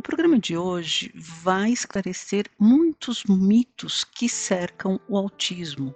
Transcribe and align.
O 0.00 0.02
programa 0.02 0.38
de 0.38 0.56
hoje 0.56 1.12
vai 1.14 1.72
esclarecer 1.72 2.46
muitos 2.58 3.22
mitos 3.26 4.02
que 4.02 4.30
cercam 4.30 4.98
o 5.06 5.14
autismo 5.14 5.94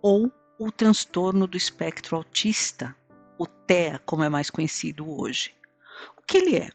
ou 0.00 0.32
o 0.58 0.72
transtorno 0.72 1.46
do 1.46 1.54
espectro 1.54 2.16
autista, 2.16 2.96
o 3.38 3.46
TEA, 3.46 4.00
como 4.06 4.24
é 4.24 4.30
mais 4.30 4.48
conhecido 4.48 5.06
hoje. 5.06 5.54
O 6.16 6.22
que 6.22 6.38
ele 6.38 6.56
é? 6.56 6.70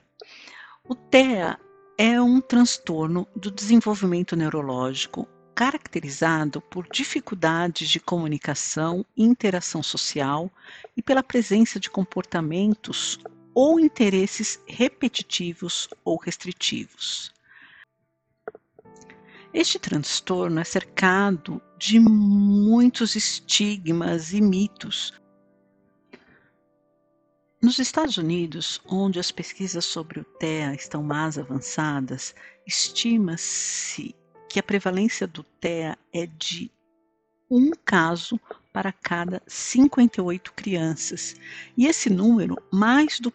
O 0.87 0.93
TEA 0.93 1.59
é 1.97 2.21
um 2.21 2.39
transtorno 2.39 3.27
do 3.35 3.49
desenvolvimento 3.49 4.35
neurológico 4.35 5.27
caracterizado 5.55 6.61
por 6.61 6.87
dificuldades 6.87 7.89
de 7.89 7.99
comunicação 7.99 9.03
e 9.17 9.23
interação 9.23 9.81
social 9.81 10.51
e 10.95 11.01
pela 11.01 11.23
presença 11.23 11.79
de 11.79 11.89
comportamentos 11.89 13.19
ou 13.53 13.79
interesses 13.79 14.59
repetitivos 14.67 15.87
ou 16.03 16.17
restritivos. 16.17 17.31
Este 19.53 19.77
transtorno 19.77 20.59
é 20.59 20.63
cercado 20.63 21.61
de 21.77 21.99
muitos 21.99 23.15
estigmas 23.15 24.33
e 24.33 24.41
mitos. 24.41 25.13
Nos 27.61 27.77
Estados 27.77 28.17
Unidos, 28.17 28.81
onde 28.85 29.19
as 29.19 29.31
pesquisas 29.31 29.85
sobre 29.85 30.19
o 30.19 30.23
TEA 30.23 30.73
estão 30.73 31.03
mais 31.03 31.37
avançadas, 31.37 32.33
estima-se 32.65 34.15
que 34.49 34.59
a 34.59 34.63
prevalência 34.63 35.27
do 35.27 35.43
TEA 35.43 35.97
é 36.11 36.25
de 36.25 36.71
um 37.49 37.71
caso 37.85 38.39
para 38.73 38.91
cada 38.91 39.41
58 39.47 40.51
crianças. 40.53 41.35
E 41.77 41.85
esse 41.85 42.09
número 42.09 42.57
mais 42.71 43.19
do, 43.19 43.31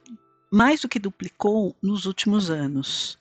mais 0.50 0.80
do 0.80 0.88
que 0.88 0.98
duplicou 0.98 1.76
nos 1.80 2.04
últimos 2.04 2.50
anos. 2.50 3.16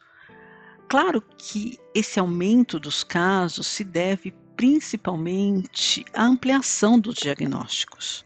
Claro 0.90 1.22
que 1.38 1.80
esse 1.94 2.20
aumento 2.20 2.80
dos 2.80 3.04
casos 3.04 3.68
se 3.68 3.84
deve 3.84 4.32
principalmente 4.56 6.04
à 6.14 6.24
ampliação 6.26 7.00
dos 7.00 7.16
diagnósticos. 7.16 8.26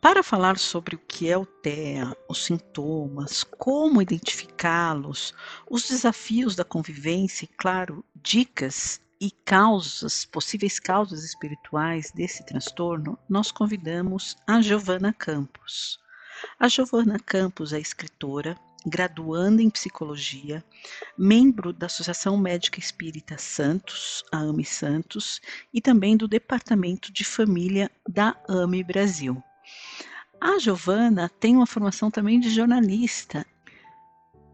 Para 0.00 0.22
falar 0.22 0.58
sobre 0.58 0.96
o 0.96 0.98
que 0.98 1.28
é 1.28 1.38
o 1.38 1.46
TEA, 1.46 2.16
os 2.28 2.44
sintomas, 2.44 3.44
como 3.44 4.02
identificá-los, 4.02 5.32
os 5.70 5.88
desafios 5.88 6.56
da 6.56 6.64
convivência 6.64 7.44
e, 7.44 7.48
claro, 7.48 8.04
dicas 8.14 9.00
e 9.22 9.30
causas, 9.30 10.24
possíveis 10.24 10.80
causas 10.80 11.22
espirituais 11.22 12.10
desse 12.10 12.44
transtorno, 12.44 13.16
nós 13.28 13.52
convidamos 13.52 14.36
a 14.44 14.60
Giovana 14.60 15.12
Campos. 15.12 15.96
A 16.58 16.66
Giovana 16.66 17.20
Campos 17.20 17.72
é 17.72 17.78
escritora, 17.78 18.58
graduanda 18.84 19.62
em 19.62 19.70
psicologia, 19.70 20.64
membro 21.16 21.72
da 21.72 21.86
Associação 21.86 22.36
Médica 22.36 22.80
Espírita 22.80 23.38
Santos, 23.38 24.24
a 24.32 24.38
AME 24.38 24.64
Santos, 24.64 25.40
e 25.72 25.80
também 25.80 26.16
do 26.16 26.26
Departamento 26.26 27.12
de 27.12 27.24
Família 27.24 27.88
da 28.08 28.34
AME 28.48 28.82
Brasil. 28.82 29.40
A 30.40 30.58
Giovana 30.58 31.28
tem 31.28 31.54
uma 31.54 31.66
formação 31.66 32.10
também 32.10 32.40
de 32.40 32.50
jornalista 32.50 33.46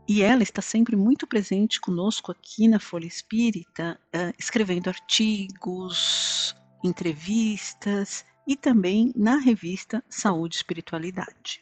e 0.09 0.23
ela 0.23 0.43
está 0.43 0.63
sempre 0.63 0.97
muito 0.97 1.27
presente 1.27 1.79
conosco 1.79 2.33
aqui 2.33 2.67
na 2.67 2.81
Folha 2.81 3.07
Espírita, 3.07 4.01
uh, 4.07 4.35
escrevendo 4.39 4.89
artigos, 4.89 6.57
entrevistas 6.83 8.25
e 8.47 8.57
também 8.57 9.13
na 9.15 9.37
revista 9.37 10.03
Saúde 10.09 10.57
e 10.57 10.59
Espiritualidade. 10.59 11.61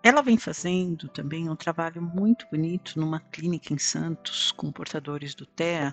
Ela 0.00 0.22
vem 0.22 0.38
fazendo 0.38 1.08
também 1.08 1.50
um 1.50 1.56
trabalho 1.56 2.00
muito 2.00 2.46
bonito 2.48 3.00
numa 3.00 3.18
clínica 3.18 3.74
em 3.74 3.78
Santos 3.78 4.52
com 4.52 4.70
portadores 4.70 5.34
do 5.34 5.44
TEA, 5.44 5.92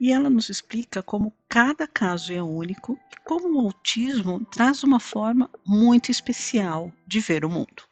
e 0.00 0.10
ela 0.10 0.28
nos 0.28 0.48
explica 0.48 1.00
como 1.00 1.32
cada 1.48 1.86
caso 1.86 2.32
é 2.32 2.42
único 2.42 2.98
e 3.12 3.16
como 3.24 3.56
o 3.56 3.66
autismo 3.66 4.44
traz 4.46 4.82
uma 4.82 4.98
forma 4.98 5.48
muito 5.64 6.10
especial 6.10 6.92
de 7.06 7.20
ver 7.20 7.44
o 7.44 7.48
mundo. 7.48 7.84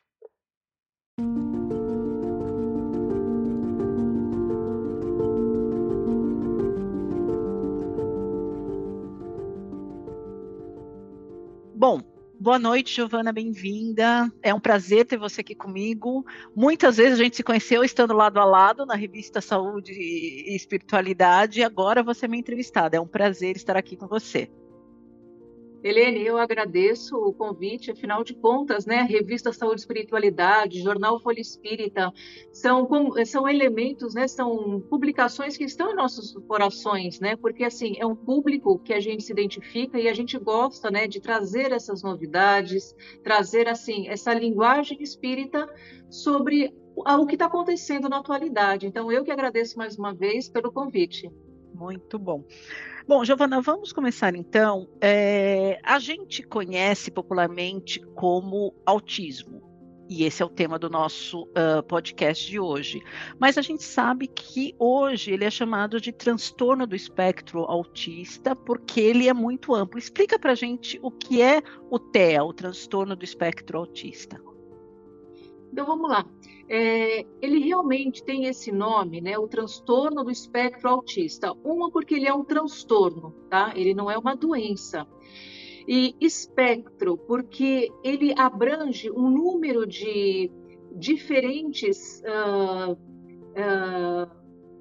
Bom, 11.87 12.01
boa 12.41 12.59
noite, 12.59 12.95
Giovana, 12.95 13.31
bem-vinda. 13.31 14.33
É 14.43 14.55
um 14.55 14.59
prazer 14.59 15.05
ter 15.05 15.19
você 15.19 15.43
aqui 15.43 15.55
comigo. 15.55 16.25
Muitas 16.57 16.97
vezes 16.97 17.21
a 17.21 17.23
gente 17.23 17.37
se 17.37 17.43
conheceu 17.43 17.85
estando 17.85 18.15
lado 18.15 18.41
a 18.41 18.45
lado 18.47 18.87
na 18.87 18.95
revista 18.95 19.43
Saúde 19.43 19.93
e 19.93 20.57
Espiritualidade, 20.57 21.61
e 21.61 21.63
agora 21.63 22.03
você 22.03 22.25
é 22.25 22.29
minha 22.29 22.41
entrevistada. 22.41 22.97
É 22.97 23.01
um 23.03 23.07
prazer 23.07 23.55
estar 23.55 23.77
aqui 23.77 23.99
com 23.99 24.07
você. 24.07 24.51
Helene, 25.85 26.25
eu 26.25 26.39
agradeço 26.39 27.15
o 27.15 27.35
convite, 27.35 27.91
afinal 27.91 28.25
de 28.25 28.33
contas, 28.33 28.87
né, 28.87 29.03
Revista 29.03 29.53
Saúde 29.53 29.75
e 29.75 29.81
Espiritualidade, 29.81 30.81
Jornal 30.81 31.21
Folha 31.21 31.43
Espírita, 31.43 32.11
são, 32.51 32.89
são 33.27 33.47
elementos, 33.47 34.15
né, 34.15 34.27
são 34.27 34.81
publicações 34.89 35.59
que 35.59 35.65
estão 35.65 35.93
em 35.93 35.95
nossos 35.95 36.33
corações, 36.49 37.21
né, 37.21 37.37
porque, 37.37 37.65
assim, 37.65 37.97
é 37.99 38.07
um 38.07 38.17
público 38.17 38.79
que 38.79 38.95
a 38.95 39.01
gente 39.01 39.25
se 39.25 39.33
identifica 39.33 40.01
e 40.01 40.09
a 40.09 40.15
gente 40.15 40.39
gosta, 40.39 40.91
né, 40.91 41.07
de 41.07 41.21
trazer 41.21 41.71
essas 41.71 42.03
novidades, 42.03 42.95
trazer, 43.23 43.69
assim, 43.69 44.09
essa 44.09 44.33
linguagem 44.33 44.97
espírita 45.03 45.69
sobre 46.09 46.75
o 46.97 47.27
que 47.27 47.35
está 47.35 47.45
acontecendo 47.45 48.09
na 48.09 48.21
atualidade. 48.21 48.87
Então, 48.87 49.13
eu 49.13 49.23
que 49.23 49.31
agradeço 49.31 49.77
mais 49.77 49.99
uma 49.99 50.15
vez 50.15 50.49
pelo 50.49 50.73
convite. 50.73 51.31
Muito 51.75 52.19
bom. 52.19 52.45
Bom, 53.07 53.25
Giovana, 53.25 53.61
vamos 53.61 53.93
começar 53.93 54.35
então. 54.35 54.89
É, 55.01 55.81
a 55.83 55.99
gente 55.99 56.43
conhece 56.43 57.11
popularmente 57.11 58.01
como 58.15 58.73
autismo, 58.87 59.61
e 60.09 60.25
esse 60.25 60.43
é 60.43 60.47
o 60.47 60.51
tema 60.51 60.79
do 60.79 60.91
nosso 60.91 61.43
uh, 61.43 61.83
podcast 61.89 62.49
de 62.49 62.61
hoje. 62.61 63.03
Mas 63.39 63.57
a 63.57 63.63
gente 63.63 63.83
sabe 63.83 64.29
que 64.29 64.75
hoje 64.79 65.33
ele 65.33 65.45
é 65.45 65.51
chamado 65.51 66.01
de 66.01 66.13
transtorno 66.13 66.87
do 66.87 66.95
espectro 66.95 67.61
autista, 67.63 68.55
porque 68.55 69.01
ele 69.01 69.29
é 69.29 69.35
muito 69.35 69.75
amplo. 69.75 69.99
Explica 69.99 70.39
para 70.39 70.55
gente 70.55 70.99
o 71.03 71.11
que 71.11 71.43
é 71.43 71.63
o 71.91 71.99
TEA, 71.99 72.45
o 72.45 72.53
transtorno 72.53 73.17
do 73.17 73.25
espectro 73.25 73.79
autista. 73.79 74.41
Então 75.75 75.87
vamos 75.87 76.09
lá. 76.09 76.25
É, 76.69 77.27
ele 77.43 77.59
realmente 77.59 78.23
tem 78.23 78.47
esse 78.47 78.71
nome, 78.71 79.21
né, 79.21 79.37
o 79.37 79.49
transtorno 79.49 80.23
do 80.23 80.31
espectro 80.31 80.89
autista. 80.89 81.53
Uma 81.65 81.91
porque 81.91 82.15
ele 82.15 82.29
é 82.29 82.33
um 82.33 82.45
transtorno, 82.45 83.33
tá? 83.51 83.73
Ele 83.75 83.93
não 83.93 84.09
é 84.09 84.17
uma 84.17 84.37
doença. 84.37 85.05
E 85.89 86.15
espectro 86.21 87.19
porque 87.19 87.91
ele 88.05 88.33
abrange 88.39 89.11
um 89.11 89.29
número 89.29 89.85
de 89.85 90.49
diferentes 90.95 92.23
uh, 92.23 92.93
uh, 92.93 94.31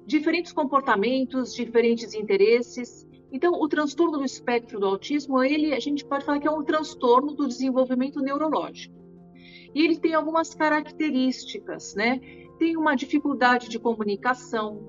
diferentes 0.06 0.52
comportamentos, 0.52 1.52
diferentes 1.52 2.14
interesses. 2.14 3.04
Então, 3.32 3.54
o 3.54 3.66
transtorno 3.66 4.18
do 4.18 4.24
espectro 4.24 4.78
do 4.78 4.86
autismo, 4.86 5.42
ele 5.42 5.74
a 5.74 5.80
gente 5.80 6.04
pode 6.04 6.24
falar 6.24 6.38
que 6.38 6.46
é 6.46 6.50
um 6.52 6.62
transtorno 6.62 7.34
do 7.34 7.48
desenvolvimento 7.48 8.20
neurológico. 8.20 9.03
E 9.74 9.82
ele 9.82 9.96
tem 9.96 10.14
algumas 10.14 10.54
características, 10.54 11.94
né? 11.94 12.20
Tem 12.58 12.76
uma 12.76 12.94
dificuldade 12.94 13.68
de 13.68 13.78
comunicação, 13.78 14.82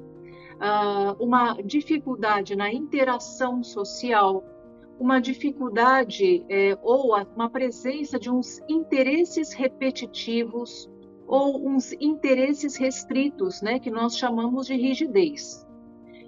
ah, 0.59 1.15
uma 1.19 1.53
dificuldade 1.61 2.55
na 2.55 2.71
interação 2.71 3.63
social, 3.63 4.43
uma 4.99 5.19
dificuldade 5.19 6.45
é, 6.49 6.77
ou 6.81 7.15
uma 7.35 7.49
presença 7.49 8.17
de 8.19 8.29
uns 8.29 8.61
interesses 8.69 9.51
repetitivos 9.53 10.89
ou 11.27 11.67
uns 11.67 11.91
interesses 11.93 12.77
restritos, 12.77 13.61
né, 13.61 13.79
que 13.79 13.89
nós 13.89 14.17
chamamos 14.17 14.67
de 14.67 14.75
rigidez. 14.75 15.64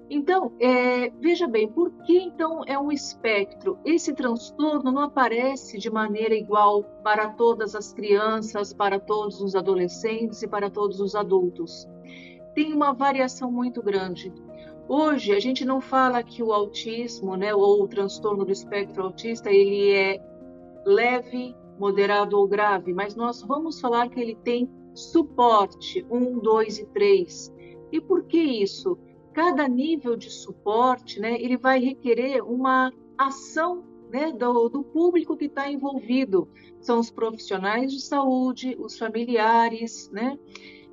Então, 0.10 0.54
é, 0.60 1.10
veja 1.10 1.48
bem, 1.48 1.68
por 1.68 1.92
que 2.04 2.18
então 2.18 2.62
é 2.66 2.80
um 2.80 2.92
espectro? 2.92 3.78
Esse 3.84 4.14
transtorno 4.14 4.90
não 4.90 5.02
aparece 5.02 5.78
de 5.78 5.90
maneira 5.90 6.34
igual 6.34 6.84
para 7.04 7.30
todas 7.30 7.76
as 7.76 7.92
crianças, 7.92 8.72
para 8.72 9.00
todos 9.00 9.42
os 9.42 9.54
adolescentes 9.54 10.42
e 10.42 10.48
para 10.48 10.70
todos 10.70 11.02
os 11.02 11.14
adultos. 11.14 11.86
Tem 12.56 12.74
uma 12.74 12.94
variação 12.94 13.52
muito 13.52 13.84
grande. 13.84 14.34
Hoje, 14.88 15.34
a 15.34 15.40
gente 15.40 15.66
não 15.66 15.82
fala 15.82 16.24
que 16.24 16.42
o 16.42 16.54
autismo, 16.54 17.36
né, 17.36 17.54
ou 17.54 17.84
o 17.84 17.88
transtorno 17.88 18.46
do 18.46 18.52
espectro 18.52 19.04
autista, 19.04 19.52
ele 19.52 19.92
é 19.92 20.22
leve, 20.86 21.54
moderado 21.78 22.38
ou 22.38 22.48
grave, 22.48 22.94
mas 22.94 23.14
nós 23.14 23.42
vamos 23.42 23.82
falar 23.82 24.10
que 24.10 24.20
ele 24.20 24.36
tem 24.36 24.70
suporte 24.94 26.06
1, 26.10 26.40
2 26.40 26.80
e 26.80 26.86
3. 26.88 27.54
E 27.92 28.00
por 28.00 28.24
que 28.24 28.38
isso? 28.38 28.98
Cada 29.38 29.68
nível 29.68 30.16
de 30.16 30.32
suporte, 30.32 31.20
né, 31.20 31.40
ele 31.40 31.58
vai 31.58 31.80
requerer 31.80 32.42
uma 32.42 32.92
ação 33.16 33.84
né, 34.10 34.32
do, 34.32 34.68
do 34.68 34.84
público 34.84 35.38
que 35.38 35.46
está 35.46 35.72
envolvido. 35.72 36.50
São 36.82 37.00
os 37.00 37.12
profissionais 37.12 37.92
de 37.92 38.02
saúde, 38.02 38.76
os 38.80 38.98
familiares, 38.98 40.10
né? 40.12 40.40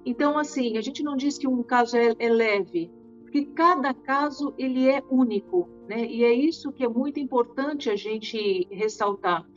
Então, 0.05 0.37
assim, 0.37 0.77
a 0.77 0.83
gente 0.83 1.03
não 1.03 1.17
diz 1.17 1.39
que 1.39 1.49
um 1.49 1.63
caso 1.63 1.97
é, 1.97 2.15
é 2.19 2.29
leve, 2.29 2.93
porque 3.23 3.47
cada 3.47 3.95
caso 3.95 4.53
ele 4.59 4.91
é 4.91 5.03
único, 5.09 5.67
né? 5.89 6.05
E 6.05 6.23
é 6.23 6.35
isso 6.35 6.71
que 6.71 6.85
é 6.85 6.89
muito 6.89 7.19
importante 7.19 7.89
a 7.89 7.97
gente 7.97 8.69
ressaltar. 8.71 9.49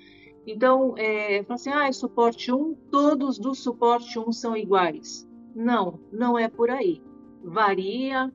Então, 0.45 0.97
é, 0.97 1.45
assim, 1.49 1.71
ah, 1.71 1.89
é 1.89 1.91
suporte 1.91 2.53
1, 2.53 2.73
todos 2.89 3.37
do 3.37 3.53
suporte 3.53 4.17
1 4.17 4.31
são 4.31 4.55
iguais. 4.55 5.27
Não, 5.53 5.99
não 6.09 6.39
é 6.39 6.47
por 6.47 6.69
aí. 6.69 7.01
Varia 7.43 8.31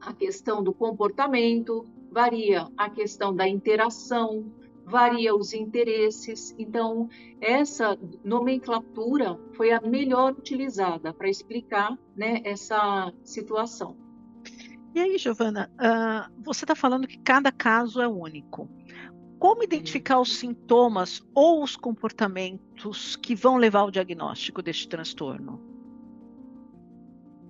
a 0.00 0.12
questão 0.12 0.62
do 0.62 0.72
comportamento, 0.72 1.86
varia 2.10 2.68
a 2.76 2.88
questão 2.88 3.34
da 3.34 3.46
interação, 3.46 4.52
varia 4.84 5.34
os 5.34 5.52
interesses. 5.52 6.54
Então, 6.58 7.08
essa 7.40 7.98
nomenclatura 8.24 9.38
foi 9.52 9.70
a 9.70 9.80
melhor 9.80 10.32
utilizada 10.32 11.12
para 11.12 11.28
explicar 11.28 11.96
né, 12.16 12.40
essa 12.44 13.12
situação. 13.22 13.96
E 14.94 15.00
aí, 15.00 15.18
Giovana, 15.18 15.70
uh, 15.74 16.42
você 16.42 16.64
está 16.64 16.74
falando 16.74 17.06
que 17.06 17.18
cada 17.18 17.52
caso 17.52 18.00
é 18.00 18.08
único. 18.08 18.68
Como 19.38 19.62
identificar 19.62 20.18
os 20.18 20.38
sintomas 20.38 21.22
ou 21.32 21.62
os 21.62 21.76
comportamentos 21.76 23.14
que 23.14 23.36
vão 23.36 23.56
levar 23.56 23.80
ao 23.80 23.90
diagnóstico 23.90 24.60
deste 24.60 24.88
transtorno? 24.88 25.67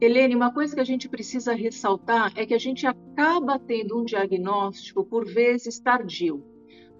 Helene, 0.00 0.34
uma 0.34 0.52
coisa 0.52 0.74
que 0.74 0.80
a 0.80 0.84
gente 0.84 1.08
precisa 1.08 1.54
ressaltar 1.54 2.32
é 2.36 2.46
que 2.46 2.54
a 2.54 2.58
gente 2.58 2.86
acaba 2.86 3.58
tendo 3.58 3.98
um 3.98 4.04
diagnóstico 4.04 5.04
por 5.04 5.24
vezes 5.24 5.78
tardio. 5.78 6.44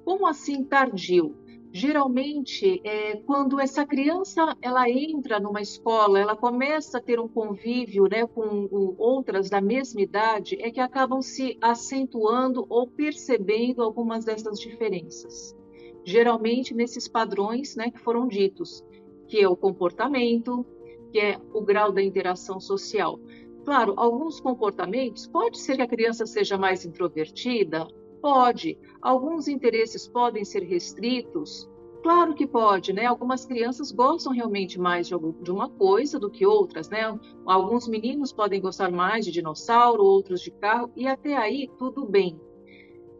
Como 0.05 0.27
assim 0.27 0.65
tardio? 0.65 1.37
geralmente 1.73 2.81
é, 2.85 3.17
quando 3.17 3.61
essa 3.61 3.85
criança 3.85 4.57
ela 4.63 4.89
entra 4.89 5.39
numa 5.39 5.61
escola, 5.61 6.19
ela 6.19 6.37
começa 6.37 6.99
a 6.99 7.01
ter 7.01 7.21
um 7.21 7.29
convívio 7.29 8.05
né, 8.11 8.27
com, 8.27 8.69
com 8.69 8.95
outras 8.99 9.51
da 9.51 9.61
mesma 9.61 10.01
idade, 10.01 10.57
é 10.61 10.71
que 10.71 10.81
acabam 10.81 11.21
se 11.21 11.59
acentuando 11.61 12.67
ou 12.69 12.89
percebendo 12.89 13.83
algumas 13.83 14.25
dessas 14.25 14.59
diferenças. 14.59 15.57
Geralmente 16.05 16.75
nesses 16.75 17.07
padrões 17.07 17.77
né, 17.77 17.91
que 17.91 17.99
foram 17.99 18.27
ditos, 18.27 18.83
que 19.27 19.39
é 19.41 19.49
o 19.49 19.57
comportamento, 19.57 20.65
que 21.13 21.19
é 21.19 21.39
o 21.53 21.61
grau 21.63 21.93
da 21.93 22.03
interação 22.03 22.61
social. 22.61 23.19
Claro, 23.65 23.95
alguns 23.97 24.41
comportamentos, 24.41 25.27
pode 25.27 25.59
ser 25.59 25.77
que 25.77 25.83
a 25.83 25.89
criança 25.89 26.25
seja 26.27 26.57
mais 26.57 26.85
introvertida, 26.85 27.87
Pode. 28.21 28.79
Alguns 29.01 29.49
interesses 29.49 30.09
podem 30.09 30.45
ser 30.45 30.63
restritos? 30.63 31.69
Claro 32.03 32.35
que 32.35 32.47
pode, 32.47 32.93
né? 32.93 33.07
Algumas 33.07 33.45
crianças 33.45 33.91
gostam 33.91 34.33
realmente 34.33 34.79
mais 34.79 35.09
de, 35.09 35.15
uma 35.51 35.69
coisa 35.69 36.19
do 36.19 36.31
que 36.31 36.47
outras, 36.47 36.89
né? 36.89 37.19
Alguns 37.45 37.89
meninos 37.89 38.33
podem 38.33 38.61
gostar 38.61 38.91
mais 38.91 39.25
de 39.25 39.33
dinossauro, 39.33 40.03
outros 40.03 40.41
de 40.41 40.51
carro, 40.51 40.91
e 40.97 41.07
até 41.07 41.37
aí 41.37 41.69
tudo 41.79 42.07
bem. 42.07 42.41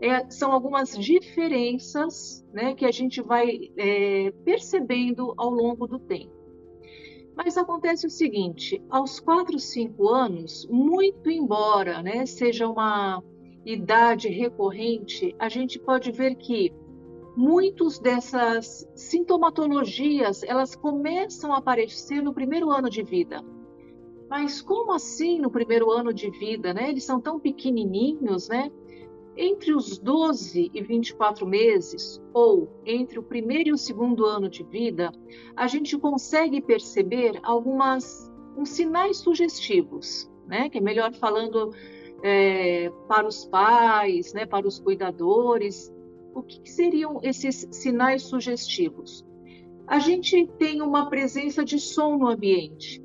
É, 0.01 0.31
são 0.31 0.53
algumas 0.53 0.97
diferenças 0.97 2.47
né, 2.53 2.73
que 2.73 2.85
a 2.85 2.93
gente 2.93 3.21
vai 3.21 3.73
é, 3.77 4.31
percebendo 4.45 5.35
ao 5.37 5.51
longo 5.51 5.89
do 5.89 5.99
tempo. 5.99 6.38
Mas 7.39 7.57
acontece 7.57 8.05
o 8.05 8.11
seguinte: 8.11 8.83
aos 8.91 9.21
4, 9.21 9.61
5 9.61 10.09
anos, 10.09 10.67
muito 10.69 11.31
embora 11.31 12.03
né, 12.03 12.27
seja 12.27 12.69
uma 12.69 13.23
idade 13.65 14.29
recorrente, 14.29 15.37
a 15.39 15.49
gente 15.49 15.79
pode 15.79 16.11
ver 16.11 16.35
que 16.35 16.75
muitas 17.37 18.01
dessas 18.01 18.85
sintomatologias 18.97 20.43
elas 20.43 20.75
começam 20.75 21.53
a 21.53 21.59
aparecer 21.59 22.21
no 22.21 22.35
primeiro 22.35 22.73
ano 22.73 22.91
de 22.91 23.05
vida. 23.05 23.41
Mas 24.29 24.61
como 24.61 24.93
assim 24.93 25.39
no 25.39 25.51
primeiro 25.51 25.93
ano 25.93 26.13
de 26.13 26.29
vida, 26.31 26.75
né? 26.75 26.91
Eles 26.91 27.05
são 27.05 27.21
tão 27.21 27.39
pequenininhos, 27.39 28.49
né? 28.49 28.69
Entre 29.41 29.73
os 29.73 30.01
12 30.01 30.69
e 30.75 30.83
24 30.83 31.47
meses, 31.47 32.21
ou 32.35 32.69
entre 32.85 33.21
o 33.21 33.23
primeiro 33.23 33.69
e 33.69 33.73
o 33.73 33.79
segundo 33.79 34.27
ano 34.27 34.49
de 34.51 34.65
vida, 34.65 35.13
a 35.55 35.69
gente 35.69 35.97
consegue 35.97 36.61
perceber 36.61 37.39
algumas 37.45 38.29
uns 38.57 38.71
sinais 38.71 39.19
sugestivos, 39.19 40.29
né? 40.45 40.69
Que 40.69 40.79
é 40.79 40.81
melhor 40.81 41.15
falando 41.15 41.73
é, 42.21 42.91
para 43.07 43.29
os 43.29 43.45
pais, 43.45 44.35
né, 44.35 44.45
para 44.45 44.67
os 44.67 44.81
cuidadores. 44.81 45.95
O 46.35 46.43
que, 46.43 46.61
que 46.61 46.71
seriam 46.73 47.21
esses 47.23 47.69
sinais 47.71 48.23
sugestivos? 48.23 49.25
A 49.87 50.01
gente 50.01 50.49
tem 50.59 50.83
uma 50.83 51.09
presença 51.09 51.65
de 51.65 51.79
som 51.79 52.17
no 52.17 52.27
ambiente. 52.27 53.01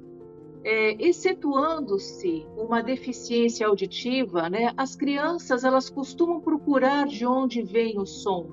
É, 0.66 0.96
excetuando-se 1.06 2.48
uma 2.56 2.82
deficiência 2.82 3.68
auditiva, 3.68 4.50
né, 4.50 4.74
as 4.78 4.96
crianças 4.96 5.66
elas 5.66 5.90
costumam 5.90 6.40
procurar 6.40 7.06
de 7.06 7.26
onde 7.26 7.62
vem 7.62 8.00
o 8.00 8.06
som. 8.06 8.48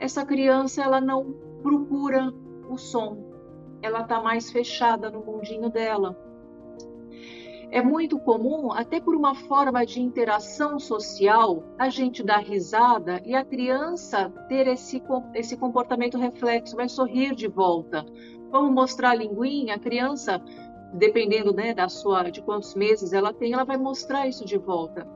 Essa 0.00 0.24
criança 0.26 0.82
ela 0.82 1.00
não 1.00 1.32
procura 1.62 2.34
o 2.68 2.76
som, 2.76 3.32
ela 3.80 4.00
está 4.00 4.20
mais 4.20 4.50
fechada 4.50 5.08
no 5.08 5.24
mundinho 5.24 5.70
dela 5.70 6.16
é 7.72 7.80
muito 7.80 8.18
comum, 8.18 8.72
até 8.72 9.00
por 9.00 9.14
uma 9.14 9.34
forma 9.34 9.86
de 9.86 10.00
interação 10.00 10.78
social, 10.78 11.62
a 11.78 11.88
gente 11.88 12.22
dar 12.22 12.38
risada 12.38 13.22
e 13.24 13.34
a 13.34 13.44
criança 13.44 14.28
ter 14.48 14.66
esse, 14.66 15.00
esse 15.34 15.56
comportamento 15.56 16.18
reflexo, 16.18 16.76
vai 16.76 16.88
sorrir 16.88 17.34
de 17.34 17.46
volta. 17.46 18.04
Vamos 18.50 18.72
mostrar 18.72 19.10
a 19.10 19.14
linguinha, 19.14 19.76
a 19.76 19.78
criança, 19.78 20.42
dependendo 20.92 21.52
né, 21.52 21.74
da 21.74 21.88
sua, 21.88 22.30
de 22.30 22.42
quantos 22.42 22.74
meses 22.74 23.12
ela 23.12 23.32
tem, 23.32 23.52
ela 23.52 23.64
vai 23.64 23.76
mostrar 23.76 24.26
isso 24.26 24.44
de 24.44 24.58
volta. 24.58 25.06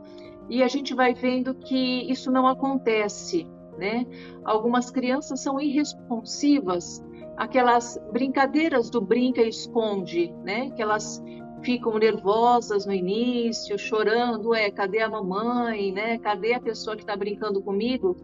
E 0.48 0.62
a 0.62 0.68
gente 0.68 0.94
vai 0.94 1.14
vendo 1.14 1.54
que 1.54 2.10
isso 2.10 2.30
não 2.30 2.46
acontece, 2.46 3.46
né? 3.78 4.06
Algumas 4.44 4.90
crianças 4.90 5.40
são 5.40 5.58
irresponsivas, 5.58 7.02
aquelas 7.36 7.98
brincadeiras 8.12 8.90
do 8.90 9.00
brinca 9.00 9.40
e 9.40 9.48
esconde, 9.48 10.32
né? 10.44 10.70
Que 10.70 10.82
elas 10.82 11.22
ficam 11.62 11.98
nervosas 11.98 12.84
no 12.84 12.92
início, 12.92 13.78
chorando, 13.78 14.54
é, 14.54 14.70
cadê 14.70 15.00
a 15.00 15.08
mamãe, 15.08 15.92
né? 15.92 16.18
Cadê 16.18 16.52
a 16.52 16.60
pessoa 16.60 16.94
que 16.94 17.02
está 17.02 17.16
brincando 17.16 17.62
comigo? 17.62 18.14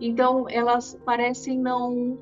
Então 0.00 0.46
elas 0.48 0.98
parecem 1.04 1.58
não 1.58 2.18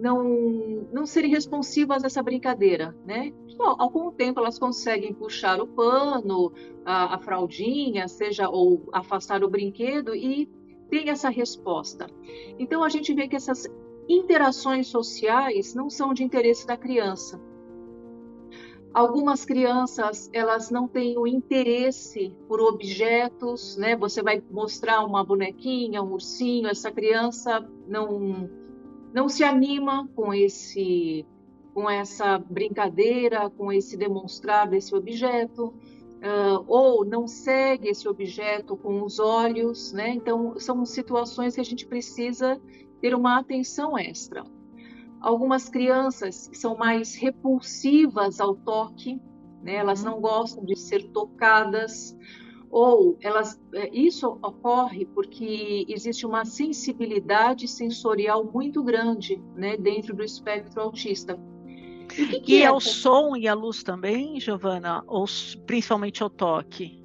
não 0.00 0.88
não 0.92 1.06
serem 1.06 1.30
responsivas 1.30 2.02
a 2.02 2.06
essa 2.06 2.22
brincadeira, 2.22 2.96
né? 3.04 3.32
Bom, 3.56 3.76
algum 3.78 4.10
tempo 4.10 4.40
elas 4.40 4.58
conseguem 4.58 5.12
puxar 5.12 5.60
o 5.60 5.66
pano, 5.66 6.52
a, 6.84 7.14
a 7.14 7.18
fraldinha, 7.18 8.08
seja 8.08 8.48
ou 8.48 8.88
afastar 8.92 9.44
o 9.44 9.50
brinquedo 9.50 10.14
e 10.14 10.48
tem 10.88 11.10
essa 11.10 11.28
resposta. 11.28 12.06
Então 12.58 12.82
a 12.82 12.88
gente 12.88 13.12
vê 13.14 13.28
que 13.28 13.36
essas 13.36 13.66
interações 14.08 14.88
sociais 14.88 15.74
não 15.74 15.88
são 15.90 16.12
de 16.12 16.24
interesse 16.24 16.66
da 16.66 16.76
criança. 16.76 17.40
Algumas 18.92 19.44
crianças, 19.44 20.28
elas 20.32 20.68
não 20.68 20.88
têm 20.88 21.16
o 21.16 21.24
interesse 21.24 22.34
por 22.48 22.60
objetos, 22.60 23.76
né? 23.76 23.94
Você 23.94 24.20
vai 24.20 24.42
mostrar 24.50 25.04
uma 25.04 25.22
bonequinha, 25.22 26.02
um 26.02 26.12
ursinho, 26.12 26.66
essa 26.66 26.90
criança 26.90 27.64
não 27.86 28.50
não 29.12 29.28
se 29.28 29.44
anima 29.44 30.08
com 30.14 30.32
esse 30.32 31.26
com 31.72 31.88
essa 31.88 32.36
brincadeira, 32.36 33.48
com 33.48 33.72
esse 33.72 33.96
demonstrar 33.96 34.68
desse 34.68 34.92
objeto, 34.92 35.66
uh, 36.20 36.64
ou 36.66 37.04
não 37.04 37.28
segue 37.28 37.88
esse 37.88 38.08
objeto 38.08 38.76
com 38.76 39.02
os 39.02 39.20
olhos, 39.20 39.92
né? 39.92 40.10
Então, 40.10 40.58
são 40.58 40.84
situações 40.84 41.54
que 41.54 41.60
a 41.60 41.64
gente 41.64 41.86
precisa 41.86 42.60
ter 43.00 43.14
uma 43.14 43.38
atenção 43.38 43.96
extra. 43.96 44.44
Algumas 45.20 45.68
crianças 45.68 46.50
são 46.52 46.76
mais 46.76 47.14
repulsivas 47.14 48.40
ao 48.40 48.54
toque, 48.54 49.20
né? 49.62 49.74
elas 49.74 50.02
não 50.02 50.20
gostam 50.20 50.64
de 50.64 50.76
ser 50.76 51.10
tocadas. 51.10 52.16
Ou 52.70 53.18
elas, 53.20 53.60
é, 53.74 53.90
isso 53.92 54.38
ocorre 54.42 55.04
porque 55.06 55.84
existe 55.88 56.24
uma 56.24 56.44
sensibilidade 56.44 57.66
sensorial 57.66 58.44
muito 58.44 58.82
grande 58.82 59.42
né, 59.56 59.76
dentro 59.76 60.14
do 60.14 60.22
espectro 60.22 60.80
autista. 60.80 61.38
E, 62.16 62.26
que 62.26 62.40
que 62.40 62.52
e 62.58 62.62
é, 62.62 62.66
é 62.66 62.72
o 62.72 62.80
som 62.80 63.36
e 63.36 63.48
a 63.48 63.54
luz 63.54 63.82
também, 63.82 64.38
Giovana? 64.38 65.02
Ou 65.06 65.24
principalmente 65.66 66.22
o 66.22 66.30
toque? 66.30 67.00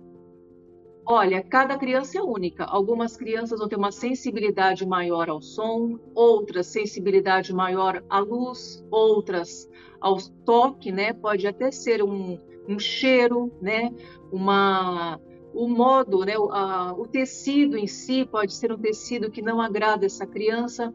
Olha, 1.08 1.44
cada 1.44 1.78
criança 1.78 2.18
é 2.18 2.22
única. 2.22 2.64
Algumas 2.66 3.16
crianças 3.16 3.60
vão 3.60 3.68
ter 3.68 3.76
uma 3.76 3.92
sensibilidade 3.92 4.88
maior 4.88 5.30
ao 5.30 5.40
som, 5.40 6.00
outras 6.16 6.68
sensibilidade 6.68 7.54
maior 7.54 8.04
à 8.10 8.20
luz, 8.20 8.84
outras 8.90 9.70
ao 10.02 10.18
toque, 10.44 10.92
né? 10.92 11.14
Pode 11.14 11.46
até 11.46 11.70
ser 11.72 12.04
um, 12.04 12.40
um 12.68 12.80
cheiro, 12.80 13.52
né? 13.62 13.92
Uma 14.32 15.20
o 15.56 15.70
modo, 15.70 16.26
né, 16.26 16.38
o, 16.38 16.52
a, 16.52 16.94
o 16.94 17.08
tecido 17.08 17.78
em 17.78 17.88
si 17.88 18.26
pode 18.26 18.54
ser 18.54 18.72
um 18.74 18.78
tecido 18.78 19.32
que 19.32 19.42
não 19.42 19.62
agrada 19.62 20.06
essa 20.06 20.28
criança. 20.28 20.94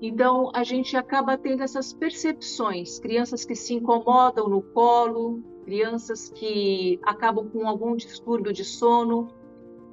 Então, 0.00 0.50
a 0.54 0.62
gente 0.62 0.96
acaba 0.96 1.38
tendo 1.38 1.62
essas 1.62 1.94
percepções. 1.94 2.98
Crianças 2.98 3.44
que 3.44 3.54
se 3.54 3.72
incomodam 3.72 4.48
no 4.48 4.60
colo, 4.60 5.42
crianças 5.64 6.28
que 6.28 7.00
acabam 7.02 7.48
com 7.48 7.66
algum 7.66 7.96
distúrbio 7.96 8.52
de 8.52 8.64
sono. 8.64 9.28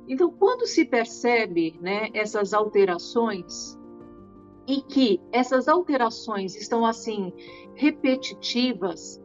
Então, 0.08 0.30
quando 0.30 0.68
se 0.68 0.84
percebe 0.84 1.80
né, 1.82 2.10
essas 2.14 2.54
alterações, 2.54 3.80
e 4.68 4.82
que 4.82 5.22
essas 5.32 5.68
alterações 5.68 6.56
estão 6.56 6.86
assim 6.86 7.34
repetitivas, 7.76 9.22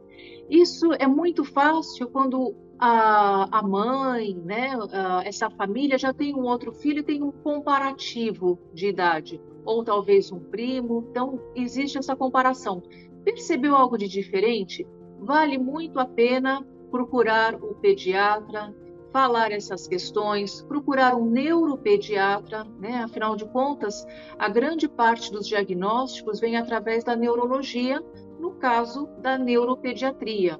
isso 0.49 0.91
é 0.93 1.07
muito 1.07 1.43
fácil 1.43 2.09
quando 2.09 2.55
a, 2.79 3.59
a 3.59 3.61
mãe, 3.61 4.33
né, 4.33 4.71
a, 4.93 5.21
essa 5.25 5.49
família 5.49 5.97
já 5.97 6.13
tem 6.13 6.33
um 6.33 6.43
outro 6.43 6.71
filho 6.71 7.03
tem 7.03 7.21
um 7.21 7.31
comparativo 7.31 8.57
de 8.73 8.87
idade, 8.87 9.41
ou 9.65 9.83
talvez 9.83 10.31
um 10.31 10.39
primo, 10.39 11.05
então 11.11 11.39
existe 11.55 11.97
essa 11.97 12.15
comparação. 12.15 12.81
Percebeu 13.23 13.75
algo 13.75 13.97
de 13.97 14.07
diferente? 14.07 14.87
Vale 15.19 15.57
muito 15.57 15.99
a 15.99 16.05
pena 16.05 16.65
procurar 16.89 17.55
o 17.55 17.75
pediatra, 17.75 18.73
falar 19.11 19.51
essas 19.51 19.87
questões, 19.87 20.61
procurar 20.63 21.15
um 21.15 21.29
neuropediatra, 21.29 22.63
né? 22.79 23.03
Afinal 23.03 23.35
de 23.35 23.45
contas, 23.45 24.05
a 24.37 24.47
grande 24.47 24.87
parte 24.87 25.31
dos 25.31 25.47
diagnósticos 25.47 26.39
vem 26.39 26.55
através 26.55 27.03
da 27.03 27.15
neurologia, 27.15 28.01
no 28.39 28.51
caso 28.51 29.07
da 29.21 29.37
neuropediatria. 29.37 30.59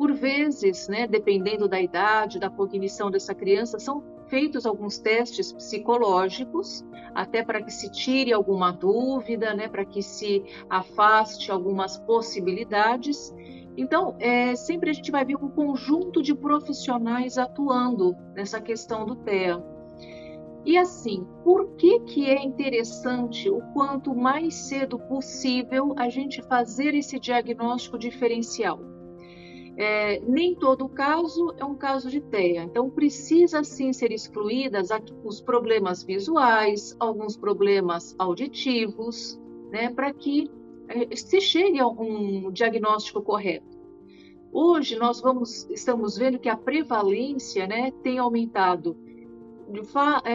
Por 0.00 0.14
vezes, 0.14 0.88
né, 0.88 1.06
dependendo 1.06 1.68
da 1.68 1.78
idade, 1.78 2.38
da 2.38 2.48
cognição 2.48 3.10
dessa 3.10 3.34
criança, 3.34 3.78
são 3.78 4.02
feitos 4.28 4.64
alguns 4.64 4.98
testes 4.98 5.52
psicológicos, 5.52 6.82
até 7.14 7.44
para 7.44 7.60
que 7.60 7.70
se 7.70 7.92
tire 7.92 8.32
alguma 8.32 8.72
dúvida, 8.72 9.52
né, 9.52 9.68
para 9.68 9.84
que 9.84 10.02
se 10.02 10.42
afaste 10.70 11.52
algumas 11.52 11.98
possibilidades. 11.98 13.30
Então, 13.76 14.16
é, 14.18 14.56
sempre 14.56 14.88
a 14.88 14.92
gente 14.94 15.10
vai 15.10 15.22
ver 15.22 15.36
um 15.36 15.50
conjunto 15.50 16.22
de 16.22 16.34
profissionais 16.34 17.36
atuando 17.36 18.16
nessa 18.34 18.58
questão 18.58 19.04
do 19.04 19.16
TEA. 19.16 19.62
E 20.64 20.78
assim, 20.78 21.26
por 21.44 21.76
que, 21.76 22.00
que 22.00 22.24
é 22.24 22.42
interessante 22.42 23.50
o 23.50 23.60
quanto 23.74 24.14
mais 24.14 24.54
cedo 24.54 24.98
possível 24.98 25.92
a 25.98 26.08
gente 26.08 26.40
fazer 26.40 26.94
esse 26.94 27.20
diagnóstico 27.20 27.98
diferencial? 27.98 28.98
É, 29.82 30.20
nem 30.20 30.54
todo 30.54 30.86
caso 30.90 31.54
é 31.56 31.64
um 31.64 31.74
caso 31.74 32.10
de 32.10 32.20
TEA, 32.20 32.64
então 32.64 32.90
precisa 32.90 33.64
sim 33.64 33.94
ser 33.94 34.12
excluídas 34.12 34.90
os 35.24 35.40
problemas 35.40 36.02
visuais, 36.02 36.94
alguns 37.00 37.34
problemas 37.34 38.14
auditivos, 38.18 39.40
né, 39.70 39.88
para 39.88 40.12
que 40.12 40.50
é, 40.86 41.16
se 41.16 41.40
chegue 41.40 41.78
a 41.78 41.88
um 41.88 42.50
diagnóstico 42.52 43.22
correto. 43.22 43.80
Hoje 44.52 44.98
nós 44.98 45.18
vamos, 45.22 45.66
estamos 45.70 46.18
vendo 46.18 46.38
que 46.38 46.50
a 46.50 46.58
prevalência 46.58 47.66
né, 47.66 47.90
tem 48.02 48.18
aumentado 48.18 48.94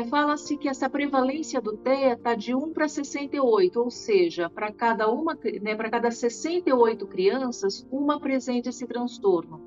fala-se 0.09 0.57
que 0.57 0.69
essa 0.69 0.89
prevalência 0.89 1.61
do 1.61 1.75
TEA 1.77 2.13
está 2.13 2.35
de 2.35 2.53
1 2.55 2.73
para 2.73 2.87
68, 2.87 3.79
ou 3.79 3.91
seja, 3.91 4.49
para 4.49 4.71
cada 4.71 5.09
uma, 5.09 5.37
né, 5.61 5.75
para 5.75 5.89
cada 5.89 6.11
68 6.11 7.05
crianças, 7.07 7.85
uma 7.91 8.15
apresenta 8.15 8.69
esse 8.69 8.85
transtorno. 8.87 9.61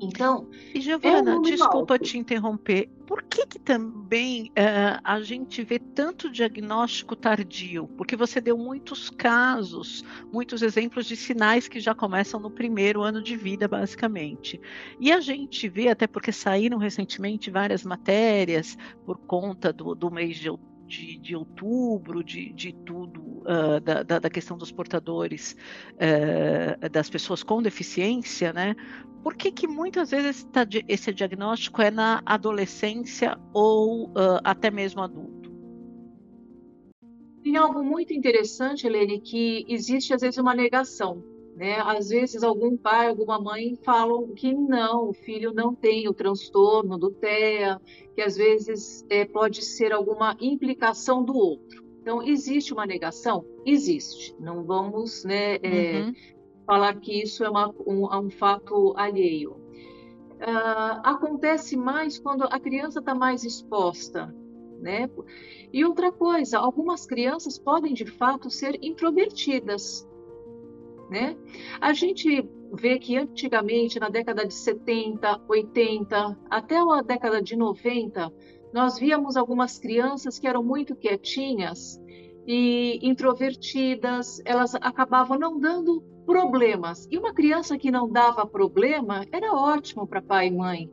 Então, 0.00 0.48
e 0.74 0.80
Giovana, 0.80 1.32
é 1.32 1.34
um 1.36 1.42
desculpa 1.42 1.94
alto. 1.94 2.04
te 2.04 2.18
interromper. 2.18 2.90
Por 3.12 3.24
que, 3.24 3.46
que 3.46 3.58
também 3.58 4.46
uh, 4.52 4.98
a 5.04 5.20
gente 5.20 5.62
vê 5.62 5.78
tanto 5.78 6.30
diagnóstico 6.30 7.14
tardio? 7.14 7.86
Porque 7.88 8.16
você 8.16 8.40
deu 8.40 8.56
muitos 8.56 9.10
casos, 9.10 10.02
muitos 10.32 10.62
exemplos 10.62 11.04
de 11.04 11.14
sinais 11.14 11.68
que 11.68 11.78
já 11.78 11.94
começam 11.94 12.40
no 12.40 12.50
primeiro 12.50 13.02
ano 13.02 13.22
de 13.22 13.36
vida, 13.36 13.68
basicamente. 13.68 14.58
E 14.98 15.12
a 15.12 15.20
gente 15.20 15.68
vê, 15.68 15.88
até 15.88 16.06
porque 16.06 16.32
saíram 16.32 16.78
recentemente 16.78 17.50
várias 17.50 17.84
matérias 17.84 18.78
por 19.04 19.18
conta 19.18 19.74
do, 19.74 19.94
do 19.94 20.10
mês 20.10 20.38
de 20.38 20.48
outubro 20.48 20.71
de, 20.92 21.16
de 21.16 21.34
outubro, 21.34 22.22
de, 22.22 22.52
de 22.52 22.72
tudo, 22.84 23.20
uh, 23.40 23.80
da, 23.80 24.02
da, 24.02 24.28
questão 24.28 24.58
dos 24.58 24.70
portadores, 24.70 25.56
uh, 25.94 26.88
das 26.90 27.08
pessoas 27.08 27.42
com 27.42 27.62
deficiência, 27.62 28.52
né? 28.52 28.76
Por 29.22 29.34
que, 29.34 29.50
que 29.50 29.66
muitas 29.66 30.10
vezes 30.10 30.46
esse 30.86 31.14
diagnóstico 31.14 31.80
é 31.80 31.90
na 31.90 32.22
adolescência 32.26 33.38
ou 33.54 34.08
uh, 34.08 34.40
até 34.44 34.70
mesmo 34.70 35.00
adulto? 35.00 35.50
Tem 37.42 37.56
algo 37.56 37.82
muito 37.82 38.12
interessante, 38.12 38.86
Helene, 38.86 39.20
que 39.20 39.64
existe 39.68 40.12
às 40.12 40.20
vezes 40.20 40.38
uma 40.38 40.54
negação 40.54 41.31
né? 41.54 41.76
Às 41.80 42.08
vezes, 42.08 42.42
algum 42.42 42.76
pai, 42.76 43.08
alguma 43.08 43.38
mãe 43.38 43.76
falam 43.84 44.28
que 44.34 44.54
não, 44.54 45.10
o 45.10 45.12
filho 45.12 45.52
não 45.52 45.74
tem 45.74 46.08
o 46.08 46.14
transtorno 46.14 46.98
do 46.98 47.10
TEA, 47.10 47.80
que 48.14 48.22
às 48.22 48.36
vezes 48.36 49.04
é, 49.10 49.24
pode 49.24 49.62
ser 49.62 49.92
alguma 49.92 50.36
implicação 50.40 51.22
do 51.22 51.34
outro. 51.34 51.82
Então, 52.00 52.22
existe 52.22 52.72
uma 52.72 52.86
negação? 52.86 53.44
Existe. 53.64 54.34
Não 54.40 54.64
vamos 54.64 55.24
né, 55.24 55.56
é, 55.62 56.00
uhum. 56.00 56.12
falar 56.66 56.98
que 56.98 57.22
isso 57.22 57.44
é 57.44 57.50
uma, 57.50 57.72
um, 57.86 58.06
um 58.12 58.30
fato 58.30 58.92
alheio. 58.96 59.52
Uh, 59.52 60.98
acontece 61.04 61.76
mais 61.76 62.18
quando 62.18 62.42
a 62.42 62.58
criança 62.58 62.98
está 62.98 63.14
mais 63.14 63.44
exposta. 63.44 64.34
Né? 64.80 65.08
E 65.72 65.84
outra 65.84 66.10
coisa, 66.10 66.58
algumas 66.58 67.06
crianças 67.06 67.56
podem 67.56 67.94
de 67.94 68.04
fato 68.04 68.50
ser 68.50 68.76
introvertidas, 68.82 70.04
né? 71.12 71.36
A 71.80 71.92
gente 71.92 72.48
vê 72.72 72.98
que 72.98 73.16
antigamente, 73.16 74.00
na 74.00 74.08
década 74.08 74.46
de 74.46 74.54
70, 74.54 75.42
80, 75.46 76.38
até 76.50 76.78
a 76.78 77.02
década 77.02 77.42
de 77.42 77.54
90, 77.54 78.32
nós 78.72 78.98
víamos 78.98 79.36
algumas 79.36 79.78
crianças 79.78 80.38
que 80.38 80.48
eram 80.48 80.62
muito 80.62 80.96
quietinhas 80.96 82.00
e 82.46 82.98
introvertidas, 83.02 84.40
elas 84.44 84.74
acabavam 84.74 85.38
não 85.38 85.60
dando 85.60 86.02
problemas. 86.24 87.06
E 87.10 87.18
uma 87.18 87.34
criança 87.34 87.76
que 87.76 87.90
não 87.90 88.10
dava 88.10 88.46
problema 88.46 89.26
era 89.30 89.52
ótimo 89.52 90.06
para 90.06 90.22
pai 90.22 90.46
e 90.48 90.50
mãe, 90.50 90.90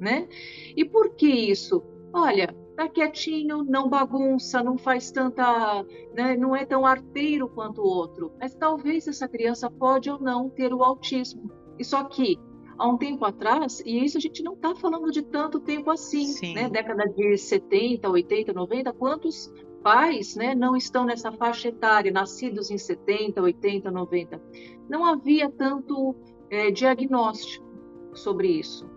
né? 0.00 0.26
E 0.74 0.84
por 0.84 1.14
que 1.14 1.28
isso? 1.28 1.82
Olha, 2.12 2.56
tá 2.78 2.88
quietinho, 2.88 3.64
não 3.64 3.88
bagunça, 3.88 4.62
não 4.62 4.78
faz 4.78 5.10
tanta, 5.10 5.84
né, 6.14 6.36
não 6.36 6.54
é 6.54 6.64
tão 6.64 6.86
arteiro 6.86 7.48
quanto 7.48 7.82
o 7.82 7.84
outro. 7.84 8.32
Mas 8.40 8.54
talvez 8.54 9.08
essa 9.08 9.26
criança 9.26 9.68
pode 9.68 10.08
ou 10.08 10.20
não 10.20 10.48
ter 10.48 10.72
o 10.72 10.84
autismo. 10.84 11.50
E 11.76 11.84
só 11.84 12.04
que 12.04 12.38
há 12.78 12.86
um 12.86 12.96
tempo 12.96 13.24
atrás, 13.24 13.82
e 13.84 14.04
isso 14.04 14.16
a 14.16 14.20
gente 14.20 14.44
não 14.44 14.54
está 14.54 14.76
falando 14.76 15.10
de 15.10 15.22
tanto 15.22 15.58
tempo 15.58 15.90
assim, 15.90 16.26
Sim. 16.26 16.54
né? 16.54 16.68
Década 16.68 17.08
de 17.08 17.36
70, 17.36 18.08
80, 18.08 18.52
90, 18.52 18.92
quantos 18.92 19.52
pais, 19.82 20.36
né, 20.36 20.54
não 20.54 20.76
estão 20.76 21.04
nessa 21.04 21.32
faixa 21.32 21.68
etária, 21.68 22.12
nascidos 22.12 22.70
em 22.70 22.78
70, 22.78 23.42
80, 23.42 23.90
90. 23.90 24.40
Não 24.88 25.04
havia 25.04 25.50
tanto 25.50 26.14
é, 26.48 26.70
diagnóstico 26.70 27.66
sobre 28.14 28.48
isso. 28.48 28.88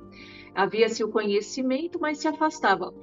Havia-se 0.54 1.04
o 1.04 1.10
conhecimento, 1.10 2.00
mas 2.00 2.18
se 2.18 2.28
afastava. 2.28 2.94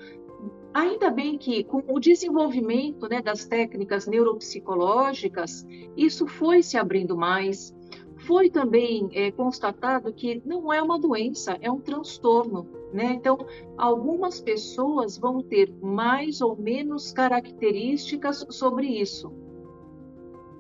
Ainda 0.79 1.11
bem 1.11 1.37
que, 1.37 1.65
com 1.65 1.83
o 1.89 1.99
desenvolvimento 1.99 3.09
né, 3.09 3.21
das 3.21 3.45
técnicas 3.45 4.07
neuropsicológicas, 4.07 5.67
isso 5.97 6.25
foi 6.29 6.63
se 6.63 6.77
abrindo 6.77 7.17
mais. 7.17 7.75
Foi 8.19 8.49
também 8.49 9.09
é, 9.13 9.33
constatado 9.33 10.13
que 10.13 10.41
não 10.47 10.73
é 10.73 10.81
uma 10.81 10.97
doença, 10.97 11.59
é 11.61 11.69
um 11.69 11.81
transtorno. 11.81 12.65
Né? 12.93 13.07
Então, 13.07 13.39
algumas 13.77 14.41
pessoas 14.41 15.19
vão 15.19 15.43
ter 15.43 15.69
mais 15.83 16.41
ou 16.41 16.57
menos 16.57 17.11
características 17.11 18.47
sobre 18.49 18.87
isso. 18.87 19.33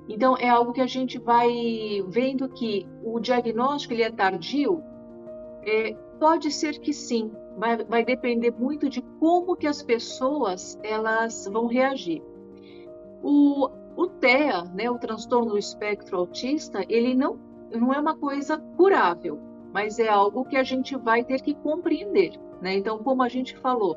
Então, 0.08 0.36
é 0.36 0.48
algo 0.48 0.72
que 0.72 0.80
a 0.80 0.86
gente 0.88 1.16
vai 1.16 2.04
vendo 2.08 2.48
que 2.48 2.84
o 3.04 3.20
diagnóstico 3.20 3.94
ele 3.94 4.02
é 4.02 4.10
tardio. 4.10 4.82
É, 5.62 5.92
pode 6.18 6.50
ser 6.50 6.80
que 6.80 6.92
sim, 6.92 7.30
vai, 7.58 7.84
vai 7.84 8.04
depender 8.04 8.52
muito 8.52 8.88
de 8.88 9.02
como 9.18 9.56
que 9.56 9.66
as 9.66 9.82
pessoas 9.82 10.78
elas 10.82 11.46
vão 11.52 11.66
reagir. 11.66 12.22
O, 13.22 13.68
o 13.96 14.06
TEA, 14.06 14.62
né, 14.72 14.88
o 14.88 14.98
transtorno 14.98 15.50
do 15.50 15.58
espectro 15.58 16.16
autista, 16.16 16.84
ele 16.88 17.14
não, 17.14 17.38
não 17.72 17.92
é 17.92 17.98
uma 17.98 18.16
coisa 18.16 18.58
curável, 18.76 19.38
mas 19.72 19.98
é 19.98 20.08
algo 20.08 20.44
que 20.44 20.56
a 20.56 20.62
gente 20.62 20.96
vai 20.96 21.24
ter 21.24 21.42
que 21.42 21.54
compreender. 21.54 22.38
Né? 22.62 22.76
Então, 22.76 22.98
como 22.98 23.22
a 23.22 23.28
gente 23.28 23.56
falou, 23.58 23.96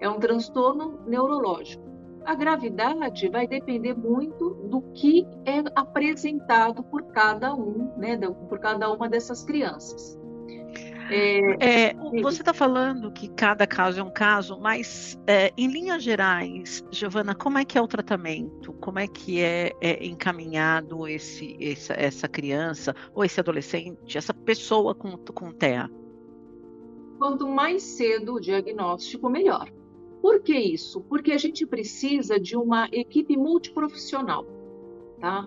é 0.00 0.08
um 0.08 0.18
transtorno 0.18 0.98
neurológico. 1.06 1.92
A 2.24 2.34
gravidade 2.34 3.28
vai 3.28 3.46
depender 3.46 3.94
muito 3.94 4.50
do 4.68 4.80
que 4.92 5.26
é 5.44 5.62
apresentado 5.74 6.82
por 6.84 7.02
cada 7.08 7.54
um, 7.54 7.92
né, 7.96 8.16
por 8.48 8.58
cada 8.60 8.90
uma 8.92 9.08
dessas 9.08 9.44
crianças. 9.44 10.21
É, 11.10 11.88
é, 11.90 11.94
você 12.22 12.42
está 12.42 12.54
falando 12.54 13.12
que 13.12 13.28
cada 13.28 13.66
caso 13.66 14.00
é 14.00 14.02
um 14.02 14.12
caso, 14.12 14.58
mas 14.58 15.18
é, 15.26 15.52
em 15.56 15.68
linhas 15.68 16.02
gerais, 16.02 16.84
Giovana, 16.90 17.34
como 17.34 17.58
é 17.58 17.64
que 17.64 17.76
é 17.76 17.82
o 17.82 17.88
tratamento? 17.88 18.72
Como 18.74 18.98
é 18.98 19.06
que 19.06 19.40
é, 19.40 19.72
é 19.80 20.04
encaminhado 20.06 21.06
esse, 21.06 21.56
essa, 21.60 21.94
essa, 21.94 22.28
criança 22.28 22.94
ou 23.14 23.24
esse 23.24 23.40
adolescente, 23.40 24.16
essa 24.16 24.32
pessoa 24.32 24.94
com, 24.94 25.16
com 25.16 25.52
TEA? 25.52 25.90
Quanto 27.18 27.48
mais 27.48 27.82
cedo 27.82 28.34
o 28.34 28.40
diagnóstico, 28.40 29.28
melhor. 29.28 29.70
Por 30.20 30.40
que 30.40 30.56
isso? 30.56 31.00
Porque 31.02 31.32
a 31.32 31.38
gente 31.38 31.66
precisa 31.66 32.38
de 32.38 32.56
uma 32.56 32.88
equipe 32.92 33.36
multiprofissional, 33.36 34.46
tá? 35.20 35.46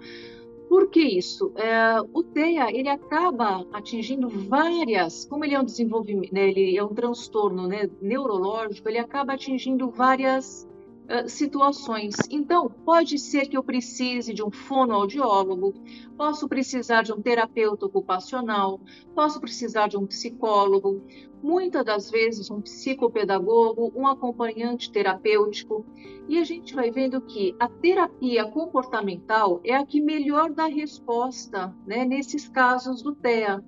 Por 0.68 0.90
que 0.90 1.02
isso? 1.02 1.52
É, 1.56 2.02
o 2.14 2.24
TEA 2.24 2.72
ele 2.72 2.90
acaba 2.90 3.66
atingindo 3.72 4.30
várias, 4.30 5.26
como 5.26 5.46
ele 5.46 5.54
é 5.56 5.60
um 5.60 5.66
desenvolvimento, 5.66 6.34
né, 6.34 6.50
ele 6.50 6.78
é 6.78 6.84
um 6.84 6.94
transtorno 6.94 7.68
né, 7.68 7.90
neurológico, 8.02 8.90
ele 8.90 8.98
acaba 8.98 9.34
atingindo 9.34 9.90
várias 9.90 10.68
uh, 11.10 11.30
situações. 11.30 12.16
Então, 12.30 12.70
pode 12.70 13.18
ser 13.18 13.48
que 13.48 13.58
eu 13.58 13.64
precise 13.64 14.34
de 14.34 14.44
um 14.44 14.52
fonoaudiólogo, 14.52 15.74
posso 16.18 16.48
precisar 16.48 17.04
de 17.04 17.14
um 17.14 17.22
terapeuta 17.22 17.86
ocupacional, 17.86 18.80
posso 19.14 19.40
precisar 19.40 19.88
de 19.88 19.98
um 19.98 20.06
psicólogo, 20.06 21.04
muitas 21.42 21.86
das 21.86 22.10
vezes 22.10 22.50
um 22.50 22.62
psicopedagogo, 22.62 23.92
um 23.96 24.08
acompanhante 24.08 24.92
terapêutico, 24.92 25.86
e 26.28 26.40
a 26.40 26.44
gente 26.44 26.74
vai 26.74 26.90
vendo 26.90 27.22
que 27.22 27.56
a 27.60 27.68
terapia 27.68 28.46
comportamental 28.50 29.62
é 29.64 29.76
a 29.76 29.86
que 29.86 30.02
melhor 30.02 30.52
dá 30.52 30.66
resposta 30.66 31.76
né, 31.86 32.04
nesses 32.04 32.50
casos 32.50 33.04
do 33.04 33.14
TEA. 33.14 33.64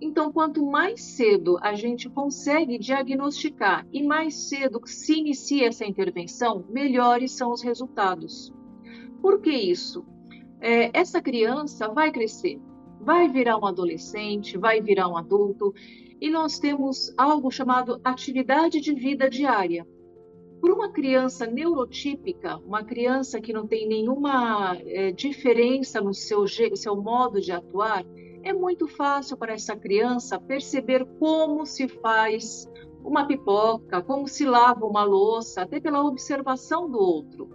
Então, 0.00 0.30
quanto 0.30 0.64
mais 0.64 1.00
cedo 1.00 1.58
a 1.62 1.74
gente 1.74 2.08
consegue 2.08 2.78
diagnosticar 2.78 3.86
e 3.90 4.02
mais 4.02 4.34
cedo 4.48 4.80
se 4.84 5.18
inicia 5.18 5.68
essa 5.68 5.86
intervenção, 5.86 6.64
melhores 6.68 7.32
são 7.32 7.50
os 7.50 7.62
resultados. 7.62 8.52
Por 9.22 9.40
que 9.40 9.50
isso? 9.50 10.04
É, 10.60 10.90
essa 10.98 11.20
criança 11.22 11.88
vai 11.88 12.12
crescer, 12.12 12.60
vai 13.00 13.28
virar 13.28 13.56
um 13.58 13.66
adolescente, 13.66 14.58
vai 14.58 14.82
virar 14.82 15.08
um 15.08 15.16
adulto, 15.16 15.72
e 16.20 16.30
nós 16.30 16.58
temos 16.58 17.12
algo 17.16 17.50
chamado 17.50 18.00
atividade 18.04 18.80
de 18.80 18.94
vida 18.94 19.28
diária. 19.28 19.86
Para 20.60 20.74
uma 20.74 20.90
criança 20.90 21.46
neurotípica, 21.46 22.56
uma 22.58 22.82
criança 22.82 23.40
que 23.40 23.52
não 23.52 23.66
tem 23.66 23.86
nenhuma 23.86 24.76
é, 24.86 25.12
diferença 25.12 26.00
no 26.00 26.14
seu, 26.14 26.46
seu 26.48 26.96
modo 26.96 27.40
de 27.40 27.52
atuar, 27.52 28.04
é 28.46 28.52
muito 28.52 28.86
fácil 28.86 29.36
para 29.36 29.54
essa 29.54 29.76
criança 29.76 30.38
perceber 30.38 31.04
como 31.18 31.66
se 31.66 31.88
faz 31.88 32.70
uma 33.04 33.26
pipoca, 33.26 34.00
como 34.02 34.28
se 34.28 34.44
lava 34.44 34.86
uma 34.86 35.02
louça, 35.02 35.62
até 35.62 35.80
pela 35.80 36.04
observação 36.04 36.88
do 36.88 36.98
outro. 36.98 37.50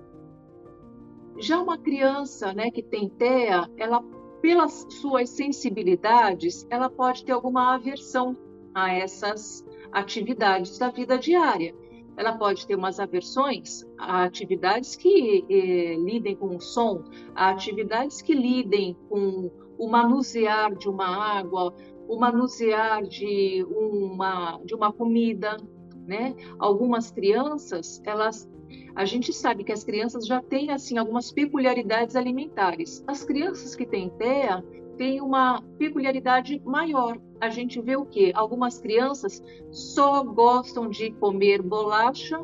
Já 1.38 1.62
uma 1.62 1.78
criança 1.78 2.54
né, 2.54 2.70
que 2.70 2.84
tem 2.84 3.10
TEA, 3.10 3.70
ela, 3.78 4.04
pelas 4.42 4.86
suas 4.90 5.30
sensibilidades, 5.30 6.68
ela 6.70 6.90
pode 6.90 7.24
ter 7.24 7.32
alguma 7.32 7.74
aversão 7.76 8.36
a 8.76 8.94
essas 8.94 9.66
atividades 9.94 10.78
da 10.78 10.90
vida 10.90 11.18
diária. 11.18 11.74
Ela 12.18 12.38
pode 12.38 12.68
ter 12.68 12.76
umas 12.76 13.00
aversões 13.00 13.86
a 13.98 14.24
atividades 14.26 14.98
que 14.98 15.46
eh, 15.50 15.96
lidem 15.96 16.36
com 16.36 16.58
o 16.58 16.62
som, 16.62 17.04
a 17.34 17.50
atividades 17.50 18.22
que 18.22 18.34
lidem 18.34 18.98
com 19.08 19.50
o 19.82 19.88
manusear 19.88 20.76
de 20.76 20.88
uma 20.88 21.08
água, 21.08 21.74
o 22.08 22.20
manusear 22.20 23.02
de 23.02 23.66
uma, 23.68 24.62
de 24.64 24.76
uma 24.76 24.94
comida, 24.94 25.58
né? 26.06 26.36
Algumas 26.60 27.10
crianças, 27.10 28.00
elas 28.06 28.48
a 28.96 29.06
gente 29.06 29.34
sabe 29.34 29.64
que 29.64 29.72
as 29.72 29.84
crianças 29.84 30.28
já 30.28 30.40
têm 30.40 30.70
assim 30.70 31.00
algumas 31.00 31.32
peculiaridades 31.32 32.16
alimentares. 32.16 33.04
As 33.08 33.24
crianças 33.24 33.76
que 33.76 33.86
têm 33.86 34.10
TEA, 34.12 34.64
tem 34.98 35.20
uma 35.20 35.64
peculiaridade 35.80 36.62
maior. 36.64 37.18
A 37.40 37.50
gente 37.50 37.82
vê 37.82 37.96
o 37.96 38.06
que? 38.06 38.32
Algumas 38.36 38.78
crianças 38.78 39.42
só 39.72 40.24
gostam 40.24 40.90
de 40.90 41.12
comer 41.14 41.62
bolacha 41.62 42.40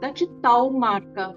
da 0.00 0.10
de 0.10 0.26
tal 0.40 0.72
marca. 0.72 1.36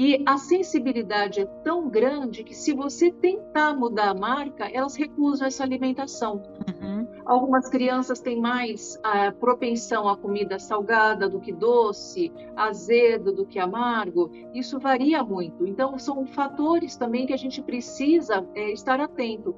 E 0.00 0.22
a 0.24 0.38
sensibilidade 0.38 1.40
é 1.40 1.44
tão 1.64 1.88
grande 1.88 2.44
que 2.44 2.54
se 2.54 2.72
você 2.72 3.10
tentar 3.10 3.74
mudar 3.74 4.10
a 4.10 4.14
marca, 4.14 4.70
elas 4.72 4.94
recusam 4.94 5.48
essa 5.48 5.64
alimentação. 5.64 6.40
Uhum. 6.68 7.04
Algumas 7.26 7.68
crianças 7.68 8.20
têm 8.20 8.40
mais 8.40 8.96
a 9.02 9.32
propensão 9.32 10.08
à 10.08 10.16
comida 10.16 10.56
salgada 10.56 11.28
do 11.28 11.40
que 11.40 11.52
doce, 11.52 12.32
azedo 12.54 13.32
do 13.32 13.44
que 13.44 13.58
amargo. 13.58 14.30
Isso 14.54 14.78
varia 14.78 15.20
muito. 15.24 15.66
Então, 15.66 15.98
são 15.98 16.24
fatores 16.26 16.94
também 16.94 17.26
que 17.26 17.32
a 17.32 17.36
gente 17.36 17.60
precisa 17.60 18.46
é, 18.54 18.70
estar 18.70 19.00
atento. 19.00 19.52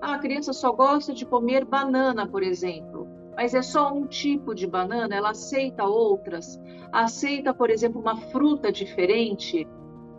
Ah, 0.00 0.14
a 0.14 0.18
criança 0.20 0.52
só 0.52 0.70
gosta 0.70 1.12
de 1.12 1.26
comer 1.26 1.64
banana, 1.64 2.28
por 2.28 2.44
exemplo, 2.44 3.08
mas 3.36 3.54
é 3.54 3.62
só 3.62 3.92
um 3.92 4.06
tipo 4.06 4.54
de 4.54 4.68
banana, 4.68 5.16
ela 5.16 5.30
aceita 5.30 5.84
outras, 5.84 6.60
aceita, 6.92 7.52
por 7.52 7.70
exemplo, 7.70 8.00
uma 8.00 8.16
fruta 8.16 8.70
diferente. 8.70 9.66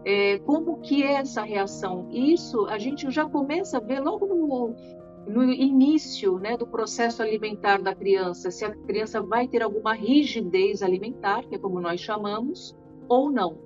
É, 0.04 0.40
como 0.40 0.80
que 0.82 1.04
é 1.04 1.14
essa 1.14 1.44
reação? 1.44 2.08
Isso 2.12 2.66
a 2.66 2.78
gente 2.78 3.10
já 3.12 3.30
começa 3.30 3.78
a 3.78 3.80
ver 3.80 4.00
logo 4.00 4.26
no, 4.26 4.76
no 5.28 5.44
início 5.44 6.40
né, 6.40 6.58
do 6.58 6.66
processo 6.66 7.22
alimentar 7.22 7.82
da 7.82 7.94
criança, 7.94 8.50
se 8.50 8.66
a 8.66 8.72
criança 8.72 9.22
vai 9.22 9.48
ter 9.48 9.62
alguma 9.62 9.94
rigidez 9.94 10.82
alimentar, 10.82 11.44
que 11.48 11.56
é 11.56 11.60
como 11.60 11.80
nós 11.80 12.00
chamamos, 12.00 12.76
ou 13.08 13.32
não. 13.32 13.58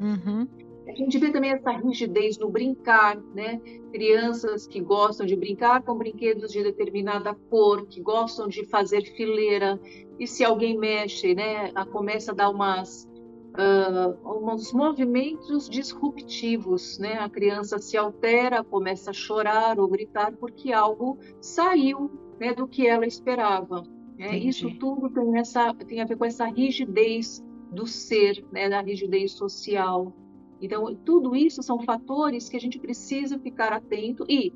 Uhum. 0.00 0.48
A 0.86 0.92
gente 0.92 1.18
vê 1.18 1.30
também 1.30 1.50
essa 1.50 1.70
rigidez 1.70 2.36
no 2.38 2.50
brincar, 2.50 3.16
né? 3.34 3.58
Crianças 3.90 4.66
que 4.66 4.80
gostam 4.80 5.24
de 5.24 5.34
brincar 5.34 5.82
com 5.82 5.96
brinquedos 5.96 6.52
de 6.52 6.62
determinada 6.62 7.34
cor, 7.48 7.86
que 7.86 8.02
gostam 8.02 8.48
de 8.48 8.66
fazer 8.66 9.02
fileira, 9.16 9.80
e 10.18 10.26
se 10.26 10.44
alguém 10.44 10.76
mexe, 10.76 11.34
né, 11.34 11.72
começa 11.90 12.32
a 12.32 12.34
dar 12.34 12.50
umas 12.50 13.08
uh, 13.54 14.52
uns 14.52 14.72
movimentos 14.72 15.68
disruptivos, 15.68 16.98
né? 16.98 17.14
A 17.14 17.28
criança 17.28 17.78
se 17.78 17.96
altera, 17.96 18.64
começa 18.64 19.10
a 19.10 19.14
chorar 19.14 19.78
ou 19.78 19.88
gritar 19.88 20.32
porque 20.32 20.72
algo 20.72 21.18
saiu, 21.40 22.10
né, 22.38 22.52
do 22.52 22.66
que 22.66 22.86
ela 22.86 23.06
esperava. 23.06 23.84
Né? 24.18 24.36
Isso 24.38 24.70
tudo 24.78 25.10
tem 25.10 25.38
essa 25.38 25.72
tem 25.74 26.00
a 26.00 26.04
ver 26.04 26.16
com 26.16 26.24
essa 26.24 26.46
rigidez 26.46 27.44
do 27.70 27.86
ser, 27.86 28.44
né, 28.52 28.68
da 28.68 28.80
rigidez 28.80 29.32
social. 29.32 30.12
Então, 30.60 30.94
tudo 31.04 31.34
isso 31.34 31.62
são 31.62 31.80
fatores 31.80 32.48
que 32.48 32.56
a 32.56 32.60
gente 32.60 32.78
precisa 32.78 33.38
ficar 33.38 33.72
atento 33.72 34.24
e, 34.28 34.52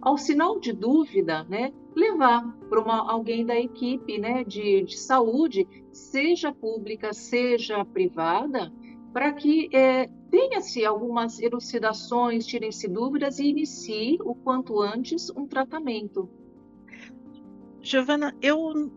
ao 0.00 0.16
sinal 0.16 0.60
de 0.60 0.72
dúvida, 0.72 1.44
né, 1.44 1.72
levar 1.98 2.46
para 2.70 2.80
alguém 2.80 3.44
da 3.44 3.58
equipe 3.58 4.18
né, 4.18 4.44
de, 4.44 4.84
de 4.84 4.98
saúde, 4.98 5.66
seja 5.92 6.52
pública, 6.52 7.12
seja 7.12 7.84
privada, 7.84 8.72
para 9.12 9.32
que 9.32 9.68
é, 9.74 10.08
tenha-se 10.30 10.84
algumas 10.84 11.40
elucidações, 11.40 12.46
tirem-se 12.46 12.86
dúvidas 12.88 13.38
e 13.38 13.46
inicie 13.48 14.18
o 14.20 14.34
quanto 14.34 14.80
antes 14.80 15.30
um 15.30 15.46
tratamento. 15.46 16.28
Giovana, 17.80 18.34
eu, 18.42 18.90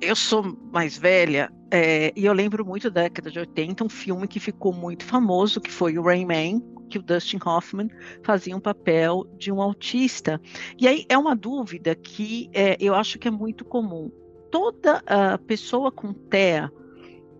eu 0.00 0.14
sou 0.14 0.56
mais 0.72 0.98
velha 0.98 1.50
é, 1.70 2.12
e 2.14 2.24
eu 2.24 2.32
lembro 2.32 2.64
muito 2.64 2.90
da 2.90 3.02
década 3.02 3.30
de 3.30 3.38
80 3.38 3.84
um 3.84 3.88
filme 3.88 4.28
que 4.28 4.38
ficou 4.38 4.72
muito 4.72 5.04
famoso, 5.04 5.60
que 5.60 5.70
foi 5.70 5.98
o 5.98 6.02
Rain 6.02 6.26
Man, 6.26 6.60
que 6.88 6.98
o 6.98 7.02
Dustin 7.02 7.38
Hoffman 7.44 7.88
fazia 8.22 8.56
um 8.56 8.60
papel 8.60 9.26
de 9.36 9.50
um 9.52 9.60
autista. 9.60 10.40
E 10.78 10.86
aí 10.86 11.04
é 11.08 11.16
uma 11.16 11.34
dúvida 11.34 11.94
que 11.94 12.50
é, 12.52 12.76
eu 12.80 12.94
acho 12.94 13.18
que 13.18 13.28
é 13.28 13.30
muito 13.30 13.64
comum. 13.64 14.10
Toda 14.50 14.98
uh, 14.98 15.38
pessoa 15.44 15.90
com 15.90 16.12
TEA, 16.12 16.70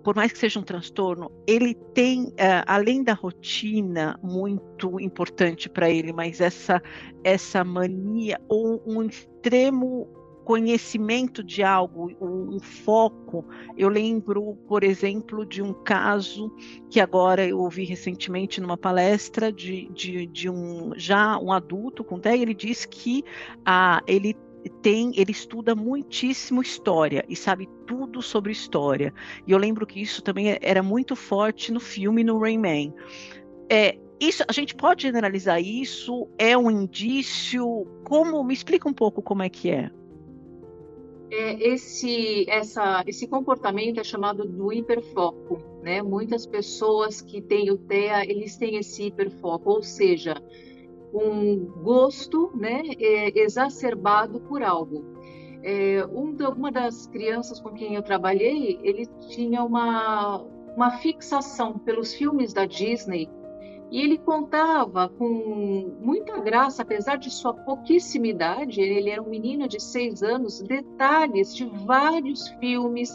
por 0.02 0.14
mais 0.14 0.32
que 0.32 0.38
seja 0.38 0.58
um 0.58 0.62
transtorno, 0.62 1.30
ele 1.46 1.74
tem, 1.94 2.24
uh, 2.24 2.64
além 2.66 3.02
da 3.02 3.14
rotina 3.14 4.18
muito 4.22 5.00
importante 5.00 5.68
para 5.68 5.88
ele, 5.88 6.12
mas 6.12 6.40
essa, 6.40 6.82
essa 7.22 7.64
mania 7.64 8.40
ou 8.48 8.82
um 8.86 9.02
extremo 9.02 10.08
conhecimento 10.44 11.42
de 11.42 11.62
algo, 11.62 12.12
um, 12.20 12.56
um, 12.56 12.60
foco. 12.60 13.44
Eu 13.76 13.88
lembro, 13.88 14.56
por 14.68 14.84
exemplo, 14.84 15.44
de 15.44 15.62
um 15.62 15.72
caso 15.72 16.54
que 16.90 17.00
agora 17.00 17.46
eu 17.46 17.58
ouvi 17.58 17.84
recentemente 17.84 18.60
numa 18.60 18.76
palestra 18.76 19.50
de, 19.50 19.88
de, 19.92 20.26
de 20.26 20.50
um 20.50 20.92
já 20.96 21.38
um 21.38 21.50
adulto 21.50 22.04
com 22.04 22.20
TEA, 22.20 22.36
ele 22.36 22.54
diz 22.54 22.84
que 22.84 23.24
ah, 23.64 24.02
ele 24.06 24.36
tem, 24.82 25.12
ele 25.16 25.32
estuda 25.32 25.74
muitíssimo 25.74 26.62
história 26.62 27.24
e 27.28 27.34
sabe 27.34 27.68
tudo 27.86 28.22
sobre 28.22 28.52
história. 28.52 29.12
E 29.46 29.52
eu 29.52 29.58
lembro 29.58 29.86
que 29.86 30.00
isso 30.00 30.22
também 30.22 30.58
era 30.60 30.82
muito 30.82 31.16
forte 31.16 31.72
no 31.72 31.80
filme 31.80 32.22
no 32.22 32.38
Rain 32.38 32.58
Man. 32.58 32.94
É, 33.68 33.98
isso, 34.20 34.44
a 34.46 34.52
gente 34.52 34.74
pode 34.74 35.02
generalizar 35.02 35.60
isso? 35.60 36.28
É 36.38 36.56
um 36.56 36.70
indício? 36.70 37.86
Como 38.04 38.42
me 38.44 38.54
explica 38.54 38.88
um 38.88 38.92
pouco 38.92 39.22
como 39.22 39.42
é 39.42 39.48
que 39.48 39.70
é? 39.70 39.90
É 41.34 41.68
esse, 41.68 42.48
essa, 42.48 43.02
esse 43.06 43.26
comportamento 43.26 44.00
é 44.00 44.04
chamado 44.04 44.44
do 44.44 44.72
hiperfoco, 44.72 45.58
né? 45.82 46.02
Muitas 46.02 46.46
pessoas 46.46 47.20
que 47.20 47.40
têm 47.42 47.70
o 47.70 47.76
TEA, 47.76 48.24
eles 48.24 48.56
têm 48.56 48.76
esse 48.76 49.04
hiperfoco, 49.04 49.70
ou 49.70 49.82
seja, 49.82 50.40
um 51.12 51.64
gosto 51.82 52.50
né, 52.56 52.82
é, 52.98 53.38
exacerbado 53.38 54.40
por 54.40 54.62
algo. 54.62 55.04
É, 55.62 56.04
um 56.06 56.36
uma 56.56 56.70
das 56.70 57.06
crianças 57.06 57.60
com 57.60 57.70
quem 57.70 57.94
eu 57.94 58.02
trabalhei, 58.02 58.78
ele 58.82 59.06
tinha 59.28 59.62
uma, 59.62 60.42
uma 60.76 60.90
fixação 60.98 61.78
pelos 61.78 62.12
filmes 62.12 62.52
da 62.52 62.66
Disney 62.66 63.30
e 63.90 64.00
ele 64.00 64.18
contava 64.18 65.08
com 65.08 65.96
muita 66.00 66.40
graça, 66.40 66.82
apesar 66.82 67.16
de 67.16 67.30
sua 67.30 67.54
pouquíssima 67.54 68.26
idade, 68.26 68.80
ele 68.80 69.10
era 69.10 69.22
um 69.22 69.28
menino 69.28 69.68
de 69.68 69.80
seis 69.80 70.22
anos, 70.22 70.60
detalhes 70.60 71.54
de 71.54 71.64
vários 71.64 72.48
filmes, 72.60 73.10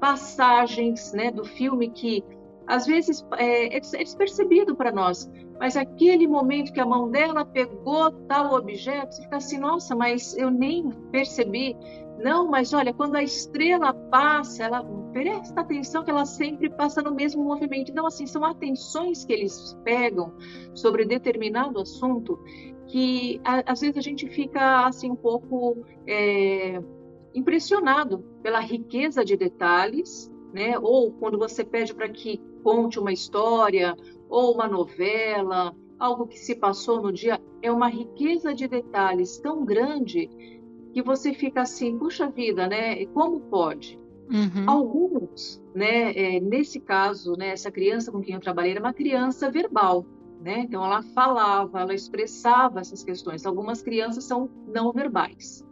passagens 0.00 1.12
né, 1.12 1.30
do 1.30 1.44
filme 1.44 1.90
que 1.90 2.24
às 2.66 2.86
vezes 2.86 3.26
é, 3.36 3.76
é 3.76 3.80
despercebido 3.80 4.76
para 4.76 4.92
nós, 4.92 5.30
mas 5.58 5.76
aquele 5.76 6.26
momento 6.26 6.72
que 6.72 6.80
a 6.80 6.86
mão 6.86 7.10
dela 7.10 7.44
pegou 7.44 8.10
tal 8.26 8.54
objeto, 8.54 9.14
você 9.14 9.22
fica 9.22 9.36
assim, 9.38 9.58
nossa, 9.58 9.96
mas 9.96 10.36
eu 10.36 10.50
nem 10.50 10.90
percebi. 11.10 11.74
Não, 12.18 12.48
mas 12.48 12.72
olha, 12.72 12.92
quando 12.92 13.14
a 13.14 13.22
estrela 13.22 13.94
passa, 13.94 14.64
ela 14.64 14.84
presta 15.12 15.60
atenção 15.60 16.04
que 16.04 16.10
ela 16.10 16.24
sempre 16.24 16.68
passa 16.68 17.00
no 17.00 17.14
mesmo 17.14 17.44
movimento. 17.44 17.90
Então, 17.90 18.06
assim, 18.06 18.26
são 18.26 18.44
atenções 18.44 19.24
que 19.24 19.32
eles 19.32 19.78
pegam 19.84 20.34
sobre 20.74 21.04
determinado 21.04 21.80
assunto 21.80 22.38
que 22.88 23.40
às 23.44 23.80
vezes 23.80 23.98
a 23.98 24.00
gente 24.00 24.26
fica 24.28 24.86
assim 24.86 25.10
um 25.10 25.16
pouco 25.16 25.84
é, 26.06 26.82
impressionado 27.34 28.20
pela 28.42 28.60
riqueza 28.60 29.24
de 29.24 29.36
detalhes, 29.36 30.30
né? 30.52 30.78
Ou 30.78 31.12
quando 31.12 31.38
você 31.38 31.62
pede 31.62 31.94
para 31.94 32.08
que 32.08 32.40
conte 32.62 32.98
uma 32.98 33.12
história 33.12 33.94
ou 34.28 34.54
uma 34.54 34.66
novela, 34.66 35.74
algo 35.98 36.26
que 36.26 36.38
se 36.38 36.54
passou 36.54 37.02
no 37.02 37.12
dia, 37.12 37.40
é 37.60 37.70
uma 37.70 37.88
riqueza 37.88 38.54
de 38.54 38.66
detalhes 38.66 39.38
tão 39.38 39.64
grande 39.64 40.28
que 40.92 41.02
você 41.02 41.32
fica 41.32 41.62
assim, 41.62 41.98
puxa 41.98 42.30
vida, 42.30 42.66
né? 42.66 43.04
Como 43.06 43.40
pode? 43.40 43.98
Uhum. 44.30 44.64
Alguns, 44.68 45.62
né? 45.74 46.12
É, 46.12 46.40
nesse 46.40 46.80
caso, 46.80 47.32
né? 47.34 47.48
Essa 47.50 47.70
criança 47.70 48.12
com 48.12 48.20
quem 48.20 48.34
eu 48.34 48.40
trabalhei 48.40 48.72
era 48.72 48.80
uma 48.80 48.92
criança 48.92 49.50
verbal, 49.50 50.04
né? 50.40 50.60
Então 50.60 50.84
ela 50.84 51.02
falava, 51.02 51.80
ela 51.80 51.94
expressava 51.94 52.80
essas 52.80 53.02
questões. 53.02 53.46
Algumas 53.46 53.82
crianças 53.82 54.24
são 54.24 54.50
não 54.66 54.92
verbais. 54.92 55.64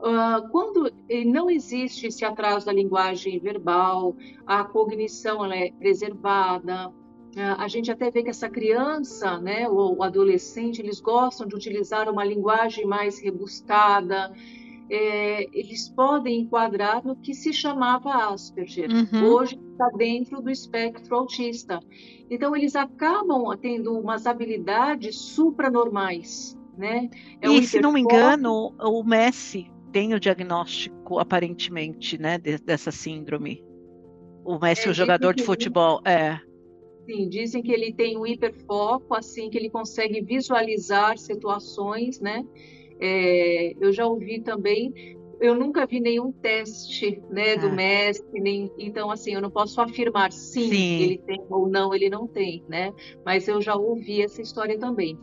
Uh, 0.00 0.48
quando 0.50 0.92
não 1.26 1.48
existe 1.48 2.08
esse 2.08 2.24
atraso 2.24 2.66
da 2.66 2.72
linguagem 2.72 3.38
verbal, 3.38 4.14
a 4.46 4.62
cognição 4.64 5.42
ela 5.44 5.56
é 5.56 5.70
preservada, 5.72 6.92
a 7.36 7.68
gente 7.68 7.90
até 7.90 8.10
vê 8.10 8.22
que 8.22 8.30
essa 8.30 8.48
criança, 8.48 9.38
né, 9.38 9.68
ou 9.68 10.02
adolescente, 10.02 10.80
eles 10.80 11.00
gostam 11.00 11.46
de 11.46 11.54
utilizar 11.54 12.08
uma 12.08 12.24
linguagem 12.24 12.86
mais 12.86 13.18
rebuscada, 13.18 14.32
é, 14.90 15.48
eles 15.52 15.88
podem 15.88 16.40
enquadrar 16.40 17.04
no 17.04 17.16
que 17.16 17.34
se 17.34 17.52
chamava 17.52 18.32
Asperger. 18.32 18.90
Uhum. 18.90 19.24
Hoje 19.32 19.58
está 19.72 19.88
dentro 19.96 20.42
do 20.42 20.50
espectro 20.50 21.16
autista. 21.16 21.80
Então, 22.30 22.54
eles 22.54 22.76
acabam 22.76 23.44
tendo 23.56 23.98
umas 23.98 24.26
habilidades 24.26 25.16
supranormais. 25.16 26.58
Né? 26.76 27.08
É 27.40 27.48
e, 27.48 27.62
se 27.64 27.80
não 27.80 27.92
me 27.92 28.00
engano, 28.00 28.74
o 28.80 29.02
Messi 29.04 29.70
tem 29.92 30.12
o 30.12 30.20
diagnóstico, 30.20 31.18
aparentemente, 31.18 32.18
né, 32.18 32.36
de, 32.36 32.58
dessa 32.58 32.90
síndrome. 32.90 33.64
O 34.44 34.58
Messi, 34.58 34.88
é, 34.88 34.90
o 34.90 34.94
jogador 34.94 35.34
de 35.34 35.44
futebol, 35.44 36.00
é. 36.04 36.38
Sim, 37.06 37.28
dizem 37.28 37.62
que 37.62 37.70
ele 37.70 37.92
tem 37.92 38.16
um 38.16 38.26
hiperfoco, 38.26 39.14
assim, 39.14 39.50
que 39.50 39.58
ele 39.58 39.68
consegue 39.68 40.22
visualizar 40.22 41.18
situações, 41.18 42.20
né? 42.20 42.44
É, 43.00 43.74
eu 43.80 43.92
já 43.92 44.06
ouvi 44.06 44.40
também, 44.40 44.92
eu 45.40 45.54
nunca 45.54 45.86
vi 45.86 46.00
nenhum 46.00 46.32
teste, 46.32 47.22
né, 47.28 47.56
do 47.56 47.66
ah. 47.66 47.72
Messi, 47.72 48.24
nem, 48.32 48.70
então, 48.78 49.10
assim, 49.10 49.34
eu 49.34 49.42
não 49.42 49.50
posso 49.50 49.80
afirmar 49.80 50.32
sim, 50.32 50.70
sim, 50.70 51.02
ele 51.02 51.18
tem 51.18 51.42
ou 51.50 51.68
não, 51.68 51.94
ele 51.94 52.08
não 52.08 52.26
tem, 52.26 52.64
né? 52.68 52.92
Mas 53.24 53.48
eu 53.48 53.60
já 53.60 53.74
ouvi 53.74 54.22
essa 54.22 54.40
história 54.40 54.78
também. 54.78 55.18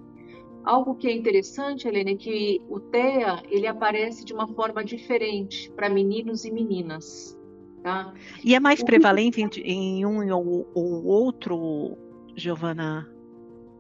Algo 0.64 0.96
que 0.96 1.08
é 1.08 1.12
interessante, 1.12 1.88
Helena, 1.88 2.12
é 2.12 2.16
que 2.16 2.62
o 2.70 2.80
TEA 2.80 3.42
ele 3.50 3.66
aparece 3.66 4.24
de 4.24 4.34
uma 4.34 4.48
forma 4.48 4.84
diferente 4.84 5.72
para 5.72 5.90
meninos 5.90 6.46
e 6.46 6.52
meninas. 6.52 7.36
Tá? 7.84 8.14
E 8.44 8.54
é 8.54 8.60
mais 8.60 8.84
prevalente 8.84 9.42
em 9.62 10.06
um 10.06 10.32
ou, 10.36 10.70
ou 10.74 11.06
outro, 11.06 11.98
Giovana? 12.36 13.10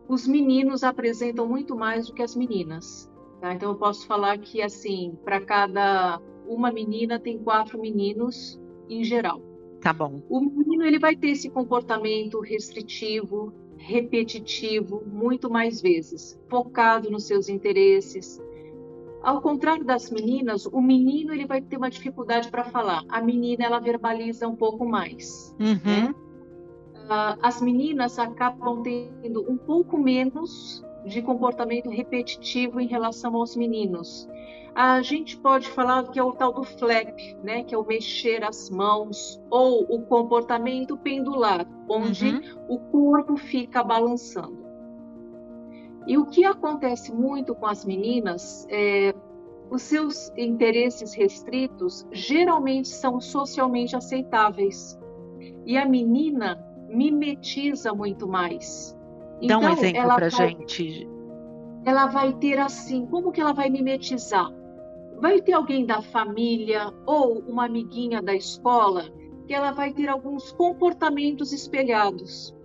Os 0.07 0.27
meninos 0.27 0.83
apresentam 0.83 1.47
muito 1.47 1.75
mais 1.75 2.07
do 2.07 2.13
que 2.13 2.23
as 2.23 2.35
meninas. 2.35 3.09
Tá? 3.39 3.53
Então 3.53 3.69
eu 3.71 3.75
posso 3.75 4.05
falar 4.07 4.37
que 4.37 4.61
assim, 4.61 5.17
para 5.23 5.39
cada 5.39 6.19
uma 6.47 6.71
menina 6.71 7.19
tem 7.19 7.37
quatro 7.37 7.79
meninos 7.79 8.59
em 8.89 9.03
geral. 9.03 9.41
Tá 9.81 9.93
bom. 9.93 10.21
O 10.29 10.41
menino 10.41 10.83
ele 10.83 10.99
vai 10.99 11.15
ter 11.15 11.29
esse 11.29 11.49
comportamento 11.49 12.39
restritivo, 12.39 13.53
repetitivo 13.77 15.03
muito 15.05 15.49
mais 15.49 15.81
vezes, 15.81 16.39
focado 16.49 17.09
nos 17.09 17.25
seus 17.25 17.49
interesses. 17.49 18.39
Ao 19.23 19.41
contrário 19.41 19.83
das 19.83 20.09
meninas, 20.09 20.65
o 20.65 20.81
menino 20.81 21.33
ele 21.33 21.45
vai 21.45 21.61
ter 21.61 21.77
uma 21.77 21.89
dificuldade 21.89 22.49
para 22.49 22.63
falar. 22.65 23.03
A 23.09 23.21
menina 23.21 23.65
ela 23.65 23.79
verbaliza 23.79 24.47
um 24.47 24.55
pouco 24.55 24.85
mais. 24.85 25.55
Uhum. 25.59 25.79
Né? 25.85 26.15
Ah, 27.09 27.37
as 27.41 27.61
meninas 27.61 28.17
acabam 28.17 28.81
tendo 28.83 29.49
um 29.49 29.57
pouco 29.57 29.97
menos 29.97 30.83
de 31.05 31.21
comportamento 31.21 31.89
repetitivo 31.89 32.79
em 32.79 32.87
relação 32.87 33.35
aos 33.35 33.55
meninos 33.55 34.27
a 34.73 35.01
gente 35.01 35.37
pode 35.37 35.67
falar 35.69 36.03
que 36.09 36.19
é 36.19 36.23
o 36.23 36.31
tal 36.31 36.53
do 36.53 36.63
flap, 36.63 37.17
né, 37.43 37.63
que 37.63 37.75
é 37.75 37.77
o 37.77 37.85
mexer 37.85 38.43
as 38.43 38.69
mãos, 38.69 39.39
ou 39.49 39.83
o 39.83 40.01
comportamento 40.03 40.97
pendular, 40.97 41.67
onde 41.89 42.29
uhum. 42.29 42.41
o 42.69 42.79
corpo 42.79 43.37
fica 43.37 43.83
balançando. 43.83 44.60
E 46.07 46.17
o 46.17 46.25
que 46.25 46.45
acontece 46.45 47.13
muito 47.13 47.53
com 47.55 47.65
as 47.65 47.85
meninas 47.85 48.67
é 48.69 49.13
os 49.69 49.83
seus 49.83 50.31
interesses 50.37 51.13
restritos 51.13 52.05
geralmente 52.11 52.89
são 52.89 53.21
socialmente 53.21 53.95
aceitáveis. 53.95 54.99
E 55.65 55.77
a 55.77 55.85
menina 55.85 56.59
mimetiza 56.89 57.93
muito 57.93 58.27
mais. 58.27 58.97
Dá 59.39 59.55
então, 59.55 59.61
um 59.61 59.69
exemplo 59.69 60.15
para 60.15 60.29
gente. 60.29 61.07
Ela 61.85 62.07
vai 62.07 62.33
ter 62.33 62.59
assim, 62.59 63.05
como 63.05 63.31
que 63.31 63.39
ela 63.39 63.53
vai 63.53 63.69
mimetizar? 63.69 64.51
vai 65.21 65.39
ter 65.39 65.53
alguém 65.53 65.85
da 65.85 66.01
família 66.01 66.91
ou 67.05 67.39
uma 67.47 67.65
amiguinha 67.65 68.21
da 68.21 68.33
escola 68.33 69.05
que 69.45 69.53
ela 69.53 69.71
vai 69.71 69.93
ter 69.93 70.09
alguns 70.09 70.51
comportamentos 70.51 71.53
espelhados. 71.53 72.55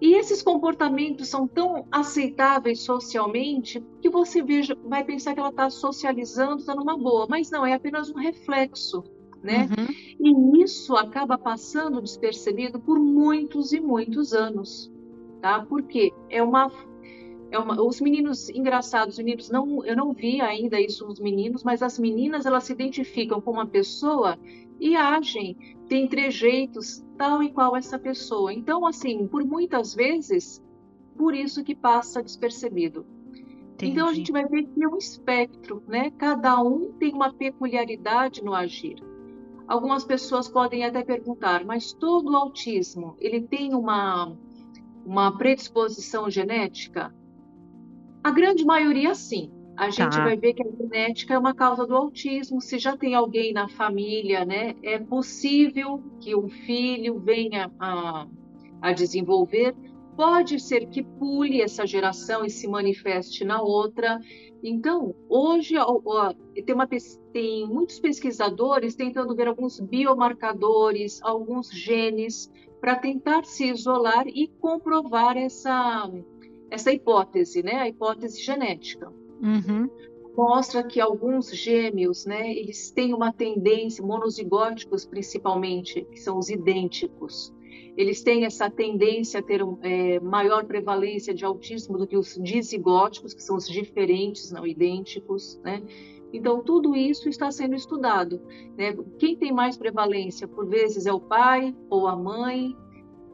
E 0.00 0.14
esses 0.14 0.42
comportamentos 0.42 1.28
são 1.28 1.46
tão 1.46 1.86
aceitáveis 1.92 2.80
socialmente 2.80 3.84
que 4.00 4.08
você 4.08 4.42
veja, 4.42 4.76
vai 4.84 5.04
pensar 5.04 5.34
que 5.34 5.40
ela 5.40 5.50
está 5.50 5.68
socializando, 5.68 6.60
está 6.60 6.74
numa 6.74 6.96
boa, 6.96 7.26
mas 7.28 7.50
não, 7.50 7.66
é 7.66 7.74
apenas 7.74 8.08
um 8.08 8.16
reflexo. 8.16 9.04
Né? 9.42 9.68
Uhum. 10.20 10.58
E 10.58 10.62
isso 10.64 10.96
acaba 10.96 11.36
passando 11.36 12.00
despercebido 12.00 12.78
por 12.80 12.98
muitos 12.98 13.72
e 13.72 13.80
muitos 13.80 14.32
anos. 14.32 14.90
Tá? 15.40 15.64
Porque 15.66 16.12
é 16.28 16.42
uma 16.42 16.70
é 17.50 17.58
uma, 17.58 17.82
os 17.82 18.00
meninos 18.00 18.48
engraçados, 18.48 19.14
os 19.14 19.18
meninos 19.18 19.50
não, 19.50 19.84
eu 19.84 19.96
não 19.96 20.12
vi 20.12 20.40
ainda 20.40 20.80
isso 20.80 21.04
nos 21.04 21.18
meninos, 21.18 21.64
mas 21.64 21.82
as 21.82 21.98
meninas 21.98 22.46
elas 22.46 22.64
se 22.64 22.72
identificam 22.72 23.40
com 23.40 23.50
uma 23.50 23.66
pessoa 23.66 24.38
e 24.80 24.96
agem, 24.96 25.56
têm 25.88 26.08
trejeitos 26.08 27.04
tal 27.18 27.42
e 27.42 27.52
qual 27.52 27.76
essa 27.76 27.98
pessoa. 27.98 28.52
Então, 28.52 28.86
assim, 28.86 29.28
por 29.28 29.44
muitas 29.44 29.94
vezes, 29.94 30.62
por 31.16 31.34
isso 31.34 31.62
que 31.62 31.74
passa 31.74 32.22
despercebido. 32.22 33.06
Entendi. 33.74 33.92
Então 33.92 34.08
a 34.08 34.14
gente 34.14 34.32
vai 34.32 34.46
ver 34.46 34.64
que 34.64 34.82
é 34.82 34.88
um 34.88 34.96
espectro, 34.96 35.82
né? 35.86 36.10
Cada 36.12 36.62
um 36.62 36.92
tem 36.92 37.12
uma 37.12 37.32
peculiaridade 37.32 38.42
no 38.42 38.54
agir. 38.54 38.96
Algumas 39.66 40.04
pessoas 40.04 40.48
podem 40.48 40.84
até 40.84 41.02
perguntar, 41.02 41.64
mas 41.64 41.92
todo 41.92 42.36
autismo 42.36 43.16
ele 43.18 43.42
tem 43.42 43.74
uma 43.74 44.36
uma 45.04 45.36
predisposição 45.36 46.28
genética? 46.28 47.14
A 48.22 48.30
grande 48.30 48.64
maioria 48.64 49.14
sim. 49.14 49.50
A 49.80 49.88
gente 49.88 50.14
tá. 50.14 50.24
vai 50.24 50.36
ver 50.36 50.52
que 50.52 50.62
a 50.62 50.70
genética 50.70 51.32
é 51.32 51.38
uma 51.38 51.54
causa 51.54 51.86
do 51.86 51.96
autismo. 51.96 52.60
Se 52.60 52.78
já 52.78 52.98
tem 52.98 53.14
alguém 53.14 53.54
na 53.54 53.66
família, 53.66 54.44
né, 54.44 54.74
é 54.82 54.98
possível 54.98 56.02
que 56.20 56.36
um 56.36 56.50
filho 56.50 57.18
venha 57.18 57.72
a, 57.80 58.26
a 58.82 58.92
desenvolver. 58.92 59.74
Pode 60.14 60.60
ser 60.60 60.86
que 60.90 61.02
pule 61.02 61.62
essa 61.62 61.86
geração 61.86 62.44
e 62.44 62.50
se 62.50 62.68
manifeste 62.68 63.42
na 63.42 63.62
outra. 63.62 64.20
Então, 64.62 65.14
hoje 65.30 65.76
tem, 66.66 66.74
uma, 66.74 66.86
tem 67.32 67.66
muitos 67.66 67.98
pesquisadores 67.98 68.94
tentando 68.94 69.34
ver 69.34 69.48
alguns 69.48 69.80
biomarcadores, 69.80 71.22
alguns 71.22 71.70
genes, 71.70 72.52
para 72.82 72.96
tentar 72.96 73.46
se 73.46 73.70
isolar 73.70 74.28
e 74.28 74.46
comprovar 74.60 75.38
essa, 75.38 76.06
essa 76.70 76.92
hipótese, 76.92 77.62
né? 77.62 77.76
a 77.76 77.88
hipótese 77.88 78.42
genética. 78.42 79.10
Uhum. 79.40 79.88
Mostra 80.36 80.82
que 80.82 81.00
alguns 81.00 81.50
gêmeos, 81.50 82.24
né, 82.24 82.52
eles 82.52 82.90
têm 82.90 83.12
uma 83.12 83.32
tendência, 83.32 84.04
monozigóticos 84.04 85.04
principalmente, 85.04 86.02
que 86.12 86.18
são 86.18 86.38
os 86.38 86.48
idênticos, 86.48 87.52
eles 87.96 88.22
têm 88.22 88.44
essa 88.44 88.70
tendência 88.70 89.40
a 89.40 89.42
ter 89.42 89.60
é, 89.82 90.20
maior 90.20 90.64
prevalência 90.64 91.34
de 91.34 91.44
autismo 91.44 91.98
do 91.98 92.06
que 92.06 92.16
os 92.16 92.38
dizigóticos, 92.40 93.34
que 93.34 93.42
são 93.42 93.56
os 93.56 93.68
diferentes, 93.68 94.50
não 94.50 94.66
idênticos, 94.66 95.60
né? 95.64 95.82
Então, 96.32 96.62
tudo 96.62 96.94
isso 96.94 97.28
está 97.28 97.50
sendo 97.50 97.74
estudado. 97.74 98.40
Né? 98.76 98.96
Quem 99.18 99.36
tem 99.36 99.52
mais 99.52 99.76
prevalência, 99.76 100.46
por 100.46 100.66
vezes, 100.66 101.06
é 101.06 101.12
o 101.12 101.20
pai 101.20 101.74
ou 101.88 102.06
a 102.06 102.14
mãe. 102.14 102.76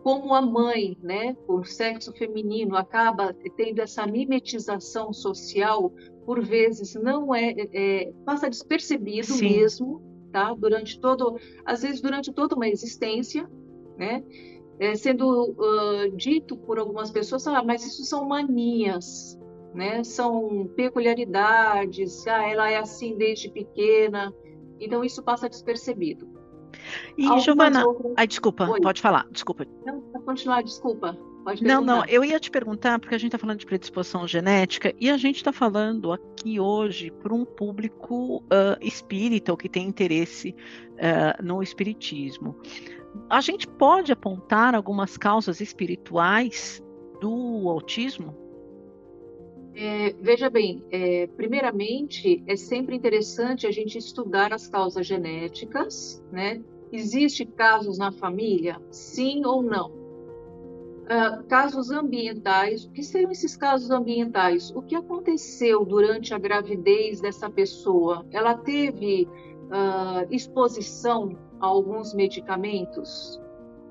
Como 0.06 0.32
a 0.36 0.40
mãe, 0.40 0.96
né, 1.02 1.34
por 1.48 1.66
sexo 1.66 2.12
feminino, 2.12 2.76
acaba 2.76 3.34
tendo 3.56 3.80
essa 3.80 4.06
mimetização 4.06 5.12
social, 5.12 5.92
por 6.24 6.40
vezes 6.44 6.94
não 6.94 7.34
é, 7.34 7.52
é 7.72 8.12
passa 8.24 8.48
despercebido 8.48 9.32
Sim. 9.32 9.50
mesmo, 9.50 10.00
tá? 10.30 10.54
Durante 10.54 11.00
todo, 11.00 11.36
às 11.64 11.82
vezes 11.82 12.00
durante 12.00 12.32
toda 12.32 12.54
uma 12.54 12.68
existência, 12.68 13.50
né? 13.98 14.22
É, 14.78 14.94
sendo 14.94 15.50
uh, 15.50 16.16
dito 16.16 16.56
por 16.56 16.78
algumas 16.78 17.10
pessoas, 17.10 17.44
ah, 17.48 17.64
mas 17.64 17.84
isso 17.84 18.04
são 18.04 18.28
manias, 18.28 19.36
né? 19.74 20.04
São 20.04 20.70
peculiaridades, 20.76 22.24
ah, 22.28 22.48
ela 22.48 22.70
é 22.70 22.76
assim 22.76 23.16
desde 23.16 23.50
pequena. 23.50 24.32
Então 24.78 25.02
isso 25.02 25.20
passa 25.20 25.48
despercebido. 25.48 26.35
E 27.16 27.24
Algumas 27.24 27.44
Giovana, 27.44 27.86
outras... 27.86 28.12
ai, 28.16 28.26
desculpa, 28.26 28.68
Oi. 28.68 28.80
pode 28.80 29.00
falar, 29.00 29.26
desculpa. 29.30 29.66
Não, 29.84 30.00
para 30.00 30.20
continuar, 30.22 30.62
desculpa. 30.62 31.16
não, 31.60 31.80
não, 31.80 32.04
eu 32.06 32.24
ia 32.24 32.40
te 32.40 32.50
perguntar, 32.50 32.98
porque 32.98 33.14
a 33.14 33.18
gente 33.18 33.28
está 33.28 33.38
falando 33.38 33.58
de 33.58 33.66
predisposição 33.66 34.26
genética, 34.26 34.94
e 35.00 35.10
a 35.10 35.16
gente 35.16 35.36
está 35.36 35.52
falando 35.52 36.12
aqui 36.12 36.58
hoje 36.58 37.10
para 37.10 37.34
um 37.34 37.44
público 37.44 38.38
uh, 38.38 38.76
espírita, 38.80 39.52
ou 39.52 39.56
que 39.56 39.68
tem 39.68 39.86
interesse 39.86 40.54
uh, 40.94 41.42
no 41.42 41.62
espiritismo. 41.62 42.56
A 43.30 43.40
gente 43.40 43.66
pode 43.66 44.12
apontar 44.12 44.74
algumas 44.74 45.16
causas 45.16 45.60
espirituais 45.60 46.82
do 47.20 47.68
autismo? 47.68 48.45
É, 49.78 50.14
veja 50.22 50.48
bem, 50.48 50.82
é, 50.90 51.26
primeiramente, 51.26 52.42
é 52.46 52.56
sempre 52.56 52.96
interessante 52.96 53.66
a 53.66 53.70
gente 53.70 53.98
estudar 53.98 54.50
as 54.50 54.66
causas 54.66 55.06
genéticas, 55.06 56.24
né? 56.32 56.62
Existe 56.90 57.44
casos 57.44 57.98
na 57.98 58.10
família? 58.10 58.80
Sim 58.90 59.44
ou 59.44 59.62
não? 59.62 59.90
Uh, 59.90 61.44
casos 61.46 61.90
ambientais, 61.90 62.86
o 62.86 62.90
que 62.90 63.02
seriam 63.02 63.30
esses 63.30 63.54
casos 63.54 63.90
ambientais? 63.90 64.70
O 64.74 64.80
que 64.80 64.96
aconteceu 64.96 65.84
durante 65.84 66.32
a 66.32 66.38
gravidez 66.38 67.20
dessa 67.20 67.50
pessoa? 67.50 68.26
Ela 68.32 68.54
teve 68.54 69.28
uh, 69.66 70.26
exposição 70.30 71.38
a 71.60 71.66
alguns 71.66 72.14
medicamentos? 72.14 73.38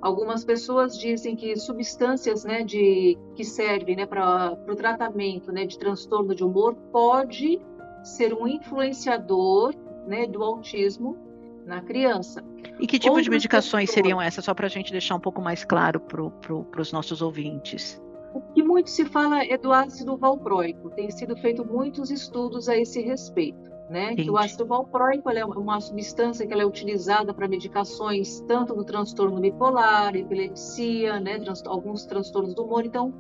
Algumas 0.05 0.45
pessoas 0.45 0.95
dizem 0.95 1.35
que 1.35 1.57
substâncias 1.57 2.45
né, 2.45 2.63
de, 2.63 3.17
que 3.33 3.43
servem 3.43 3.95
né, 3.95 4.05
para 4.05 4.55
o 4.69 4.75
tratamento 4.75 5.51
né, 5.51 5.65
de 5.65 5.79
transtorno 5.79 6.35
de 6.35 6.43
humor 6.43 6.75
pode 6.91 7.59
ser 8.03 8.31
um 8.31 8.45
influenciador 8.45 9.73
né, 10.05 10.27
do 10.27 10.43
autismo 10.43 11.17
na 11.65 11.81
criança. 11.81 12.45
E 12.79 12.85
que 12.85 12.99
tipo 12.99 13.13
Outras 13.13 13.25
de 13.25 13.31
medicações 13.31 13.89
pessoas, 13.89 13.95
seriam 13.95 14.21
essas, 14.21 14.45
só 14.45 14.53
para 14.53 14.67
a 14.67 14.69
gente 14.69 14.91
deixar 14.91 15.15
um 15.15 15.19
pouco 15.19 15.41
mais 15.41 15.65
claro 15.65 15.99
para 15.99 16.29
pro, 16.29 16.67
os 16.77 16.91
nossos 16.91 17.23
ouvintes? 17.23 17.99
O 18.35 18.41
que 18.53 18.61
muito 18.61 18.91
se 18.91 19.05
fala 19.05 19.43
é 19.43 19.57
do 19.57 19.73
ácido 19.73 20.15
valproico. 20.15 20.91
Tem 20.91 21.09
sido 21.09 21.35
feito 21.35 21.65
muitos 21.65 22.11
estudos 22.11 22.69
a 22.69 22.77
esse 22.77 23.01
respeito 23.01 23.74
né? 23.89 24.15
Que 24.15 24.30
o 24.30 24.38
ácido 24.38 24.65
valproico 24.65 25.30
é 25.30 25.45
uma 25.45 25.80
substância 25.80 26.45
que 26.45 26.54
ela 26.54 26.63
é 26.63 26.65
utilizada 26.65 27.34
para 27.34 27.48
medicações 27.48 28.39
tanto 28.41 28.76
no 28.76 28.84
transtorno 28.84 29.39
bipolar, 29.39 30.15
epilepsia, 30.15 31.19
né? 31.19 31.39
Alguns 31.65 32.06
transtornos 32.06 32.56
do 32.56 32.63
humor. 32.63 32.86
Então, 32.86 33.13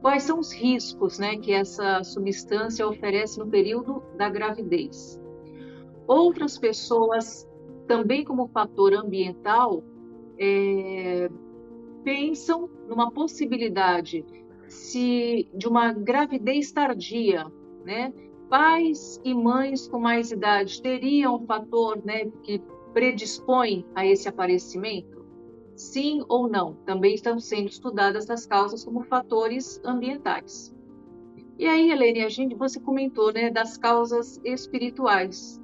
quais 0.00 0.22
são 0.24 0.38
os 0.38 0.52
riscos, 0.52 1.18
né? 1.18 1.36
Que 1.36 1.52
essa 1.52 2.02
substância 2.04 2.86
oferece 2.86 3.38
no 3.38 3.46
período 3.46 4.02
da 4.16 4.28
gravidez? 4.28 5.20
Outras 6.06 6.58
pessoas, 6.58 7.48
também 7.86 8.24
como 8.24 8.48
fator 8.48 8.92
ambiental, 8.92 9.82
é, 10.38 11.30
pensam 12.02 12.68
numa 12.88 13.10
possibilidade 13.10 14.24
se 14.68 15.48
de 15.54 15.66
uma 15.66 15.92
gravidez 15.92 16.72
tardia, 16.72 17.46
né? 17.84 18.12
Pais 18.54 19.20
e 19.24 19.34
mães 19.34 19.88
com 19.88 19.98
mais 19.98 20.30
idade 20.30 20.80
teriam 20.80 21.34
um 21.34 21.44
fator 21.44 22.00
né, 22.04 22.30
que 22.44 22.62
predispõe 22.92 23.84
a 23.96 24.06
esse 24.06 24.28
aparecimento? 24.28 25.26
Sim 25.74 26.22
ou 26.28 26.48
não? 26.48 26.74
Também 26.86 27.16
estão 27.16 27.40
sendo 27.40 27.68
estudadas 27.68 28.30
essas 28.30 28.46
causas 28.46 28.84
como 28.84 29.02
fatores 29.02 29.80
ambientais. 29.84 30.72
E 31.58 31.66
aí, 31.66 31.90
Helene, 31.90 32.22
a 32.22 32.28
gente, 32.28 32.54
você 32.54 32.78
comentou 32.78 33.32
né, 33.32 33.50
das 33.50 33.76
causas 33.76 34.40
espirituais. 34.44 35.60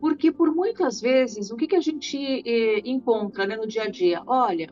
Porque 0.00 0.32
por 0.32 0.52
muitas 0.52 1.00
vezes, 1.00 1.52
o 1.52 1.56
que, 1.56 1.68
que 1.68 1.76
a 1.76 1.80
gente 1.80 2.18
eh, 2.44 2.82
encontra 2.84 3.46
né, 3.46 3.56
no 3.56 3.68
dia 3.68 3.84
a 3.84 3.88
dia? 3.88 4.20
Olha, 4.26 4.68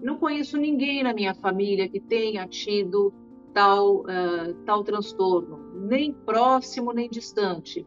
não 0.00 0.18
conheço 0.18 0.56
ninguém 0.56 1.02
na 1.02 1.12
minha 1.12 1.34
família 1.34 1.88
que 1.88 1.98
tenha 1.98 2.46
tido 2.46 3.12
tal, 3.58 4.02
uh, 4.02 4.54
tal 4.64 4.84
transtorno, 4.84 5.58
nem 5.74 6.12
próximo 6.12 6.92
nem 6.92 7.10
distante. 7.10 7.84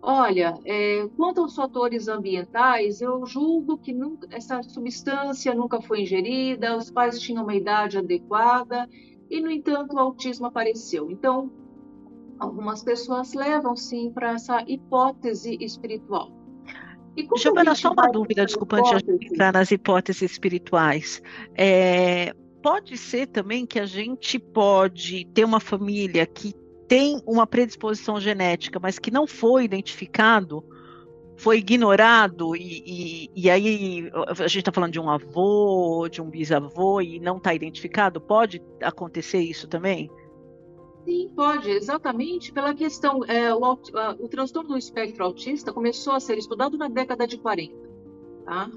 Olha, 0.00 0.56
é, 0.64 1.08
quanto 1.16 1.40
aos 1.40 1.56
fatores 1.56 2.06
ambientais, 2.06 3.00
eu 3.00 3.26
julgo 3.26 3.76
que 3.76 3.92
nunca, 3.92 4.28
essa 4.30 4.62
substância 4.62 5.52
nunca 5.52 5.80
foi 5.80 6.02
ingerida, 6.02 6.76
os 6.76 6.92
pais 6.92 7.18
tinham 7.18 7.42
uma 7.42 7.56
idade 7.56 7.98
adequada 7.98 8.88
e, 9.28 9.40
no 9.40 9.50
entanto, 9.50 9.96
o 9.96 9.98
autismo 9.98 10.46
apareceu. 10.46 11.10
Então, 11.10 11.50
algumas 12.38 12.84
pessoas 12.84 13.34
levam 13.34 13.74
sim 13.74 14.12
para 14.12 14.34
essa 14.34 14.62
hipótese 14.64 15.56
espiritual. 15.60 16.30
Giovana, 17.36 17.74
só 17.74 17.90
uma 17.90 18.08
dúvida, 18.12 18.44
desculpa, 18.44 18.76
antes 18.76 19.02
de 19.02 19.26
entrar 19.26 19.52
nas 19.52 19.72
hipóteses 19.72 20.30
espirituais. 20.30 21.20
É, 21.56 22.32
pode 22.64 22.96
ser 22.96 23.26
também 23.26 23.66
que 23.66 23.78
a 23.78 23.84
gente 23.84 24.38
pode 24.38 25.26
ter 25.34 25.44
uma 25.44 25.60
família 25.60 26.24
que 26.24 26.54
tem 26.88 27.20
uma 27.26 27.46
predisposição 27.46 28.18
genética, 28.18 28.80
mas 28.80 28.98
que 28.98 29.10
não 29.10 29.26
foi 29.26 29.64
identificado, 29.64 30.64
foi 31.36 31.58
ignorado, 31.58 32.56
e, 32.56 32.82
e, 32.86 33.30
e 33.36 33.50
aí 33.50 34.10
a 34.26 34.48
gente 34.48 34.60
está 34.60 34.72
falando 34.72 34.92
de 34.92 34.98
um 34.98 35.10
avô, 35.10 36.08
de 36.10 36.22
um 36.22 36.30
bisavô, 36.30 37.02
e 37.02 37.20
não 37.20 37.36
está 37.36 37.52
identificado? 37.52 38.18
Pode 38.18 38.62
acontecer 38.80 39.40
isso 39.40 39.68
também? 39.68 40.10
Sim, 41.04 41.30
pode, 41.36 41.70
exatamente 41.70 42.50
pela 42.50 42.72
questão. 42.72 43.22
É, 43.26 43.54
o, 43.54 43.78
o 44.20 44.28
transtorno 44.28 44.70
do 44.70 44.78
espectro 44.78 45.22
autista 45.22 45.70
começou 45.70 46.14
a 46.14 46.20
ser 46.20 46.38
estudado 46.38 46.78
na 46.78 46.88
década 46.88 47.26
de 47.26 47.36
40. 47.36 47.74
Tá? 48.46 48.70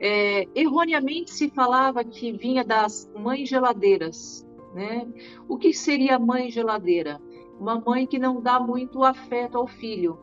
É, 0.00 0.46
erroneamente 0.54 1.30
se 1.32 1.50
falava 1.50 2.04
que 2.04 2.32
vinha 2.32 2.64
das 2.64 3.10
mães 3.18 3.48
geladeiras. 3.48 4.46
Né? 4.74 5.06
O 5.48 5.56
que 5.56 5.72
seria 5.72 6.18
mãe 6.18 6.50
geladeira? 6.50 7.20
Uma 7.58 7.80
mãe 7.80 8.06
que 8.06 8.18
não 8.18 8.40
dá 8.40 8.60
muito 8.60 9.02
afeto 9.02 9.58
ao 9.58 9.66
filho. 9.66 10.18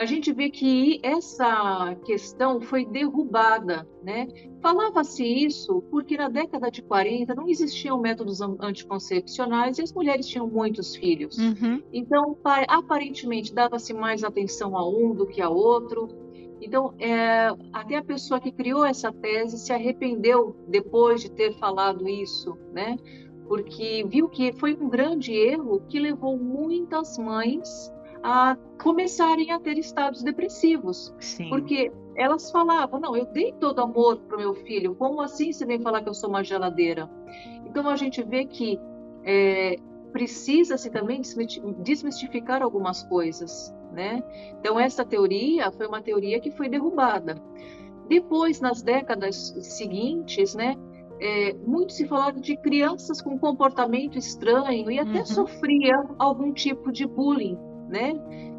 a 0.00 0.06
gente 0.06 0.32
vê 0.32 0.48
que 0.48 0.98
essa 1.02 1.94
questão 2.06 2.58
foi 2.58 2.86
derrubada, 2.86 3.86
né? 4.02 4.28
Falava-se 4.62 5.22
isso 5.22 5.82
porque 5.90 6.16
na 6.16 6.28
década 6.28 6.70
de 6.70 6.80
40 6.80 7.34
não 7.34 7.46
existiam 7.46 8.00
métodos 8.00 8.40
anticoncepcionais 8.40 9.78
e 9.78 9.82
as 9.82 9.92
mulheres 9.92 10.26
tinham 10.26 10.46
muitos 10.46 10.96
filhos. 10.96 11.36
Uhum. 11.36 11.82
Então, 11.92 12.34
aparentemente, 12.68 13.52
dava-se 13.52 13.92
mais 13.92 14.24
atenção 14.24 14.74
a 14.74 14.88
um 14.88 15.14
do 15.14 15.26
que 15.26 15.42
a 15.42 15.50
outro. 15.50 16.08
Então, 16.60 16.94
é, 16.98 17.48
até 17.72 17.96
a 17.96 18.04
pessoa 18.04 18.38
que 18.38 18.52
criou 18.52 18.84
essa 18.84 19.12
tese 19.12 19.58
se 19.58 19.72
arrependeu 19.72 20.54
depois 20.68 21.22
de 21.22 21.30
ter 21.30 21.54
falado 21.54 22.06
isso, 22.08 22.56
né? 22.72 22.96
Porque 23.48 24.04
viu 24.06 24.28
que 24.28 24.52
foi 24.52 24.74
um 24.74 24.88
grande 24.88 25.32
erro 25.32 25.82
que 25.88 25.98
levou 25.98 26.38
muitas 26.38 27.18
mães 27.18 27.90
a 28.22 28.56
começarem 28.80 29.50
a 29.50 29.58
ter 29.58 29.78
estados 29.78 30.22
depressivos. 30.22 31.14
Sim. 31.18 31.48
Porque 31.48 31.90
elas 32.14 32.50
falavam: 32.50 33.00
não, 33.00 33.16
eu 33.16 33.24
dei 33.26 33.52
todo 33.52 33.80
amor 33.80 34.18
para 34.18 34.36
o 34.36 34.40
meu 34.40 34.54
filho, 34.54 34.94
como 34.94 35.20
assim 35.20 35.52
você 35.52 35.64
vem 35.64 35.80
falar 35.80 36.02
que 36.02 36.08
eu 36.08 36.14
sou 36.14 36.28
uma 36.28 36.44
geladeira? 36.44 37.10
Então 37.66 37.88
a 37.88 37.96
gente 37.96 38.22
vê 38.22 38.44
que 38.44 38.78
é, 39.24 39.76
precisa-se 40.12 40.90
também 40.90 41.22
desmistificar 41.78 42.62
algumas 42.62 43.02
coisas. 43.04 43.74
Né? 43.92 44.22
Então, 44.58 44.78
essa 44.78 45.04
teoria 45.04 45.70
foi 45.72 45.86
uma 45.86 46.00
teoria 46.00 46.40
que 46.40 46.50
foi 46.50 46.68
derrubada. 46.68 47.42
Depois, 48.08 48.60
nas 48.60 48.82
décadas 48.82 49.54
seguintes, 49.60 50.54
né, 50.54 50.76
é, 51.20 51.52
muito 51.54 51.92
se 51.92 52.06
falava 52.06 52.40
de 52.40 52.56
crianças 52.56 53.20
com 53.20 53.38
comportamento 53.38 54.18
estranho 54.18 54.90
e 54.90 54.98
até 54.98 55.20
uhum. 55.20 55.26
sofria 55.26 56.04
algum 56.18 56.52
tipo 56.52 56.90
de 56.90 57.06
bullying 57.06 57.58
né? 57.90 58.14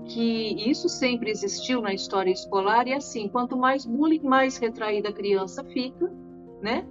Que 0.05 0.69
isso 0.69 0.89
sempre 0.89 1.31
existiu 1.31 1.81
na 1.81 1.93
história 1.93 2.29
escolar 2.29 2.87
e 2.87 2.93
assim, 2.93 3.29
quanto 3.29 3.57
mais 3.57 3.85
bullying, 3.85 4.21
mais 4.21 4.57
retraída 4.57 5.09
a 5.09 5.13
criança 5.13 5.63
fica, 5.63 6.11
né? 6.61 6.85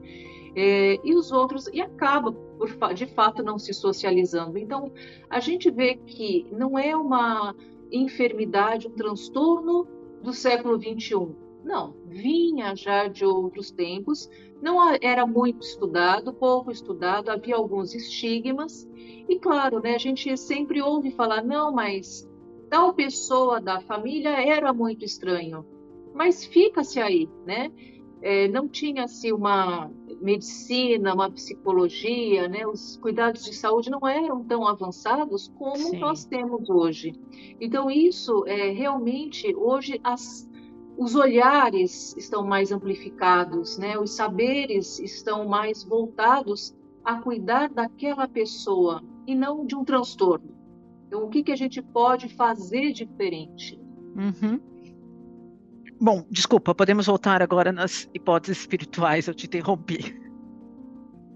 É, 0.56 0.98
e 1.04 1.14
os 1.14 1.30
outros 1.30 1.68
e 1.68 1.80
acaba 1.80 2.32
por, 2.32 2.94
de 2.94 3.06
fato 3.06 3.42
não 3.42 3.58
se 3.58 3.72
socializando. 3.72 4.58
Então 4.58 4.90
a 5.28 5.38
gente 5.38 5.70
vê 5.70 5.94
que 5.94 6.48
não 6.50 6.78
é 6.78 6.96
uma 6.96 7.54
enfermidade, 7.92 8.88
um 8.88 8.92
transtorno 8.92 9.86
do 10.22 10.32
século 10.32 10.78
21. 10.78 11.34
Não, 11.64 11.94
vinha 12.06 12.74
já 12.74 13.06
de 13.06 13.24
outros 13.24 13.70
tempos, 13.70 14.28
não 14.62 14.78
era 15.00 15.26
muito 15.26 15.62
estudado, 15.62 16.32
pouco 16.32 16.70
estudado, 16.70 17.30
havia 17.30 17.56
alguns 17.56 17.94
estigmas, 17.94 18.88
e 19.28 19.38
claro, 19.38 19.80
né, 19.80 19.94
a 19.94 19.98
gente 19.98 20.36
sempre 20.36 20.80
ouve 20.80 21.10
falar, 21.10 21.44
não, 21.44 21.72
mas 21.72 22.28
tal 22.68 22.94
pessoa 22.94 23.60
da 23.60 23.80
família 23.80 24.30
era 24.30 24.72
muito 24.72 25.04
estranho. 25.04 25.66
Mas 26.14 26.44
fica-se 26.44 27.00
aí, 27.00 27.28
né? 27.46 27.70
É, 28.22 28.48
não 28.48 28.68
tinha-se 28.68 29.32
uma 29.32 29.90
medicina, 30.20 31.14
uma 31.14 31.30
psicologia, 31.30 32.48
né? 32.48 32.66
Os 32.66 32.96
cuidados 32.98 33.44
de 33.44 33.54
saúde 33.54 33.90
não 33.90 34.06
eram 34.06 34.44
tão 34.44 34.66
avançados 34.66 35.50
como 35.56 35.76
Sim. 35.76 35.98
nós 35.98 36.24
temos 36.24 36.68
hoje. 36.68 37.14
Então 37.60 37.90
isso 37.90 38.44
é 38.46 38.70
realmente 38.70 39.54
hoje 39.54 40.00
as, 40.04 40.48
os 40.96 41.14
olhares 41.14 42.14
estão 42.16 42.46
mais 42.46 42.70
amplificados, 42.70 43.78
né? 43.78 43.98
Os 43.98 44.14
saberes 44.14 44.98
estão 44.98 45.48
mais 45.48 45.82
voltados 45.82 46.74
a 47.04 47.20
cuidar 47.20 47.70
daquela 47.70 48.28
pessoa 48.28 49.02
e 49.26 49.34
não 49.34 49.64
de 49.64 49.74
um 49.74 49.84
transtorno. 49.84 50.54
Então, 51.06 51.24
o 51.24 51.28
que, 51.28 51.42
que 51.42 51.50
a 51.50 51.56
gente 51.56 51.82
pode 51.82 52.28
fazer 52.28 52.92
diferente? 52.92 53.80
Uhum. 54.14 54.60
Bom, 56.00 56.24
desculpa, 56.30 56.74
podemos 56.74 57.06
voltar 57.06 57.42
agora 57.42 57.70
nas 57.70 58.08
hipóteses 58.14 58.60
espirituais, 58.60 59.28
eu 59.28 59.34
te 59.34 59.44
interrompi. 59.44 60.18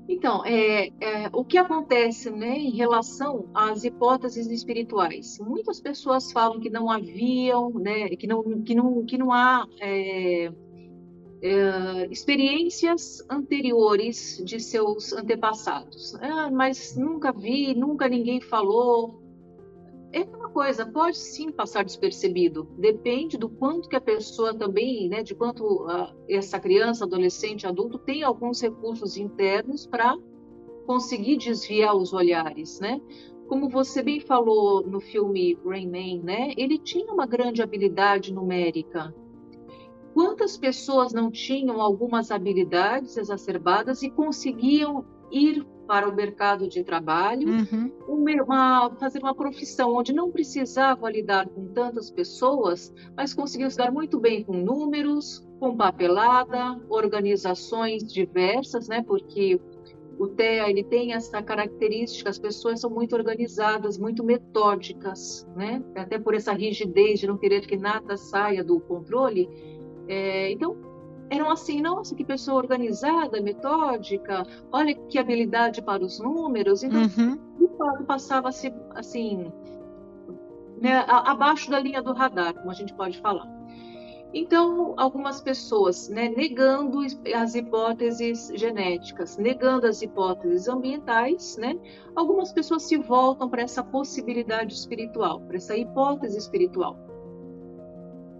Então, 0.08 0.42
é, 0.44 0.88
é, 1.00 1.30
o 1.34 1.44
que 1.44 1.58
acontece 1.58 2.30
né, 2.30 2.56
em 2.56 2.70
relação 2.70 3.50
às 3.52 3.84
hipóteses 3.84 4.46
espirituais? 4.46 5.38
Muitas 5.38 5.80
pessoas 5.80 6.32
falam 6.32 6.60
que 6.60 6.70
não 6.70 6.90
haviam, 6.90 7.70
né, 7.74 8.08
que, 8.10 8.26
não, 8.26 8.62
que, 8.62 8.74
não, 8.74 9.04
que 9.04 9.18
não 9.18 9.32
há 9.32 9.66
é, 9.80 10.50
é 11.42 12.08
experiências 12.10 13.22
anteriores 13.30 14.42
de 14.46 14.60
seus 14.60 15.12
antepassados. 15.12 16.14
Ah, 16.22 16.50
mas 16.50 16.96
nunca 16.96 17.32
vi, 17.32 17.74
nunca 17.74 18.08
ninguém 18.08 18.40
falou 18.40 19.23
é 20.14 20.22
uma 20.24 20.48
coisa, 20.48 20.86
pode 20.86 21.18
sim 21.18 21.50
passar 21.50 21.84
despercebido. 21.84 22.68
Depende 22.78 23.36
do 23.36 23.48
quanto 23.48 23.88
que 23.88 23.96
a 23.96 24.00
pessoa 24.00 24.54
também, 24.54 25.08
né, 25.08 25.24
de 25.24 25.34
quanto 25.34 25.64
uh, 25.64 26.14
essa 26.28 26.60
criança, 26.60 27.04
adolescente, 27.04 27.66
adulto 27.66 27.98
tem 27.98 28.22
alguns 28.22 28.60
recursos 28.60 29.16
internos 29.16 29.86
para 29.86 30.16
conseguir 30.86 31.38
desviar 31.38 31.96
os 31.96 32.12
olhares, 32.12 32.78
né? 32.78 33.00
Como 33.48 33.68
você 33.68 34.02
bem 34.02 34.20
falou 34.20 34.86
no 34.86 35.00
filme 35.00 35.58
Rain 35.64 35.90
Man, 35.90 36.22
né? 36.22 36.52
Ele 36.56 36.78
tinha 36.78 37.12
uma 37.12 37.26
grande 37.26 37.62
habilidade 37.62 38.32
numérica. 38.32 39.14
Quantas 40.14 40.56
pessoas 40.56 41.12
não 41.12 41.30
tinham 41.30 41.80
algumas 41.80 42.30
habilidades 42.30 43.16
exacerbadas 43.16 44.02
e 44.02 44.10
conseguiam 44.10 45.04
ir 45.34 45.66
para 45.86 46.08
o 46.08 46.14
mercado 46.14 46.66
de 46.66 46.82
trabalho, 46.82 47.48
uhum. 47.48 47.92
uma, 48.08 48.90
fazer 48.98 49.18
uma 49.18 49.34
profissão 49.34 49.94
onde 49.94 50.12
não 50.12 50.30
precisava 50.30 51.10
lidar 51.10 51.46
com 51.48 51.66
tantas 51.68 52.10
pessoas, 52.10 52.92
mas 53.16 53.34
conseguiu 53.34 53.70
se 53.70 53.76
dar 53.76 53.92
muito 53.92 54.18
bem 54.18 54.44
com 54.44 54.54
números, 54.54 55.46
com 55.60 55.76
papelada, 55.76 56.80
organizações 56.88 58.02
diversas, 58.02 58.88
né? 58.88 59.02
Porque 59.02 59.60
o 60.18 60.28
TEA 60.28 60.70
ele 60.70 60.84
tem 60.84 61.12
essa 61.12 61.42
característica, 61.42 62.30
as 62.30 62.38
pessoas 62.38 62.80
são 62.80 62.88
muito 62.88 63.14
organizadas, 63.14 63.98
muito 63.98 64.24
metódicas, 64.24 65.46
né? 65.54 65.82
Até 65.96 66.18
por 66.18 66.34
essa 66.34 66.52
rigidez 66.52 67.20
de 67.20 67.26
não 67.26 67.36
querer 67.36 67.66
que 67.66 67.76
nada 67.76 68.16
saia 68.16 68.64
do 68.64 68.80
controle. 68.80 69.48
É, 70.08 70.50
então 70.50 70.93
eram 71.30 71.50
assim, 71.50 71.80
nossa, 71.80 72.14
que 72.14 72.24
pessoa 72.24 72.58
organizada, 72.58 73.40
metódica, 73.40 74.46
olha 74.70 74.94
que 74.94 75.18
habilidade 75.18 75.82
para 75.82 76.02
os 76.02 76.18
números. 76.20 76.82
Então, 76.82 77.02
uhum. 77.02 78.04
passava-se 78.06 78.72
assim, 78.90 79.52
né, 80.80 81.04
abaixo 81.08 81.70
da 81.70 81.78
linha 81.78 82.02
do 82.02 82.12
radar, 82.12 82.54
como 82.54 82.70
a 82.70 82.74
gente 82.74 82.94
pode 82.94 83.18
falar. 83.20 83.48
Então, 84.34 84.94
algumas 84.96 85.40
pessoas 85.40 86.08
né, 86.08 86.28
negando 86.28 86.98
as 87.36 87.54
hipóteses 87.54 88.50
genéticas, 88.56 89.36
negando 89.36 89.86
as 89.86 90.02
hipóteses 90.02 90.66
ambientais, 90.66 91.56
né, 91.56 91.78
algumas 92.16 92.52
pessoas 92.52 92.82
se 92.82 92.96
voltam 92.96 93.48
para 93.48 93.62
essa 93.62 93.84
possibilidade 93.84 94.74
espiritual, 94.74 95.40
para 95.40 95.56
essa 95.56 95.76
hipótese 95.76 96.36
espiritual. 96.36 96.98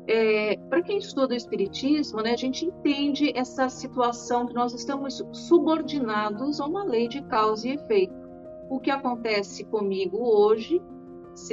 É, 0.07 0.57
para 0.69 0.83
quem 0.83 0.99
estuda 0.99 1.33
o 1.33 1.37
Espiritismo, 1.37 2.21
né, 2.21 2.33
a 2.33 2.37
gente 2.37 2.67
entende 2.67 3.33
essa 3.35 3.69
situação 3.71 4.47
que 4.47 4.53
nós 4.53 4.75
estamos 4.75 5.23
subordinados 5.33 6.61
a 6.61 6.67
uma 6.67 6.85
lei 6.85 7.09
de 7.09 7.23
causa 7.23 7.69
e 7.69 7.73
efeito. 7.73 8.15
O 8.69 8.79
que 8.79 8.91
acontece 8.91 9.65
comigo 9.65 10.19
hoje 10.19 10.81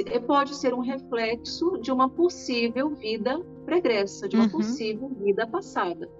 é, 0.06 0.18
pode 0.18 0.54
ser 0.54 0.74
um 0.74 0.80
reflexo 0.80 1.78
de 1.78 1.90
uma 1.90 2.08
possível 2.08 2.90
vida 2.90 3.40
pregressa, 3.64 4.28
de 4.28 4.36
uma 4.36 4.44
uhum. 4.44 4.50
possível 4.50 5.08
vida 5.08 5.46
passada. 5.46 6.10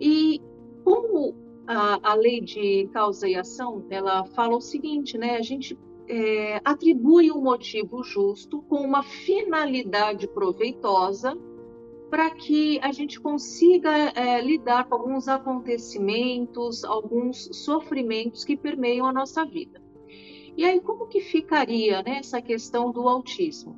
E 0.00 0.40
como 0.84 1.34
a, 1.66 2.10
a, 2.10 2.14
lei 2.14 2.40
de 2.40 2.88
causa 2.92 3.28
e 3.28 3.34
ação, 3.36 3.84
ela 3.90 4.24
fala 4.26 4.56
o 4.56 4.60
seguinte, 4.60 5.16
né? 5.16 5.36
A 5.36 5.42
gente 5.42 5.78
é, 6.08 6.60
atribui 6.64 7.30
um 7.30 7.40
motivo 7.40 8.02
justo 8.02 8.62
com 8.62 8.76
uma 8.76 9.02
finalidade 9.02 10.26
proveitosa 10.28 11.36
para 12.10 12.30
que 12.30 12.78
a 12.80 12.92
gente 12.92 13.20
consiga 13.20 13.90
é, 14.14 14.40
lidar 14.40 14.84
com 14.84 14.94
alguns 14.94 15.26
acontecimentos, 15.26 16.84
alguns 16.84 17.48
sofrimentos 17.52 18.44
que 18.44 18.56
permeiam 18.56 19.06
a 19.06 19.12
nossa 19.12 19.44
vida. 19.44 19.82
E 20.56 20.64
aí, 20.64 20.80
como 20.80 21.06
que 21.08 21.20
ficaria 21.20 22.02
né, 22.02 22.18
essa 22.18 22.40
questão 22.40 22.92
do 22.92 23.08
autismo? 23.08 23.76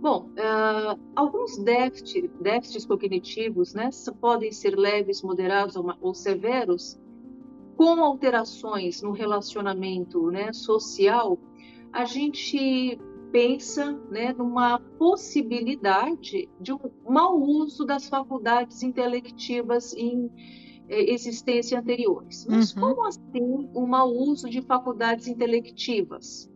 Bom, 0.00 0.28
uh, 0.32 1.00
alguns 1.16 1.56
déficits, 1.58 2.84
cognitivos 2.86 3.74
né, 3.74 3.88
podem 4.20 4.52
ser 4.52 4.76
leves, 4.76 5.22
moderados 5.22 5.76
ou, 5.76 5.92
ou 6.00 6.14
severos, 6.14 7.00
com 7.76 8.04
alterações 8.04 9.02
no 9.02 9.12
relacionamento 9.12 10.30
né, 10.30 10.52
social, 10.52 11.38
a 11.94 12.04
gente 12.04 12.98
pensa 13.30 13.92
né, 14.10 14.32
numa 14.32 14.80
possibilidade 14.98 16.48
de 16.60 16.72
um 16.72 16.80
mau 17.08 17.40
uso 17.40 17.84
das 17.84 18.08
faculdades 18.08 18.82
intelectivas 18.82 19.94
em 19.94 20.28
eh, 20.88 21.12
existência 21.12 21.78
anteriores. 21.78 22.46
Mas 22.50 22.74
uhum. 22.74 22.80
como 22.80 23.06
assim 23.06 23.70
um 23.74 23.86
mau 23.86 24.12
uso 24.12 24.50
de 24.50 24.60
faculdades 24.62 25.28
intelectivas? 25.28 26.50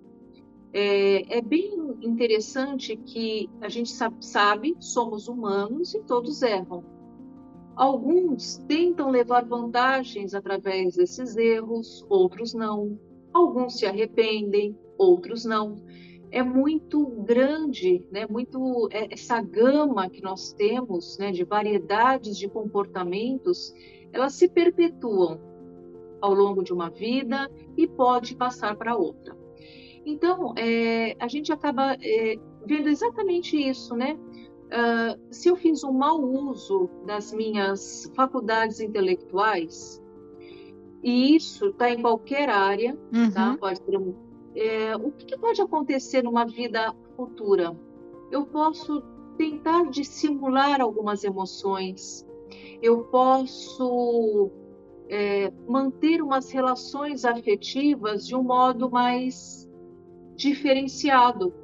É, 0.73 1.39
é, 1.39 1.41
bem 1.41 1.97
interessante 2.03 2.97
que 2.97 3.49
a 3.61 3.69
gente 3.69 3.91
sabe, 3.91 4.17
sabe, 4.21 4.77
somos 4.81 5.29
humanos 5.29 5.95
e 5.95 6.01
todos 6.01 6.43
erram. 6.43 6.85
Alguns 7.77 8.59
tentam 8.67 9.09
levar 9.09 9.45
vantagens 9.47 10.35
através 10.35 10.97
desses 10.97 11.37
erros, 11.37 12.05
outros 12.09 12.55
não. 12.55 12.99
Alguns 13.33 13.79
se 13.79 13.87
arrependem, 13.87 14.77
outros 14.99 15.45
não. 15.45 15.77
É 16.31 16.43
muito 16.43 17.07
grande, 17.23 18.05
né? 18.11 18.27
Muito 18.29 18.89
é, 18.93 19.13
essa 19.13 19.41
gama 19.41 20.11
que 20.11 20.21
nós 20.21 20.53
temos, 20.53 21.17
né? 21.19 21.31
De 21.31 21.45
variedades 21.45 22.37
de 22.37 22.49
comportamentos, 22.49 23.73
elas 24.13 24.35
se 24.35 24.49
perpetuam 24.49 25.41
ao 26.21 26.35
longo 26.35 26.63
de 26.63 26.73
uma 26.73 26.91
vida 26.91 27.51
e 27.77 27.87
pode 27.87 28.35
passar 28.35 28.77
para 28.77 28.97
outra. 28.97 29.37
Então, 30.05 30.55
é, 30.57 31.17
a 31.19 31.29
gente 31.29 31.53
acaba 31.53 31.97
é, 32.03 32.37
vendo 32.67 32.89
exatamente 32.89 33.57
isso, 33.57 33.95
né? 33.95 34.19
Uh, 34.69 35.19
se 35.31 35.49
eu 35.49 35.57
fiz 35.57 35.83
um 35.83 35.93
mau 35.93 36.21
uso 36.21 36.91
das 37.07 37.33
minhas 37.33 38.11
faculdades 38.15 38.81
intelectuais, 38.81 40.03
e 41.03 41.35
isso 41.35 41.69
está 41.69 41.91
em 41.91 42.03
qualquer 42.03 42.51
área, 42.51 42.95
tá? 42.95 43.19
uhum. 43.19 43.31
tá? 43.31 43.57
Pode 43.59 43.79
ser 43.83 43.97
um, 43.97 44.15
é, 44.59 44.97
o 44.97 45.13
que, 45.13 45.39
pode 45.39 45.63
acontecer 45.63 46.23
numa 46.23 46.45
vida 46.45 46.93
futura? 47.17 47.77
Eu 48.31 48.45
posso 48.47 49.03
tentar 49.37 49.89
dissimular 49.89 50.81
algumas 50.81 51.23
emoções, 51.23 52.27
eu 52.83 53.05
posso 53.05 54.51
é, 55.09 55.53
manter 55.69 56.21
umas 56.21 56.51
relações 56.51 57.25
afetivas 57.25 58.27
de 58.27 58.35
um 58.35 58.43
modo 58.43 58.91
mais 58.91 59.71
diferenciado. 60.35 61.55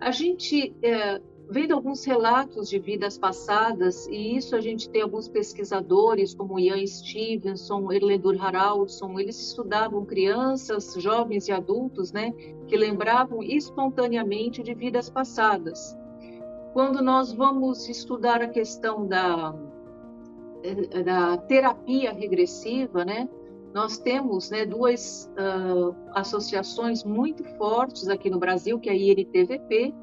A 0.00 0.10
gente 0.10 0.74
é, 0.82 1.20
vendo 1.52 1.74
alguns 1.74 2.02
relatos 2.04 2.70
de 2.70 2.78
vidas 2.78 3.18
passadas, 3.18 4.06
e 4.06 4.36
isso 4.36 4.56
a 4.56 4.60
gente 4.60 4.88
tem 4.88 5.02
alguns 5.02 5.28
pesquisadores, 5.28 6.34
como 6.34 6.58
Ian 6.58 6.84
Stevenson, 6.86 7.92
Erlendur 7.92 8.42
Haraldsson, 8.42 9.20
eles 9.20 9.38
estudavam 9.38 10.06
crianças, 10.06 10.94
jovens 10.96 11.48
e 11.48 11.52
adultos, 11.52 12.10
né, 12.10 12.32
que 12.66 12.74
lembravam 12.74 13.42
espontaneamente 13.42 14.62
de 14.62 14.72
vidas 14.72 15.10
passadas. 15.10 15.94
Quando 16.72 17.02
nós 17.02 17.34
vamos 17.34 17.86
estudar 17.86 18.40
a 18.40 18.48
questão 18.48 19.06
da, 19.06 19.54
da 21.04 21.36
terapia 21.36 22.14
regressiva, 22.14 23.04
né, 23.04 23.28
nós 23.74 23.98
temos 23.98 24.50
né, 24.50 24.64
duas 24.64 25.30
uh, 25.32 25.94
associações 26.14 27.04
muito 27.04 27.44
fortes 27.56 28.08
aqui 28.08 28.30
no 28.30 28.38
Brasil, 28.38 28.80
que 28.80 28.88
é 28.88 28.92
a 28.92 28.96
INTVP, 28.96 29.94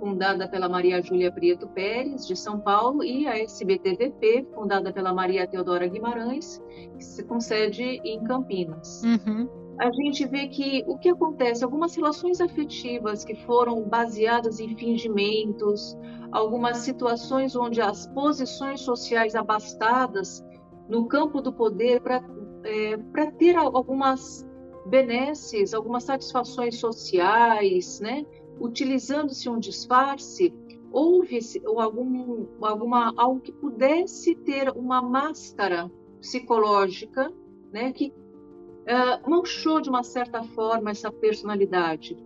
fundada 0.00 0.48
pela 0.48 0.68
Maria 0.68 1.00
Júlia 1.02 1.30
Prieto 1.30 1.68
Pérez, 1.68 2.26
de 2.26 2.34
São 2.34 2.58
Paulo, 2.58 3.04
e 3.04 3.28
a 3.28 3.38
SBTVP, 3.38 4.48
fundada 4.54 4.92
pela 4.92 5.12
Maria 5.12 5.46
Teodora 5.46 5.86
Guimarães, 5.86 6.60
que 6.96 7.04
se 7.04 7.22
concede 7.22 8.00
em 8.02 8.24
Campinas. 8.24 9.02
Uhum. 9.04 9.48
A 9.78 9.90
gente 9.92 10.26
vê 10.26 10.48
que 10.48 10.84
o 10.86 10.98
que 10.98 11.08
acontece, 11.08 11.62
algumas 11.62 11.94
relações 11.94 12.40
afetivas 12.40 13.24
que 13.24 13.34
foram 13.46 13.82
baseadas 13.82 14.58
em 14.58 14.76
fingimentos, 14.76 15.96
algumas 16.32 16.78
situações 16.78 17.54
onde 17.54 17.80
as 17.80 18.06
posições 18.08 18.80
sociais 18.80 19.34
abastadas 19.34 20.44
no 20.88 21.06
campo 21.06 21.40
do 21.40 21.52
poder 21.52 22.00
para 22.00 22.22
é, 22.64 22.96
ter 23.38 23.56
algumas 23.56 24.46
benesses, 24.86 25.72
algumas 25.72 26.04
satisfações 26.04 26.78
sociais, 26.78 28.00
né? 28.00 28.24
Utilizando-se 28.60 29.48
um 29.48 29.58
disfarce, 29.58 30.52
houve 30.92 31.40
algum, 31.76 32.46
alguma, 32.60 33.12
algo 33.16 33.40
que 33.40 33.52
pudesse 33.52 34.34
ter 34.34 34.70
uma 34.70 35.00
máscara 35.00 35.90
psicológica, 36.20 37.32
né, 37.72 37.92
que 37.92 38.08
uh, 38.08 39.30
manchou 39.30 39.80
de 39.80 39.88
uma 39.88 40.02
certa 40.02 40.42
forma 40.42 40.90
essa 40.90 41.10
personalidade. 41.10 42.16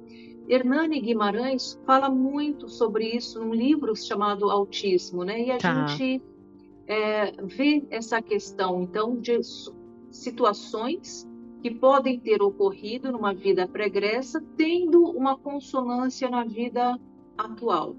Hernani 0.49 1.01
Guimarães 1.01 1.81
fala 1.87 2.11
muito 2.11 2.69
sobre 2.69 3.07
isso 3.07 3.43
num 3.43 3.55
livro 3.55 3.95
chamado 3.97 4.51
Autismo, 4.51 5.25
né? 5.25 5.41
E 5.41 5.51
a 5.51 5.57
tá. 5.57 5.87
gente 5.87 6.23
é, 6.87 7.33
vê 7.43 7.87
essa 7.89 8.21
questão, 8.21 8.83
então, 8.83 9.17
de 9.17 9.41
situações 10.11 11.27
que 11.65 11.71
podem 11.71 12.21
ter 12.21 12.43
ocorrido 12.43 13.11
numa 13.11 13.33
vida 13.33 13.67
pregressa, 13.67 14.39
tendo 14.55 15.03
uma 15.03 15.35
consonância 15.35 16.29
na 16.29 16.45
vida 16.45 17.01
atual. 17.39 17.97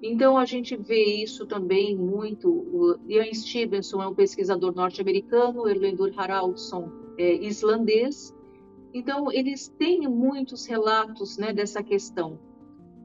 Então, 0.00 0.38
a 0.38 0.44
gente 0.44 0.76
vê 0.76 1.02
isso 1.20 1.44
também 1.44 1.96
muito. 1.96 2.48
O 2.48 2.96
Ian 3.08 3.34
Stevenson 3.34 4.00
é 4.00 4.06
um 4.06 4.14
pesquisador 4.14 4.72
norte-americano, 4.72 5.68
Erlendur 5.68 6.12
Haraldsson 6.16 6.88
é 7.18 7.34
islandês. 7.44 8.32
Então, 8.92 9.32
eles 9.32 9.66
têm 9.76 10.06
muitos 10.06 10.64
relatos 10.64 11.36
né, 11.36 11.52
dessa 11.52 11.82
questão. 11.82 12.38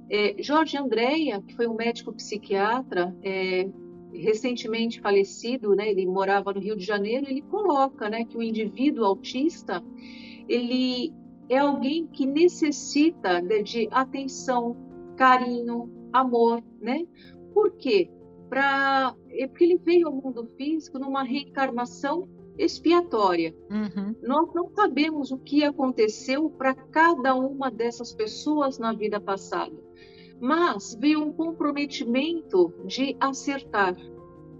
É, 0.08 0.36
Jorge 0.38 0.78
Andréia, 0.78 1.42
que 1.42 1.56
foi 1.56 1.66
um 1.66 1.74
médico 1.74 2.14
psiquiatra, 2.14 3.18
é, 3.24 3.68
recentemente 4.14 5.00
falecido, 5.02 5.76
né, 5.76 5.90
ele 5.90 6.06
morava 6.06 6.54
no 6.54 6.60
Rio 6.60 6.76
de 6.76 6.86
Janeiro, 6.86 7.28
ele 7.30 7.42
coloca, 7.42 8.10
né, 8.10 8.26
que 8.26 8.38
o 8.38 8.44
indivíduo 8.44 9.06
autista, 9.06 9.84
ele 10.48 11.14
é 11.48 11.58
alguém 11.58 12.08
que 12.08 12.26
necessita 12.26 13.42
de, 13.42 13.64
de 13.64 13.88
atenção, 13.92 14.76
carinho, 15.16 15.90
amor, 16.14 16.64
né? 16.80 17.06
Por 17.54 17.72
quê? 17.74 18.10
Pra, 18.48 19.16
é 19.30 19.48
porque 19.48 19.64
ele 19.64 19.78
veio 19.78 20.08
ao 20.08 20.14
mundo 20.14 20.48
físico 20.58 20.98
numa 20.98 21.24
reencarnação 21.24 22.28
expiatória. 22.58 23.56
Uhum. 23.70 24.16
Nós 24.22 24.54
não 24.54 24.70
sabemos 24.76 25.32
o 25.32 25.38
que 25.38 25.64
aconteceu 25.64 26.50
para 26.50 26.74
cada 26.74 27.36
uma 27.36 27.70
dessas 27.70 28.14
pessoas 28.14 28.78
na 28.78 28.94
vida 28.94 29.20
passada 29.20 29.89
mas 30.40 30.96
veio 31.00 31.22
um 31.22 31.34
comprometimento 31.34 32.74
de 32.86 33.16
acertar, 33.20 33.96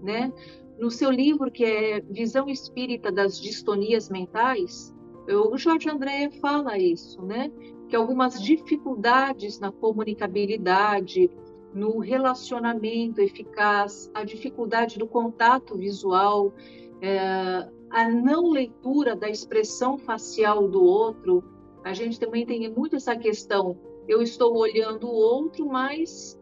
né? 0.02 0.32
No 0.78 0.90
seu 0.90 1.10
livro, 1.10 1.50
que 1.50 1.64
é 1.64 2.00
Visão 2.00 2.48
Espírita 2.48 3.12
das 3.12 3.38
Distonias 3.40 4.08
Mentais, 4.08 4.94
o 5.28 5.56
Jorge 5.56 5.88
André 5.88 6.30
fala 6.40 6.78
isso, 6.78 7.22
né? 7.22 7.50
Que 7.88 7.96
algumas 7.96 8.40
dificuldades 8.42 9.58
na 9.58 9.70
comunicabilidade, 9.70 11.30
no 11.74 11.98
relacionamento 11.98 13.20
eficaz, 13.20 14.10
a 14.14 14.24
dificuldade 14.24 14.98
do 14.98 15.06
contato 15.06 15.76
visual, 15.76 16.52
é, 17.00 17.68
a 17.90 18.08
não 18.08 18.50
leitura 18.50 19.14
da 19.14 19.28
expressão 19.28 19.98
facial 19.98 20.68
do 20.68 20.82
outro, 20.82 21.44
a 21.84 21.92
gente 21.92 22.18
também 22.18 22.44
tem 22.44 22.68
muito 22.70 22.96
essa 22.96 23.16
questão 23.16 23.76
eu 24.10 24.20
estou 24.20 24.56
olhando 24.56 25.06
o 25.06 25.14
outro, 25.14 25.64
mas 25.64 26.36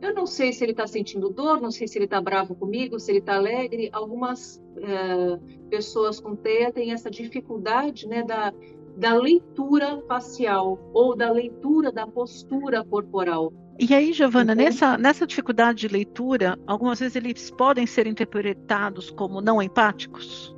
eu 0.00 0.14
não 0.14 0.24
sei 0.24 0.52
se 0.52 0.64
ele 0.64 0.70
está 0.70 0.86
sentindo 0.86 1.28
dor, 1.30 1.60
não 1.60 1.72
sei 1.72 1.88
se 1.88 1.98
ele 1.98 2.04
está 2.04 2.20
bravo 2.20 2.54
comigo, 2.54 3.00
se 3.00 3.10
ele 3.10 3.18
está 3.18 3.34
alegre. 3.34 3.90
Algumas 3.92 4.62
é, 4.76 5.38
pessoas 5.68 6.20
com 6.20 6.36
TEA 6.36 6.72
têm 6.72 6.92
essa 6.92 7.10
dificuldade 7.10 8.06
né, 8.06 8.22
da, 8.22 8.54
da 8.96 9.14
leitura 9.14 10.00
facial 10.06 10.78
ou 10.94 11.16
da 11.16 11.30
leitura 11.32 11.90
da 11.90 12.06
postura 12.06 12.84
corporal. 12.84 13.52
E 13.80 13.92
aí, 13.92 14.12
Giovana, 14.12 14.52
então, 14.52 14.64
nessa, 14.64 14.96
nessa 14.96 15.26
dificuldade 15.26 15.80
de 15.80 15.88
leitura, 15.88 16.56
algumas 16.68 17.00
vezes 17.00 17.16
eles 17.16 17.50
podem 17.50 17.84
ser 17.84 18.06
interpretados 18.06 19.10
como 19.10 19.40
não 19.40 19.60
empáticos? 19.60 20.54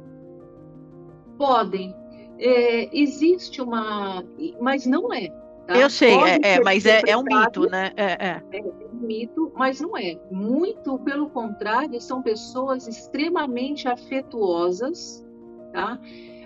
Podem. 1.39 1.95
É, 2.39 2.95
existe 2.95 3.63
uma. 3.63 4.23
Mas 4.61 4.85
não 4.85 5.11
é. 5.13 5.44
Tá? 5.67 5.79
Eu 5.79 5.89
sei, 5.89 6.15
é, 6.15 6.57
é, 6.57 6.61
mas 6.63 6.85
é, 6.85 7.01
é, 7.07 7.17
um 7.17 7.23
mito, 7.23 7.69
né? 7.71 7.91
É, 7.97 8.27
é. 8.27 8.43
é 8.53 8.63
um 8.63 9.07
mito, 9.07 9.51
mas 9.57 9.81
não 9.81 9.97
é. 9.97 10.19
Muito 10.31 10.99
pelo 10.99 11.31
contrário, 11.31 11.99
são 12.03 12.23
pessoas 12.23 12.87
extremamente 12.87 13.89
afetuosas, 13.89 15.25
tá? 15.73 15.99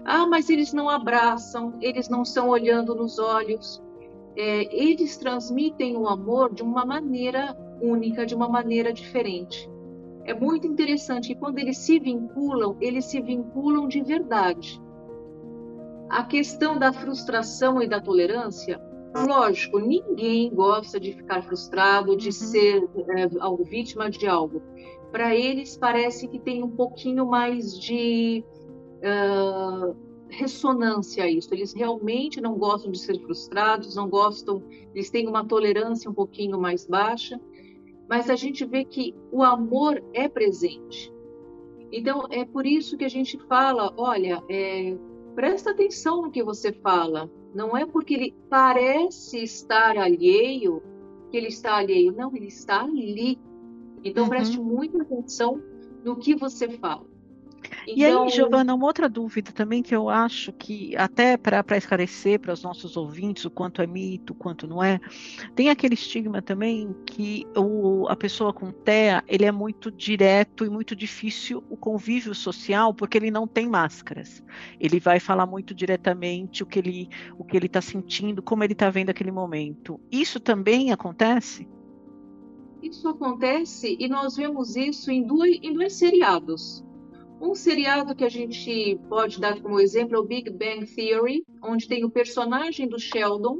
Ah, 0.04 0.26
mas 0.26 0.48
eles 0.48 0.72
não 0.72 0.88
abraçam, 0.88 1.74
eles 1.80 2.08
não 2.08 2.22
estão 2.22 2.48
olhando 2.48 2.94
nos 2.94 3.18
olhos. 3.18 3.82
É, 4.36 4.72
eles 4.72 5.16
transmitem 5.16 5.96
o 5.96 6.06
amor 6.06 6.54
de 6.54 6.62
uma 6.62 6.84
maneira 6.84 7.56
única, 7.82 8.24
de 8.24 8.36
uma 8.36 8.48
maneira 8.48 8.92
diferente. 8.92 9.68
É 10.24 10.32
muito 10.32 10.66
interessante 10.66 11.28
que 11.28 11.34
quando 11.34 11.58
eles 11.58 11.78
se 11.78 11.98
vinculam, 11.98 12.76
eles 12.80 13.06
se 13.06 13.20
vinculam 13.20 13.88
de 13.88 14.00
verdade. 14.00 14.80
A 16.08 16.22
questão 16.22 16.78
da 16.78 16.92
frustração 16.92 17.82
e 17.82 17.88
da 17.88 18.00
tolerância 18.00 18.80
Lógico, 19.14 19.78
ninguém 19.78 20.50
gosta 20.50 21.00
de 21.00 21.12
ficar 21.12 21.42
frustrado, 21.42 22.16
de 22.16 22.26
uhum. 22.26 22.32
ser 22.32 22.88
é, 23.16 23.64
vítima 23.64 24.10
de 24.10 24.26
algo. 24.26 24.62
Para 25.10 25.34
eles, 25.34 25.76
parece 25.76 26.28
que 26.28 26.38
tem 26.38 26.62
um 26.62 26.70
pouquinho 26.70 27.26
mais 27.26 27.78
de 27.78 28.44
uh, 28.98 29.96
ressonância 30.28 31.24
a 31.24 31.30
isso. 31.30 31.52
Eles 31.52 31.72
realmente 31.72 32.40
não 32.40 32.58
gostam 32.58 32.90
de 32.90 32.98
ser 32.98 33.18
frustrados, 33.20 33.96
não 33.96 34.08
gostam, 34.08 34.62
eles 34.94 35.10
têm 35.10 35.26
uma 35.26 35.44
tolerância 35.44 36.10
um 36.10 36.14
pouquinho 36.14 36.60
mais 36.60 36.86
baixa, 36.86 37.40
mas 38.08 38.28
a 38.28 38.36
gente 38.36 38.64
vê 38.64 38.84
que 38.84 39.14
o 39.32 39.42
amor 39.42 40.02
é 40.12 40.28
presente. 40.28 41.12
Então, 41.90 42.26
é 42.30 42.44
por 42.44 42.66
isso 42.66 42.96
que 42.96 43.04
a 43.04 43.08
gente 43.08 43.38
fala: 43.46 43.92
olha, 43.96 44.42
é, 44.48 44.96
presta 45.34 45.70
atenção 45.70 46.22
no 46.22 46.30
que 46.30 46.42
você 46.42 46.72
fala. 46.72 47.30
Não 47.58 47.76
é 47.76 47.84
porque 47.84 48.14
ele 48.14 48.36
parece 48.48 49.42
estar 49.42 49.98
alheio 49.98 50.80
que 51.28 51.36
ele 51.36 51.48
está 51.48 51.76
alheio. 51.76 52.12
Não, 52.12 52.32
ele 52.36 52.46
está 52.46 52.82
ali. 52.82 53.36
Então, 54.04 54.22
uhum. 54.22 54.28
preste 54.30 54.60
muita 54.60 55.02
atenção 55.02 55.60
no 56.04 56.14
que 56.14 56.36
você 56.36 56.68
fala. 56.68 57.04
E 57.86 58.04
aí, 58.04 58.10
então 58.10 58.28
Giovana, 58.28 58.74
uma 58.74 58.86
outra 58.86 59.08
dúvida 59.08 59.52
também 59.52 59.82
que 59.82 59.94
eu 59.94 60.08
acho 60.08 60.52
que, 60.52 60.96
até 60.96 61.36
para 61.36 61.76
esclarecer 61.76 62.38
para 62.40 62.52
os 62.52 62.62
nossos 62.62 62.96
ouvintes 62.96 63.44
o 63.44 63.50
quanto 63.50 63.80
é 63.80 63.86
mito, 63.86 64.32
o 64.32 64.36
quanto 64.36 64.66
não 64.66 64.82
é, 64.82 65.00
tem 65.54 65.70
aquele 65.70 65.94
estigma 65.94 66.42
também 66.42 66.94
que 67.06 67.46
o, 67.56 68.06
a 68.08 68.16
pessoa 68.16 68.52
com 68.52 68.70
TEA, 68.70 69.22
ele 69.26 69.44
é 69.44 69.52
muito 69.52 69.90
direto 69.90 70.64
e 70.64 70.70
muito 70.70 70.94
difícil 70.94 71.64
o 71.70 71.76
convívio 71.76 72.34
social, 72.34 72.92
porque 72.92 73.18
ele 73.18 73.30
não 73.30 73.46
tem 73.46 73.68
máscaras. 73.68 74.42
Ele 74.78 75.00
vai 75.00 75.20
falar 75.20 75.46
muito 75.46 75.74
diretamente 75.74 76.62
o 76.62 76.66
que 76.66 76.78
ele 76.78 77.08
o 77.38 77.44
que 77.44 77.56
ele 77.56 77.66
está 77.66 77.80
sentindo, 77.80 78.42
como 78.42 78.64
ele 78.64 78.72
está 78.72 78.90
vendo 78.90 79.10
aquele 79.10 79.30
momento. 79.30 80.00
Isso 80.10 80.40
também 80.40 80.92
acontece? 80.92 81.68
Isso 82.82 83.08
acontece 83.08 83.96
e 83.98 84.08
nós 84.08 84.36
vemos 84.36 84.76
isso 84.76 85.10
em 85.10 85.26
dois, 85.26 85.58
em 85.62 85.72
dois 85.72 85.94
seriados. 85.94 86.84
Um 87.40 87.54
seriado 87.54 88.14
que 88.14 88.24
a 88.24 88.28
gente 88.28 88.98
pode 89.08 89.40
dar 89.40 89.60
como 89.60 89.80
exemplo 89.80 90.16
é 90.16 90.18
o 90.18 90.24
Big 90.24 90.50
Bang 90.50 90.84
Theory, 90.86 91.44
onde 91.62 91.86
tem 91.86 92.04
o 92.04 92.10
personagem 92.10 92.88
do 92.88 92.98
Sheldon. 92.98 93.58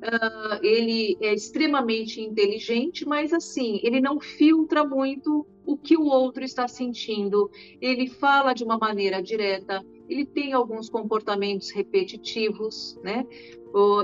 Uh, 0.00 0.58
ele 0.62 1.16
é 1.20 1.34
extremamente 1.34 2.20
inteligente, 2.20 3.06
mas 3.06 3.32
assim, 3.32 3.80
ele 3.82 4.00
não 4.00 4.18
filtra 4.18 4.82
muito 4.84 5.46
o 5.66 5.76
que 5.76 5.96
o 5.96 6.04
outro 6.04 6.42
está 6.42 6.66
sentindo. 6.66 7.50
Ele 7.80 8.08
fala 8.08 8.52
de 8.52 8.64
uma 8.64 8.78
maneira 8.78 9.22
direta, 9.22 9.84
ele 10.08 10.26
tem 10.26 10.52
alguns 10.52 10.90
comportamentos 10.90 11.70
repetitivos, 11.70 12.98
né? 13.02 13.26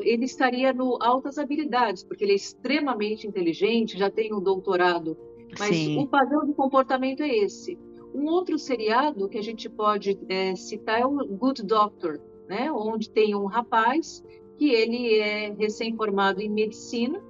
Ele 0.02 0.24
estaria 0.24 0.72
no 0.72 0.96
altas 1.02 1.38
habilidades, 1.38 2.04
porque 2.04 2.24
ele 2.24 2.32
é 2.32 2.36
extremamente 2.36 3.26
inteligente, 3.26 3.98
já 3.98 4.08
tem 4.08 4.32
um 4.32 4.40
doutorado. 4.40 5.16
Mas 5.58 5.74
Sim. 5.74 5.98
o 5.98 6.06
padrão 6.06 6.46
de 6.46 6.54
comportamento 6.54 7.22
é 7.22 7.36
esse. 7.36 7.76
Um 8.16 8.30
outro 8.30 8.58
seriado 8.58 9.28
que 9.28 9.36
a 9.36 9.42
gente 9.42 9.68
pode 9.68 10.18
é, 10.30 10.56
citar 10.56 11.02
é 11.02 11.06
o 11.06 11.22
Good 11.26 11.62
Doctor, 11.62 12.18
né? 12.48 12.72
onde 12.72 13.10
tem 13.10 13.34
um 13.34 13.44
rapaz 13.44 14.24
que 14.56 14.70
ele 14.70 15.18
é 15.18 15.52
recém-formado 15.52 16.40
em 16.40 16.48
medicina 16.48 17.22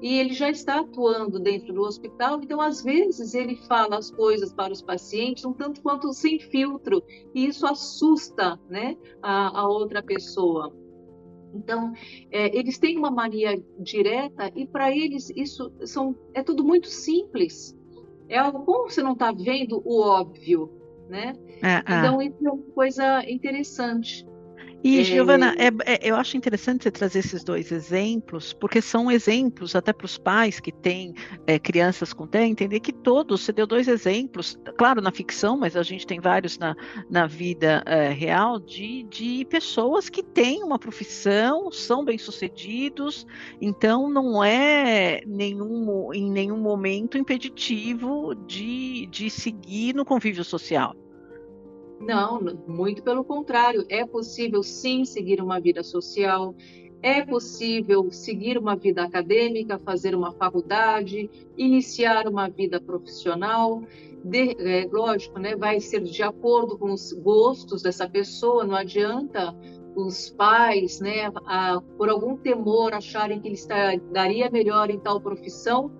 e 0.00 0.18
ele 0.18 0.32
já 0.32 0.48
está 0.48 0.80
atuando 0.80 1.38
dentro 1.38 1.74
do 1.74 1.82
hospital, 1.82 2.40
então 2.42 2.58
às 2.58 2.82
vezes 2.82 3.34
ele 3.34 3.54
fala 3.54 3.98
as 3.98 4.10
coisas 4.10 4.50
para 4.50 4.72
os 4.72 4.80
pacientes 4.80 5.44
um 5.44 5.52
tanto 5.52 5.82
quanto 5.82 6.10
sem 6.14 6.40
filtro, 6.40 7.04
e 7.34 7.44
isso 7.44 7.66
assusta 7.66 8.58
né, 8.66 8.96
a, 9.20 9.60
a 9.60 9.68
outra 9.68 10.02
pessoa. 10.02 10.74
Então, 11.52 11.92
é, 12.30 12.56
eles 12.56 12.78
têm 12.78 12.96
uma 12.96 13.10
mania 13.10 13.62
direta 13.78 14.50
e 14.56 14.66
para 14.66 14.90
eles 14.90 15.28
isso 15.36 15.70
são, 15.84 16.16
é 16.32 16.42
tudo 16.42 16.64
muito 16.64 16.88
simples 16.88 17.78
é 18.30 18.38
algo 18.38 18.64
como 18.64 18.88
você 18.88 19.02
não 19.02 19.12
está 19.12 19.32
vendo 19.32 19.82
o 19.84 20.00
óbvio, 20.00 20.70
né? 21.08 21.34
É, 21.62 21.74
é. 21.74 21.98
então 21.98 22.22
isso 22.22 22.36
é 22.46 22.50
uma 22.50 22.72
coisa 22.72 23.30
interessante. 23.30 24.26
E, 24.82 25.00
é... 25.00 25.04
Giovana, 25.04 25.54
é, 25.58 25.68
é, 25.92 25.98
eu 26.02 26.16
acho 26.16 26.36
interessante 26.36 26.84
você 26.84 26.90
trazer 26.90 27.18
esses 27.18 27.44
dois 27.44 27.70
exemplos, 27.70 28.52
porque 28.52 28.80
são 28.80 29.10
exemplos 29.10 29.76
até 29.76 29.92
para 29.92 30.06
os 30.06 30.16
pais 30.16 30.58
que 30.58 30.72
têm 30.72 31.14
é, 31.46 31.58
crianças 31.58 32.12
com 32.12 32.26
TEA, 32.26 32.46
entender 32.46 32.80
que 32.80 32.92
todos, 32.92 33.42
você 33.42 33.52
deu 33.52 33.66
dois 33.66 33.88
exemplos, 33.88 34.58
claro, 34.78 35.02
na 35.02 35.12
ficção, 35.12 35.56
mas 35.58 35.76
a 35.76 35.82
gente 35.82 36.06
tem 36.06 36.18
vários 36.18 36.58
na, 36.58 36.74
na 37.10 37.26
vida 37.26 37.82
é, 37.86 38.08
real, 38.08 38.58
de, 38.58 39.02
de 39.04 39.44
pessoas 39.46 40.08
que 40.08 40.22
têm 40.22 40.62
uma 40.62 40.78
profissão, 40.78 41.70
são 41.70 42.04
bem-sucedidos, 42.04 43.26
então 43.60 44.08
não 44.08 44.42
é 44.42 45.20
nenhum, 45.26 46.12
em 46.14 46.30
nenhum 46.30 46.58
momento 46.58 47.18
impeditivo 47.18 48.34
de, 48.46 49.06
de 49.06 49.28
seguir 49.28 49.94
no 49.94 50.04
convívio 50.04 50.44
social. 50.44 50.94
Não, 52.00 52.40
muito 52.66 53.02
pelo 53.02 53.22
contrário. 53.22 53.84
É 53.88 54.06
possível 54.06 54.62
sim 54.62 55.04
seguir 55.04 55.40
uma 55.42 55.60
vida 55.60 55.82
social, 55.82 56.54
é 57.02 57.24
possível 57.24 58.10
seguir 58.10 58.58
uma 58.58 58.74
vida 58.74 59.02
acadêmica, 59.02 59.78
fazer 59.78 60.14
uma 60.14 60.32
faculdade, 60.32 61.30
iniciar 61.56 62.26
uma 62.26 62.48
vida 62.48 62.80
profissional. 62.80 63.82
De, 64.24 64.54
é, 64.58 64.88
lógico, 64.90 65.38
né, 65.38 65.56
vai 65.56 65.80
ser 65.80 66.00
de 66.02 66.22
acordo 66.22 66.78
com 66.78 66.92
os 66.92 67.12
gostos 67.12 67.82
dessa 67.82 68.08
pessoa, 68.08 68.64
não 68.64 68.74
adianta 68.74 69.56
os 69.96 70.30
pais, 70.30 71.00
né, 71.00 71.30
a, 71.46 71.80
por 71.96 72.08
algum 72.08 72.36
temor, 72.36 72.92
acharem 72.94 73.40
que 73.40 73.48
ele 73.48 73.58
daria 74.12 74.50
melhor 74.50 74.90
em 74.90 74.98
tal 74.98 75.20
profissão. 75.20 75.90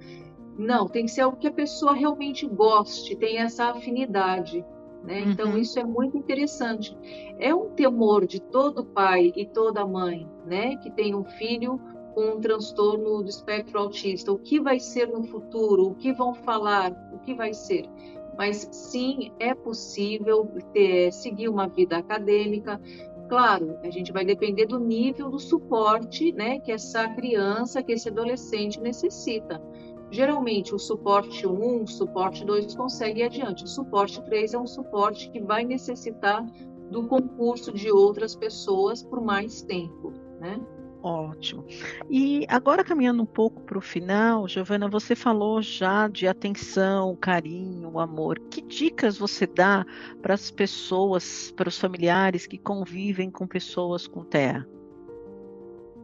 Não, 0.59 0.87
tem 0.87 1.07
que 1.07 1.11
ser 1.11 1.23
algo 1.23 1.39
que 1.39 1.49
a 1.49 1.53
pessoa 1.53 1.95
realmente 1.95 2.47
goste, 2.47 3.17
tenha 3.17 3.45
essa 3.45 3.71
afinidade. 3.71 4.65
Né? 5.05 5.21
Então, 5.21 5.53
uhum. 5.53 5.59
isso 5.59 5.79
é 5.79 5.85
muito 5.85 6.17
interessante. 6.17 6.97
É 7.39 7.55
um 7.55 7.71
temor 7.71 8.27
de 8.27 8.41
todo 8.41 8.85
pai 8.85 9.33
e 9.35 9.47
toda 9.47 9.87
mãe 9.87 10.29
né, 10.45 10.77
que 10.77 10.91
tem 10.91 11.15
um 11.15 11.25
filho 11.25 11.81
com 12.15 12.33
um 12.33 12.41
transtorno 12.41 13.23
do 13.23 13.29
espectro 13.29 13.79
autista. 13.79 14.33
O 14.33 14.39
que 14.39 14.61
vai 14.61 14.79
ser 14.79 15.09
no 15.09 15.23
futuro? 15.25 15.89
O 15.89 15.95
que 15.95 16.13
vão 16.13 16.35
falar? 16.35 16.93
O 17.13 17.19
que 17.19 17.35
vai 17.35 17.55
ser? 17.55 17.89
Mas 18.37 18.69
sim, 18.73 19.33
é 19.39 19.55
possível 19.55 20.49
ter, 20.73 21.13
seguir 21.13 21.49
uma 21.49 21.69
vida 21.69 21.97
acadêmica. 21.97 22.81
Claro, 23.29 23.79
a 23.83 23.91
gente 23.91 24.13
vai 24.13 24.25
depender 24.25 24.67
do 24.67 24.79
nível 24.79 25.31
do 25.31 25.39
suporte 25.39 26.33
né, 26.33 26.59
que 26.59 26.73
essa 26.73 27.09
criança, 27.09 27.83
que 27.83 27.93
esse 27.93 28.09
adolescente 28.09 28.81
necessita. 28.81 29.63
Geralmente, 30.11 30.75
o 30.75 30.79
suporte 30.79 31.47
1, 31.47 31.83
o 31.83 31.87
suporte 31.87 32.45
2 32.45 32.75
consegue 32.75 33.21
ir 33.21 33.25
adiante. 33.25 33.65
O 33.65 33.69
suporte 33.69 34.23
3 34.25 34.55
é 34.55 34.59
um 34.59 34.67
suporte 34.67 35.31
que 35.31 35.41
vai 35.41 35.65
necessitar 35.65 36.45
do 36.91 37.07
concurso 37.07 37.73
de 37.73 37.91
outras 37.91 38.35
pessoas 38.35 39.03
por 39.03 39.21
mais 39.21 39.63
tempo, 39.63 40.13
né? 40.41 40.61
Ótimo. 41.03 41.65
E 42.11 42.45
agora 42.49 42.85
caminhando 42.85 43.23
um 43.23 43.27
pouco 43.27 43.63
para 43.63 43.79
o 43.79 43.81
final, 43.81 44.47
Giovana, 44.47 44.89
você 44.89 45.15
falou 45.15 45.63
já 45.63 46.09
de 46.09 46.27
atenção, 46.27 47.17
carinho, 47.17 47.99
amor. 47.99 48.39
Que 48.51 48.61
dicas 48.61 49.17
você 49.17 49.47
dá 49.47 49.87
para 50.21 50.35
as 50.35 50.51
pessoas, 50.51 51.53
para 51.57 51.69
os 51.69 51.79
familiares 51.79 52.47
que 52.47 52.59
convivem 52.59 53.31
com 53.31 53.47
pessoas 53.47 54.07
com 54.07 54.25
TEA? 54.25 54.67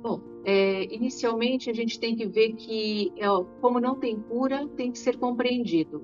Bom, 0.07 0.20
é, 0.44 0.84
inicialmente 0.94 1.68
a 1.68 1.72
gente 1.72 1.98
tem 1.98 2.14
que 2.14 2.24
ver 2.26 2.52
que, 2.52 3.12
é, 3.16 3.26
como 3.61 3.80
não 3.80 3.96
tem 3.96 4.14
cura, 4.14 4.64
tem 4.76 4.92
que 4.92 5.00
ser 5.00 5.16
compreendido. 5.16 6.00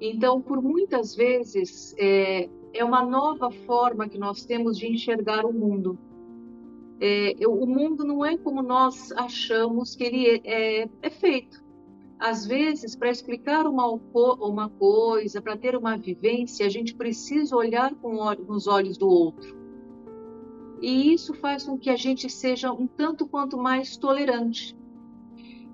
Então, 0.00 0.40
por 0.40 0.62
muitas 0.62 1.16
vezes, 1.16 1.96
é, 1.98 2.48
é 2.72 2.84
uma 2.84 3.04
nova 3.04 3.50
forma 3.50 4.08
que 4.08 4.16
nós 4.16 4.44
temos 4.44 4.78
de 4.78 4.86
enxergar 4.86 5.44
o 5.44 5.52
mundo. 5.52 5.98
É, 7.00 7.34
o 7.44 7.66
mundo 7.66 8.04
não 8.04 8.24
é 8.24 8.36
como 8.38 8.62
nós 8.62 9.10
achamos 9.10 9.96
que 9.96 10.04
ele 10.04 10.24
é, 10.28 10.82
é, 10.82 10.88
é 11.02 11.10
feito. 11.10 11.60
Às 12.20 12.46
vezes, 12.46 12.94
para 12.94 13.10
explicar 13.10 13.66
uma, 13.66 13.98
uma 14.14 14.68
coisa, 14.68 15.42
para 15.42 15.56
ter 15.56 15.74
uma 15.74 15.96
vivência, 15.96 16.64
a 16.64 16.68
gente 16.68 16.94
precisa 16.94 17.56
olhar 17.56 17.92
com 17.96 18.16
os 18.46 18.68
olhos 18.68 18.96
do 18.96 19.08
outro. 19.08 19.57
E 20.80 21.12
isso 21.12 21.34
faz 21.34 21.64
com 21.64 21.78
que 21.78 21.90
a 21.90 21.96
gente 21.96 22.30
seja 22.30 22.72
um 22.72 22.86
tanto 22.86 23.26
quanto 23.26 23.56
mais 23.56 23.96
tolerante. 23.96 24.76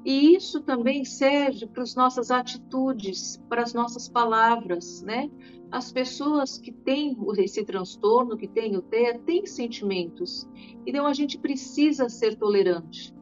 E 0.04 0.34
isso 0.34 0.60
também 0.60 1.04
serve 1.04 1.66
para 1.66 1.82
as 1.82 1.94
nossas 1.94 2.30
atitudes, 2.30 3.42
para 3.48 3.62
as 3.62 3.72
nossas 3.72 4.06
palavras, 4.06 5.02
né? 5.02 5.30
As 5.70 5.90
pessoas 5.90 6.58
que 6.58 6.70
têm 6.70 7.16
esse 7.38 7.64
transtorno, 7.64 8.36
que 8.36 8.46
têm 8.46 8.76
o 8.76 8.82
TEA, 8.82 9.18
têm 9.20 9.46
sentimentos. 9.46 10.46
Então 10.86 11.06
a 11.06 11.14
gente 11.14 11.38
precisa 11.38 12.08
ser 12.08 12.36
tolerante. 12.36 13.14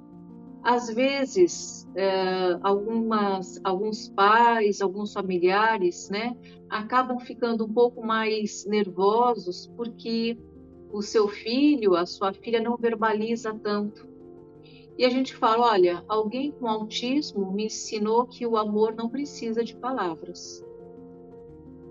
Às 0.63 0.89
vezes, 0.89 1.89
é, 1.95 2.59
algumas, 2.63 3.61
alguns 3.65 4.09
pais, 4.09 4.81
alguns 4.81 5.13
familiares, 5.13 6.09
né, 6.09 6.37
acabam 6.69 7.19
ficando 7.19 7.65
um 7.65 7.73
pouco 7.73 8.05
mais 8.05 8.65
nervosos 8.67 9.67
porque 9.77 10.39
o 10.93 11.03
seu 11.03 11.27
filho, 11.29 11.97
a 11.97 12.07
sua 12.07 12.33
filha 12.33 12.61
não 12.61 12.77
verbaliza 12.77 13.53
tanto. 13.55 14.07
E 14.99 15.05
a 15.05 15.09
gente 15.09 15.35
fala, 15.35 15.71
olha, 15.73 16.05
alguém 16.07 16.53
com 16.53 16.69
autismo 16.69 17.51
me 17.51 17.67
ensinou 17.67 18.27
que 18.27 18.47
o 18.47 18.57
amor 18.59 18.95
não 18.95 19.09
precisa 19.09 19.65
de 19.65 19.75
palavras. 19.75 20.63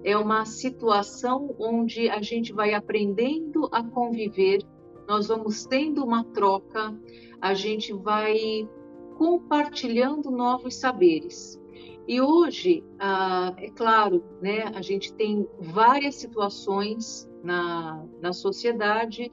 é 0.04 0.18
uma 0.18 0.46
situação 0.46 1.56
onde 1.60 2.10
a 2.10 2.22
gente 2.22 2.52
vai 2.52 2.74
aprendendo 2.74 3.70
a 3.72 3.84
conviver, 3.84 4.64
nós 5.08 5.28
vamos 5.28 5.66
tendo 5.66 6.04
uma 6.04 6.24
troca, 6.24 6.98
a 7.40 7.54
gente 7.54 7.94
vai 7.94 8.68
compartilhando 9.18 10.32
novos 10.32 10.76
saberes. 10.76 11.61
E 12.08 12.20
hoje, 12.20 12.84
ah, 13.00 13.54
é 13.58 13.70
claro, 13.70 14.24
né, 14.42 14.64
a 14.74 14.82
gente 14.82 15.14
tem 15.14 15.48
várias 15.60 16.16
situações 16.16 17.30
na, 17.44 18.06
na 18.22 18.34
sociedade. 18.34 19.32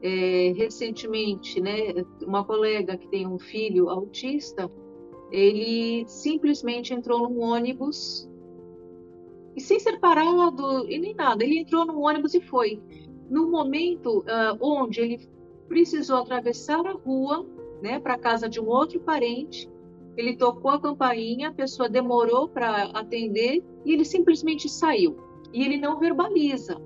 É, 0.00 0.52
recentemente, 0.56 1.60
né, 1.60 2.04
uma 2.24 2.44
colega 2.44 2.96
que 2.96 3.08
tem 3.08 3.26
um 3.26 3.38
filho 3.38 3.88
autista, 3.88 4.70
ele 5.30 6.04
simplesmente 6.06 6.94
entrou 6.94 7.28
num 7.28 7.40
ônibus 7.40 8.28
e 9.58 9.60
sem 9.60 9.80
ser 9.80 9.98
parado 9.98 10.88
e 10.88 10.98
nem 11.00 11.14
nada, 11.16 11.42
ele 11.42 11.58
entrou 11.58 11.84
num 11.84 12.00
ônibus 12.00 12.32
e 12.32 12.40
foi. 12.40 12.80
No 13.28 13.50
momento 13.50 14.20
uh, 14.20 14.56
onde 14.60 15.00
ele 15.00 15.28
precisou 15.66 16.18
atravessar 16.18 16.86
a 16.86 16.92
rua, 16.92 17.44
né, 17.82 17.98
para 17.98 18.16
casa 18.16 18.48
de 18.48 18.60
um 18.60 18.68
outro 18.68 19.00
parente, 19.00 19.68
ele 20.18 20.36
tocou 20.36 20.72
a 20.72 20.80
campainha, 20.80 21.48
a 21.48 21.54
pessoa 21.54 21.88
demorou 21.88 22.48
para 22.48 22.86
atender 22.86 23.64
e 23.84 23.92
ele 23.92 24.04
simplesmente 24.04 24.68
saiu. 24.68 25.16
E 25.52 25.64
ele 25.64 25.78
não 25.78 26.00
verbaliza. 26.00 26.76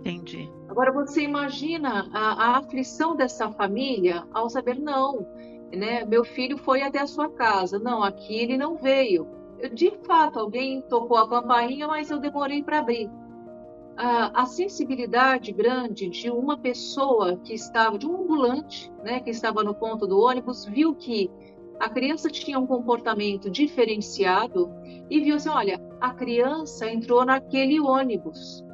Entendi. 0.00 0.50
Agora 0.68 0.92
você 0.92 1.22
imagina 1.22 2.10
a, 2.12 2.32
a 2.32 2.58
aflição 2.58 3.14
dessa 3.14 3.48
família 3.52 4.26
ao 4.32 4.50
saber 4.50 4.78
não, 4.78 5.24
né? 5.72 6.04
Meu 6.04 6.24
filho 6.24 6.58
foi 6.58 6.82
até 6.82 6.98
a 6.98 7.06
sua 7.06 7.28
casa, 7.28 7.78
não, 7.78 8.02
aqui 8.02 8.34
ele 8.34 8.56
não 8.56 8.76
veio. 8.76 9.26
Eu, 9.60 9.70
de 9.70 9.92
fato, 10.02 10.40
alguém 10.40 10.82
tocou 10.82 11.16
a 11.16 11.28
campainha, 11.28 11.86
mas 11.86 12.10
eu 12.10 12.18
demorei 12.18 12.62
para 12.62 12.80
abrir. 12.80 13.08
A, 13.96 14.42
a, 14.42 14.46
sensibilidade 14.46 15.52
grande 15.52 16.08
de 16.08 16.30
uma 16.30 16.56
pessoa 16.56 17.36
que 17.38 17.54
estava, 17.54 17.98
de 17.98 18.06
um 18.06 18.22
ambulante, 18.22 18.92
né, 19.02 19.18
que 19.18 19.30
estava 19.30 19.64
no 19.64 19.74
ponto 19.74 20.06
do 20.06 20.20
ônibus, 20.20 20.64
viu 20.64 20.94
que 20.94 21.28
a 21.78 21.88
criança 21.88 22.28
tinha 22.28 22.58
um 22.58 22.66
comportamento 22.66 23.50
diferenciado 23.50 24.70
e 25.08 25.20
viu 25.20 25.36
assim: 25.36 25.48
olha, 25.48 25.80
a 26.00 26.12
criança 26.12 26.90
entrou 26.90 27.24
naquele 27.24 27.80
ônibus. 27.80 28.64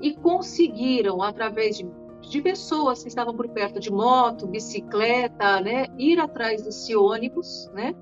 E 0.00 0.14
conseguiram, 0.14 1.20
através 1.22 1.76
de, 1.76 1.90
de 2.20 2.40
pessoas 2.40 3.02
que 3.02 3.08
estavam 3.08 3.34
por 3.34 3.48
perto 3.48 3.80
de 3.80 3.90
moto, 3.90 4.46
bicicleta, 4.46 5.60
né, 5.60 5.86
ir 5.98 6.20
atrás 6.20 6.62
desse 6.62 6.94
ônibus, 6.94 7.68
né? 7.74 7.94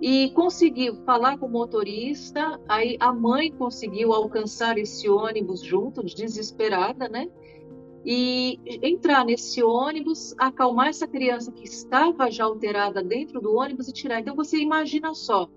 E 0.00 0.30
conseguiu 0.30 0.96
falar 1.04 1.38
com 1.38 1.46
o 1.46 1.50
motorista, 1.50 2.58
aí 2.66 2.96
a 2.98 3.12
mãe 3.12 3.52
conseguiu 3.52 4.12
alcançar 4.12 4.78
esse 4.78 5.08
ônibus 5.08 5.62
junto, 5.62 6.02
desesperada, 6.02 7.08
né? 7.08 7.28
E 8.04 8.58
entrar 8.82 9.24
nesse 9.24 9.62
ônibus, 9.62 10.34
acalmar 10.38 10.88
essa 10.88 11.06
criança 11.06 11.52
que 11.52 11.64
estava 11.64 12.30
já 12.30 12.44
alterada 12.44 13.02
dentro 13.02 13.40
do 13.40 13.54
ônibus 13.54 13.88
e 13.88 13.92
tirar. 13.92 14.20
Então 14.20 14.34
você 14.34 14.58
imagina 14.58 15.14
só, 15.14 15.48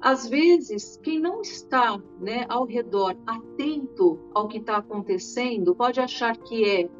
às 0.00 0.28
vezes 0.28 0.98
quem 1.02 1.20
não 1.20 1.40
está, 1.42 2.00
né, 2.18 2.44
ao 2.48 2.64
redor 2.64 3.16
atento 3.26 4.18
ao 4.34 4.48
que 4.48 4.58
está 4.58 4.78
acontecendo 4.78 5.74
pode 5.74 6.00
achar 6.00 6.36
que 6.36 6.64
é 6.64 6.90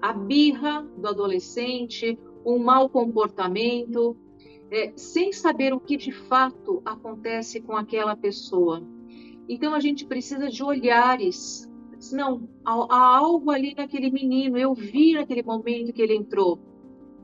a 0.00 0.12
birra 0.12 0.82
do 0.96 1.08
adolescente, 1.08 2.18
um 2.44 2.58
mau 2.58 2.88
comportamento, 2.88 4.16
é, 4.70 4.92
sem 4.96 5.32
saber 5.32 5.72
o 5.72 5.80
que 5.80 5.96
de 5.96 6.12
fato 6.12 6.80
acontece 6.84 7.60
com 7.60 7.76
aquela 7.76 8.16
pessoa. 8.16 8.82
Então 9.48 9.74
a 9.74 9.80
gente 9.80 10.06
precisa 10.06 10.48
de 10.48 10.62
olhares 10.62 11.68
não, 12.12 12.48
há 12.64 13.16
algo 13.16 13.50
ali 13.50 13.74
naquele 13.74 14.10
menino, 14.10 14.56
eu 14.56 14.74
vi 14.74 15.14
naquele 15.14 15.42
momento 15.42 15.92
que 15.92 16.02
ele 16.02 16.14
entrou. 16.14 16.58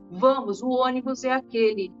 Vamos, 0.09 0.61
o 0.61 0.69
ônibus 0.69 1.23
é 1.23 1.31
aquele. 1.31 1.91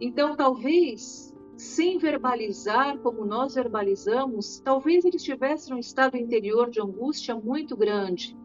Então, 0.00 0.34
talvez, 0.36 1.34
sem 1.56 1.98
verbalizar 1.98 2.98
como 2.98 3.24
nós 3.24 3.54
verbalizamos, 3.54 4.60
talvez 4.60 5.04
ele 5.04 5.16
estivesse 5.16 5.70
num 5.70 5.78
estado 5.78 6.16
interior 6.16 6.70
de 6.70 6.80
angústia 6.80 7.34
muito 7.34 7.76
grande. 7.76 8.36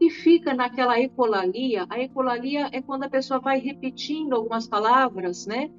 E 0.00 0.10
fica 0.10 0.54
naquela 0.54 0.98
ecolalia. 0.98 1.86
A 1.88 2.00
ecolalia 2.00 2.68
é 2.72 2.80
quando 2.80 3.04
a 3.04 3.10
pessoa 3.10 3.38
vai 3.38 3.58
repetindo 3.60 4.34
algumas 4.34 4.66
palavras, 4.66 5.46
né? 5.46 5.70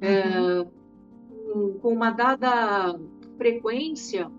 Uhum. 0.00 0.02
É, 0.02 0.66
com 1.80 1.92
uma 1.92 2.10
dada 2.10 2.98
frequência, 3.36 4.30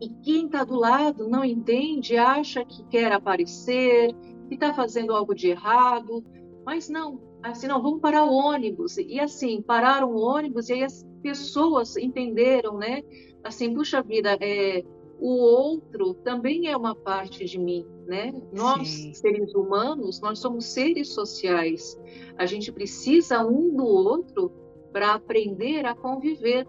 e 0.00 0.08
quem 0.22 0.46
está 0.46 0.64
do 0.64 0.76
lado 0.76 1.28
não 1.28 1.44
entende, 1.44 2.16
acha 2.16 2.64
que 2.64 2.84
quer 2.84 3.12
aparecer, 3.12 4.14
que 4.48 4.54
está 4.54 4.74
fazendo 4.74 5.12
algo 5.12 5.34
de 5.34 5.48
errado, 5.48 6.24
mas 6.64 6.88
não, 6.88 7.20
assim, 7.42 7.66
não, 7.66 7.82
vamos 7.82 8.00
parar 8.00 8.24
o 8.24 8.32
ônibus. 8.32 8.98
E 8.98 9.18
assim, 9.18 9.62
pararam 9.62 10.10
o 10.10 10.20
ônibus 10.20 10.68
e 10.68 10.74
aí 10.74 10.84
as 10.84 11.06
pessoas 11.22 11.96
entenderam, 11.96 12.76
né? 12.76 13.02
Assim, 13.42 13.72
puxa 13.72 14.02
vida, 14.02 14.36
é, 14.40 14.84
o 15.18 15.28
outro 15.28 16.14
também 16.14 16.68
é 16.68 16.76
uma 16.76 16.94
parte 16.94 17.44
de 17.44 17.58
mim, 17.58 17.86
né? 18.06 18.32
Nós, 18.52 18.88
Sim. 18.88 19.14
seres 19.14 19.54
humanos, 19.54 20.20
nós 20.20 20.38
somos 20.38 20.66
seres 20.66 21.14
sociais. 21.14 21.98
A 22.36 22.44
gente 22.44 22.70
precisa 22.70 23.44
um 23.44 23.74
do 23.74 23.86
outro 23.86 24.52
para 24.92 25.14
aprender 25.14 25.86
a 25.86 25.94
conviver. 25.94 26.66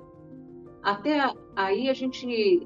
Até 0.82 1.20
aí 1.56 1.90
a 1.90 1.94
gente 1.94 2.66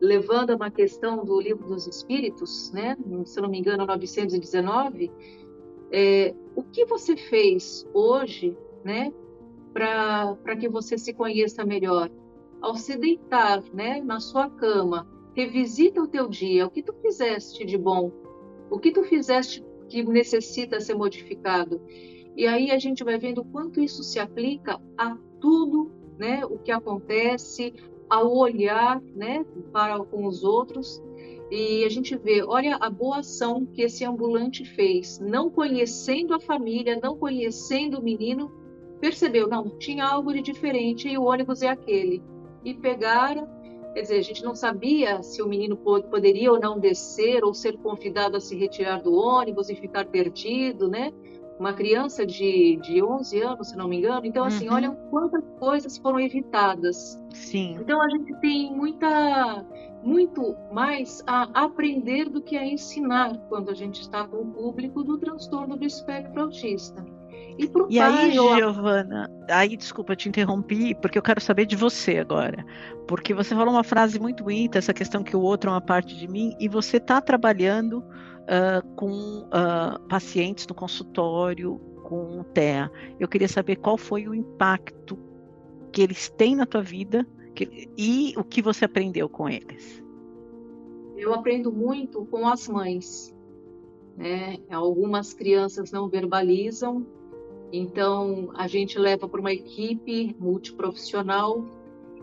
levando 0.00 0.50
a 0.50 0.56
uma 0.56 0.70
questão 0.70 1.24
do 1.24 1.40
livro 1.40 1.66
dos 1.66 1.86
Espíritos, 1.86 2.70
né? 2.72 2.96
se 3.24 3.40
não 3.40 3.48
me 3.48 3.58
engano, 3.58 3.86
919, 3.86 5.10
é, 5.90 6.34
o 6.54 6.62
que 6.62 6.84
você 6.84 7.16
fez 7.16 7.86
hoje 7.94 8.56
né, 8.84 9.12
para 9.72 10.56
que 10.58 10.68
você 10.68 10.98
se 10.98 11.12
conheça 11.12 11.64
melhor? 11.64 12.10
Ao 12.60 12.74
se 12.74 12.96
deitar 12.96 13.62
né, 13.72 14.00
na 14.00 14.20
sua 14.20 14.48
cama, 14.50 15.06
revisita 15.34 16.02
o 16.02 16.08
teu 16.08 16.28
dia, 16.28 16.66
o 16.66 16.70
que 16.70 16.82
tu 16.82 16.94
fizeste 16.94 17.64
de 17.64 17.76
bom, 17.76 18.10
o 18.70 18.78
que 18.78 18.90
tu 18.90 19.04
fizeste 19.04 19.64
que 19.88 20.02
necessita 20.02 20.80
ser 20.80 20.94
modificado. 20.94 21.80
E 22.36 22.46
aí 22.46 22.70
a 22.70 22.78
gente 22.78 23.04
vai 23.04 23.18
vendo 23.18 23.44
quanto 23.44 23.80
isso 23.80 24.02
se 24.02 24.18
aplica 24.18 24.80
a 24.96 25.16
tudo 25.40 25.92
né, 26.18 26.44
o 26.44 26.58
que 26.58 26.70
acontece, 26.70 27.74
ao 28.08 28.34
olhar 28.36 29.00
né, 29.14 29.44
para 29.72 29.98
com 30.04 30.26
os 30.26 30.44
outros 30.44 31.02
e 31.50 31.84
a 31.84 31.88
gente 31.88 32.16
vê, 32.16 32.42
olha 32.42 32.76
a 32.80 32.90
boa 32.90 33.18
ação 33.18 33.64
que 33.64 33.82
esse 33.82 34.04
ambulante 34.04 34.64
fez, 34.64 35.20
não 35.20 35.48
conhecendo 35.48 36.34
a 36.34 36.40
família, 36.40 36.98
não 37.00 37.16
conhecendo 37.16 37.98
o 37.98 38.02
menino, 38.02 38.50
percebeu, 39.00 39.46
não, 39.46 39.70
tinha 39.78 40.04
algo 40.04 40.32
de 40.32 40.42
diferente 40.42 41.08
e 41.08 41.16
o 41.16 41.24
ônibus 41.24 41.62
é 41.62 41.68
aquele. 41.68 42.20
E 42.64 42.74
pegaram, 42.74 43.48
quer 43.94 44.00
dizer, 44.00 44.18
a 44.18 44.22
gente 44.22 44.42
não 44.42 44.56
sabia 44.56 45.22
se 45.22 45.40
o 45.40 45.46
menino 45.46 45.76
poderia 45.76 46.50
ou 46.50 46.58
não 46.58 46.80
descer 46.80 47.44
ou 47.44 47.54
ser 47.54 47.76
convidado 47.78 48.36
a 48.36 48.40
se 48.40 48.56
retirar 48.56 49.00
do 49.00 49.14
ônibus 49.14 49.70
e 49.70 49.76
ficar 49.76 50.06
perdido, 50.06 50.88
né? 50.88 51.12
Uma 51.58 51.72
criança 51.72 52.26
de, 52.26 52.78
de 52.82 53.02
11 53.02 53.40
anos, 53.40 53.68
se 53.68 53.76
não 53.76 53.88
me 53.88 53.98
engano. 53.98 54.26
Então, 54.26 54.44
assim, 54.44 54.68
uhum. 54.68 54.74
olha 54.74 54.90
quantas 55.10 55.42
coisas 55.58 55.98
foram 55.98 56.20
evitadas. 56.20 57.20
Sim. 57.32 57.76
Então, 57.80 58.00
a 58.00 58.08
gente 58.08 58.34
tem 58.40 58.74
muita, 58.74 59.64
muito 60.02 60.56
mais 60.72 61.22
a 61.26 61.64
aprender 61.64 62.28
do 62.28 62.42
que 62.42 62.56
a 62.56 62.66
ensinar 62.66 63.36
quando 63.48 63.70
a 63.70 63.74
gente 63.74 64.00
está 64.00 64.26
com 64.26 64.38
o 64.38 64.46
público 64.46 65.02
do 65.02 65.18
transtorno 65.18 65.76
do 65.76 65.84
espectro 65.84 66.42
autista. 66.42 67.04
E, 67.58 67.66
pro 67.66 67.86
e 67.88 67.96
pai, 67.96 68.24
aí, 68.24 68.32
Giovana, 68.32 69.30
aí 69.48 69.76
desculpa, 69.76 70.14
te 70.14 70.28
interrompi, 70.28 70.94
porque 70.94 71.16
eu 71.16 71.22
quero 71.22 71.40
saber 71.40 71.64
de 71.64 71.74
você 71.74 72.18
agora. 72.18 72.64
Porque 73.08 73.32
você 73.32 73.54
falou 73.54 73.72
uma 73.72 73.84
frase 73.84 74.18
muito 74.20 74.44
bonita, 74.44 74.78
essa 74.78 74.92
questão 74.92 75.22
que 75.22 75.34
o 75.34 75.40
outro 75.40 75.70
é 75.70 75.72
uma 75.72 75.80
parte 75.80 76.14
de 76.14 76.28
mim, 76.28 76.54
e 76.60 76.68
você 76.68 76.98
está 76.98 77.20
trabalhando 77.20 78.04
uh, 78.46 78.86
com 78.94 79.40
uh, 79.44 80.00
pacientes 80.08 80.66
no 80.66 80.74
consultório 80.74 81.80
com 82.04 82.44
TEA. 82.54 82.90
Eu 83.18 83.28
queria 83.28 83.48
saber 83.48 83.76
qual 83.76 83.98
foi 83.98 84.28
o 84.28 84.34
impacto 84.34 85.18
que 85.92 86.02
eles 86.02 86.28
têm 86.28 86.54
na 86.54 86.66
tua 86.66 86.82
vida 86.82 87.26
que, 87.54 87.88
e 87.96 88.34
o 88.36 88.44
que 88.44 88.62
você 88.62 88.84
aprendeu 88.84 89.28
com 89.28 89.48
eles. 89.48 90.02
Eu 91.16 91.34
aprendo 91.34 91.72
muito 91.72 92.24
com 92.26 92.46
as 92.46 92.68
mães. 92.68 93.34
Né? 94.16 94.58
Algumas 94.70 95.34
crianças 95.34 95.90
não 95.90 96.08
verbalizam, 96.08 97.06
então 97.72 98.50
a 98.54 98.66
gente 98.66 98.98
leva 98.98 99.28
para 99.28 99.40
uma 99.40 99.52
equipe 99.52 100.36
multiprofissional 100.38 101.64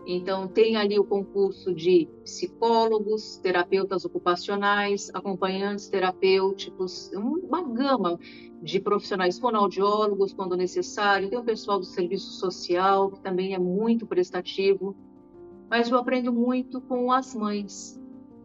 então, 0.06 0.46
tem 0.46 0.76
ali 0.76 0.98
o 0.98 1.04
concurso 1.04 1.74
de 1.74 2.08
psicólogos, 2.22 3.38
terapeutas 3.38 4.04
ocupacionais, 4.04 5.10
acompanhantes 5.14 5.88
terapêuticos, 5.88 7.10
uma 7.14 7.62
gama 7.62 8.18
de 8.62 8.80
profissionais, 8.80 9.38
fonoaudiólogos, 9.38 10.34
quando 10.34 10.56
necessário, 10.56 11.30
tem 11.30 11.38
o 11.38 11.44
pessoal 11.44 11.78
do 11.78 11.86
serviço 11.86 12.32
social, 12.32 13.10
que 13.10 13.20
também 13.20 13.54
é 13.54 13.58
muito 13.58 14.06
prestativo. 14.06 14.94
Mas 15.70 15.90
eu 15.90 15.96
aprendo 15.96 16.32
muito 16.32 16.82
com 16.82 17.10
as 17.10 17.34
mães, 17.34 17.98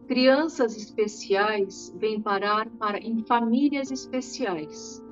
crianças 0.08 0.78
especiais 0.78 1.94
vêm 1.98 2.22
parar 2.22 2.70
para 2.72 3.00
em 3.00 3.24
famílias 3.26 3.92
especiais. 3.92 5.04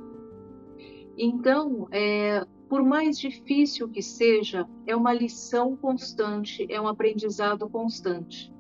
Então, 1.18 1.88
é, 1.92 2.46
por 2.68 2.84
mais 2.84 3.20
difícil 3.20 3.90
que 3.90 4.02
seja, 4.02 4.68
é 4.86 4.96
uma 4.96 5.14
lição 5.14 5.76
constante, 5.76 6.66
é 6.70 6.80
um 6.80 6.88
aprendizado 6.88 7.70
constante. 7.70 8.54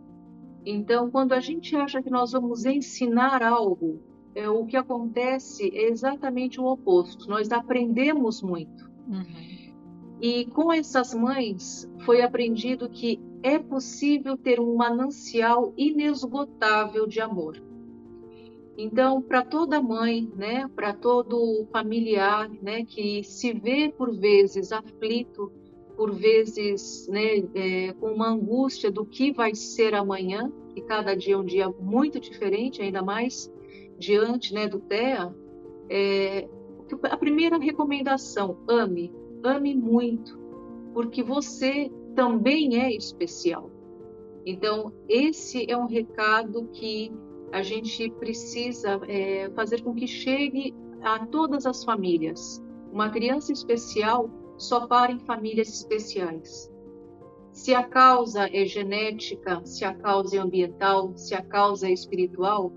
Então, 0.66 1.10
quando 1.10 1.34
a 1.34 1.40
gente 1.40 1.76
acha 1.76 2.02
que 2.02 2.10
nós 2.10 2.32
vamos 2.32 2.66
ensinar 2.66 3.42
algo, 3.42 4.02
é, 4.36 4.50
o 4.50 4.66
que 4.66 4.78
acontece 4.78 5.70
é 5.74 5.90
exatamente 5.90 6.60
o 6.60 6.66
oposto. 6.66 7.30
Nós 7.30 7.52
aprendemos 7.52 8.42
muito. 8.42 8.92
Uhum. 9.08 9.48
E 10.22 10.46
com 10.48 10.74
essas 10.74 11.14
mães 11.14 11.90
foi 12.06 12.22
aprendido 12.22 12.90
que 12.90 13.20
é 13.42 13.58
possível 13.60 14.38
ter 14.38 14.60
um 14.60 14.76
manancial 14.76 15.74
inesgotável 15.78 17.08
de 17.08 17.22
amor. 17.22 17.67
Então, 18.78 19.24
para 19.24 19.44
toda 19.44 19.82
mãe, 19.82 20.32
né, 20.36 20.70
para 20.76 20.94
todo 20.94 21.66
familiar, 21.72 22.48
né, 22.62 22.86
que 22.86 23.24
se 23.24 23.52
vê 23.52 23.92
por 23.92 24.16
vezes 24.16 24.72
aflito, 24.72 25.52
por 25.96 26.14
vezes, 26.14 27.08
né, 27.08 27.38
é, 27.56 27.94
com 27.94 28.12
uma 28.12 28.30
angústia 28.30 28.92
do 28.92 29.04
que 29.04 29.32
vai 29.32 29.56
ser 29.56 29.96
amanhã, 29.96 30.52
e 30.76 30.82
cada 30.82 31.16
dia 31.16 31.34
é 31.34 31.38
um 31.38 31.44
dia 31.44 31.68
muito 31.68 32.20
diferente, 32.20 32.80
ainda 32.80 33.02
mais 33.02 33.52
diante, 33.98 34.54
né, 34.54 34.68
do 34.68 34.80
TEA, 34.80 35.36
é, 35.90 36.48
a 37.02 37.18
primeira 37.18 37.58
recomendação, 37.58 38.60
ame, 38.70 39.12
ame 39.44 39.74
muito, 39.74 40.38
porque 40.94 41.24
você 41.24 41.92
também 42.16 42.80
é 42.80 42.96
especial. 42.96 43.72
Então, 44.46 44.94
esse 45.10 45.70
é 45.70 45.76
um 45.76 45.88
recado 45.88 46.68
que 46.68 47.12
a 47.52 47.62
gente 47.62 48.10
precisa 48.12 49.00
é, 49.08 49.50
fazer 49.56 49.82
com 49.82 49.94
que 49.94 50.08
chegue 50.08 50.74
a 51.02 51.26
todas 51.26 51.66
as 51.66 51.84
famílias. 51.84 52.64
Uma 52.92 53.10
criança 53.10 53.52
especial 53.52 54.30
só 54.58 54.88
para 54.88 55.12
em 55.12 55.20
famílias 55.20 55.70
especiais. 55.70 56.72
Se 57.52 57.74
a 57.74 57.84
causa 57.84 58.48
é 58.54 58.66
genética, 58.66 59.62
se 59.66 59.84
a 59.84 59.94
causa 59.94 60.38
é 60.38 60.40
ambiental, 60.40 61.14
se 61.16 61.34
a 61.34 61.42
causa 61.42 61.88
é 61.88 61.92
espiritual, 61.92 62.72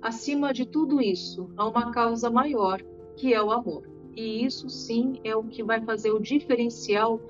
acima 0.00 0.52
de 0.52 0.66
tudo 0.66 1.00
isso, 1.00 1.50
há 1.56 1.68
uma 1.68 1.92
causa 1.92 2.30
maior, 2.30 2.82
que 3.16 3.34
é 3.34 3.42
o 3.42 3.50
amor. 3.50 3.88
E 4.14 4.44
isso 4.44 4.68
sim 4.68 5.20
é 5.24 5.34
o 5.34 5.44
que 5.44 5.62
vai 5.62 5.80
fazer 5.82 6.12
o 6.12 6.20
diferencial 6.20 7.20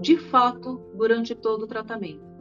de 0.00 0.16
fato 0.16 0.80
durante 0.94 1.34
todo 1.34 1.62
o 1.62 1.66
tratamento. 1.66 2.31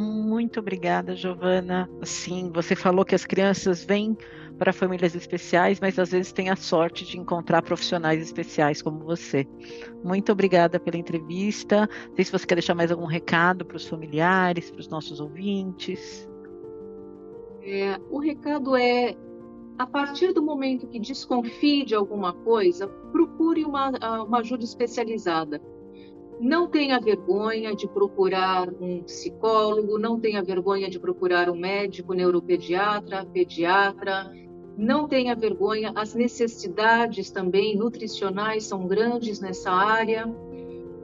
Muito 0.00 0.60
obrigada, 0.60 1.16
Giovana. 1.16 1.90
Sim, 2.04 2.52
você 2.54 2.76
falou 2.76 3.04
que 3.04 3.16
as 3.16 3.26
crianças 3.26 3.82
vêm 3.82 4.16
para 4.56 4.72
famílias 4.72 5.16
especiais, 5.16 5.80
mas 5.80 5.98
às 5.98 6.12
vezes 6.12 6.30
têm 6.30 6.50
a 6.50 6.54
sorte 6.54 7.04
de 7.04 7.18
encontrar 7.18 7.62
profissionais 7.62 8.22
especiais 8.22 8.80
como 8.80 9.00
você. 9.00 9.44
Muito 10.04 10.30
obrigada 10.30 10.78
pela 10.78 10.96
entrevista. 10.96 11.88
Não 12.10 12.14
sei 12.14 12.26
se 12.26 12.30
você 12.30 12.46
quer 12.46 12.54
deixar 12.54 12.76
mais 12.76 12.92
algum 12.92 13.06
recado 13.06 13.64
para 13.64 13.76
os 13.76 13.88
familiares, 13.88 14.70
para 14.70 14.78
os 14.78 14.88
nossos 14.88 15.18
ouvintes. 15.18 16.30
É, 17.64 17.98
o 18.08 18.20
recado 18.20 18.76
é: 18.76 19.16
a 19.76 19.86
partir 19.86 20.32
do 20.32 20.40
momento 20.40 20.86
que 20.86 21.00
desconfie 21.00 21.84
de 21.84 21.96
alguma 21.96 22.32
coisa, 22.32 22.86
procure 23.10 23.64
uma, 23.64 23.90
uma 24.22 24.38
ajuda 24.38 24.62
especializada 24.62 25.60
não 26.40 26.68
tenha 26.68 27.00
vergonha 27.00 27.74
de 27.74 27.88
procurar 27.88 28.68
um 28.80 29.02
psicólogo, 29.02 29.98
não 29.98 30.20
tenha 30.20 30.42
vergonha 30.42 30.88
de 30.88 30.98
procurar 30.98 31.50
um 31.50 31.56
médico, 31.56 32.14
neuropediatra, 32.14 33.26
pediatra, 33.26 34.30
não 34.76 35.08
tenha 35.08 35.34
vergonha, 35.34 35.92
as 35.96 36.14
necessidades 36.14 37.32
também 37.32 37.76
nutricionais 37.76 38.64
são 38.64 38.86
grandes 38.86 39.40
nessa 39.40 39.72
área. 39.72 40.32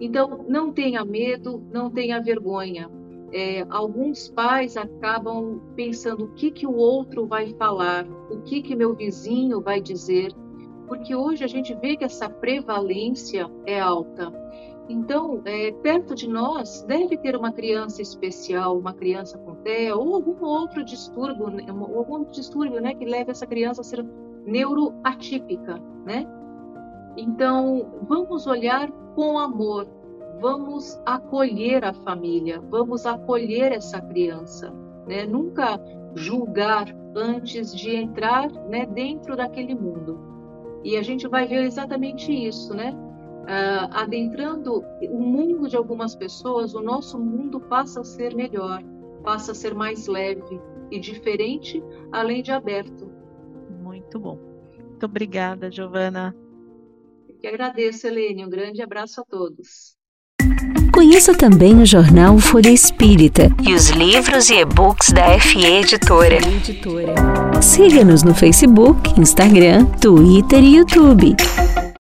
Então, 0.01 0.45
não 0.49 0.73
tenha 0.73 1.05
medo, 1.05 1.61
não 1.73 1.91
tenha 1.91 2.21
vergonha. 2.21 2.89
É, 3.33 3.67
alguns 3.69 4.29
pais 4.29 4.77
acabam 4.77 5.61
pensando 5.75 6.27
o 6.27 6.35
que, 6.35 6.53
que 6.53 6.67
o 6.69 6.77
outro 6.77 7.27
vai 7.27 7.53
falar, 7.55 8.07
o 8.31 8.43
que, 8.43 8.63
que 8.63 8.77
meu 8.77 8.95
vizinho 8.95 9.61
vai 9.61 9.81
dizer, 9.81 10.33
porque 10.87 11.17
hoje 11.17 11.43
a 11.43 11.49
gente 11.49 11.75
vê 11.75 11.97
que 11.97 12.05
essa 12.05 12.29
prevalência 12.31 13.51
é 13.67 13.81
alta. 13.81 14.33
Então, 14.89 15.41
é, 15.47 15.73
perto 15.73 16.15
de 16.15 16.29
nós 16.29 16.83
deve 16.83 17.17
ter 17.17 17.35
uma 17.37 17.51
criança 17.53 18.03
especial, 18.03 18.79
uma 18.79 18.93
criança 18.93 19.39
com 19.39 19.55
TEA 19.57 19.97
ou 19.97 20.15
algum 20.15 20.45
outro 20.45 20.85
distúrbio, 20.85 21.49
né, 21.49 21.65
algum 21.69 22.25
distúrbio, 22.25 22.81
né, 22.81 22.95
que 22.95 23.05
leve 23.05 23.31
essa 23.31 23.47
criança 23.47 23.81
a 23.81 23.85
ser 23.85 24.05
neuroatípica, 24.45 25.81
né? 26.05 26.27
Então, 27.17 27.95
vamos 28.07 28.47
olhar 28.47 28.91
com 29.15 29.39
amor, 29.39 29.87
vamos 30.41 31.01
acolher 31.07 31.85
a 31.85 31.95
família, 31.95 32.61
vamos 32.69 33.07
acolher 33.07 33.73
essa 33.73 34.03
criança, 34.03 34.71
né? 35.07 35.25
Nunca 35.25 35.81
julgar 36.15 36.95
antes 37.17 37.75
de 37.75 37.95
entrar, 37.97 38.51
né, 38.69 38.85
dentro 38.85 39.37
daquele 39.37 39.75
mundo. 39.75 40.19
E 40.83 40.97
a 40.99 41.03
gente 41.03 41.27
vai 41.27 41.47
ver 41.47 41.63
exatamente 41.65 42.31
isso, 42.31 42.75
né? 42.75 42.93
Uh, 43.45 43.89
adentrando 43.93 44.85
o 45.11 45.21
mundo 45.21 45.69
de 45.69 45.77
algumas 45.77 46.15
pessoas, 46.15 46.75
o 46.75 46.81
nosso 46.81 47.19
mundo 47.19 47.61
passa 47.61 48.01
a 48.01 48.05
ser 48.05 48.35
melhor, 48.35 48.83
passa 49.23 49.53
a 49.53 49.55
ser 49.55 49.75
mais 49.75 50.07
leve 50.07 50.61
e 50.91 50.99
diferente, 50.99 51.83
além 52.13 52.43
de 52.43 52.51
aberto. 52.53 53.11
Muito 53.83 54.19
bom. 54.19 54.39
Muito 54.77 55.07
obrigada, 55.07 55.71
Giovana. 55.71 56.35
Eu 57.29 57.37
que 57.37 57.47
agradeço, 57.47 58.07
Helene. 58.07 58.45
Um 58.45 58.51
grande 58.51 58.83
abraço 58.83 59.21
a 59.21 59.25
todos. 59.25 59.97
Conheça 60.93 61.37
também 61.37 61.83
o 61.83 61.87
jornal 61.87 62.39
Folha 62.39 62.71
Espírita 62.71 63.49
e 63.67 63.75
os 63.75 63.89
livros 63.91 64.49
e 64.49 64.61
e-books 64.61 65.11
da 65.11 65.39
FE 65.41 65.65
Editora. 65.65 66.39
Siga-nos 67.61 68.23
no 68.23 68.33
Facebook, 68.33 69.21
Instagram, 69.21 69.87
Twitter 70.01 70.63
e 70.63 70.77
YouTube. 70.77 71.35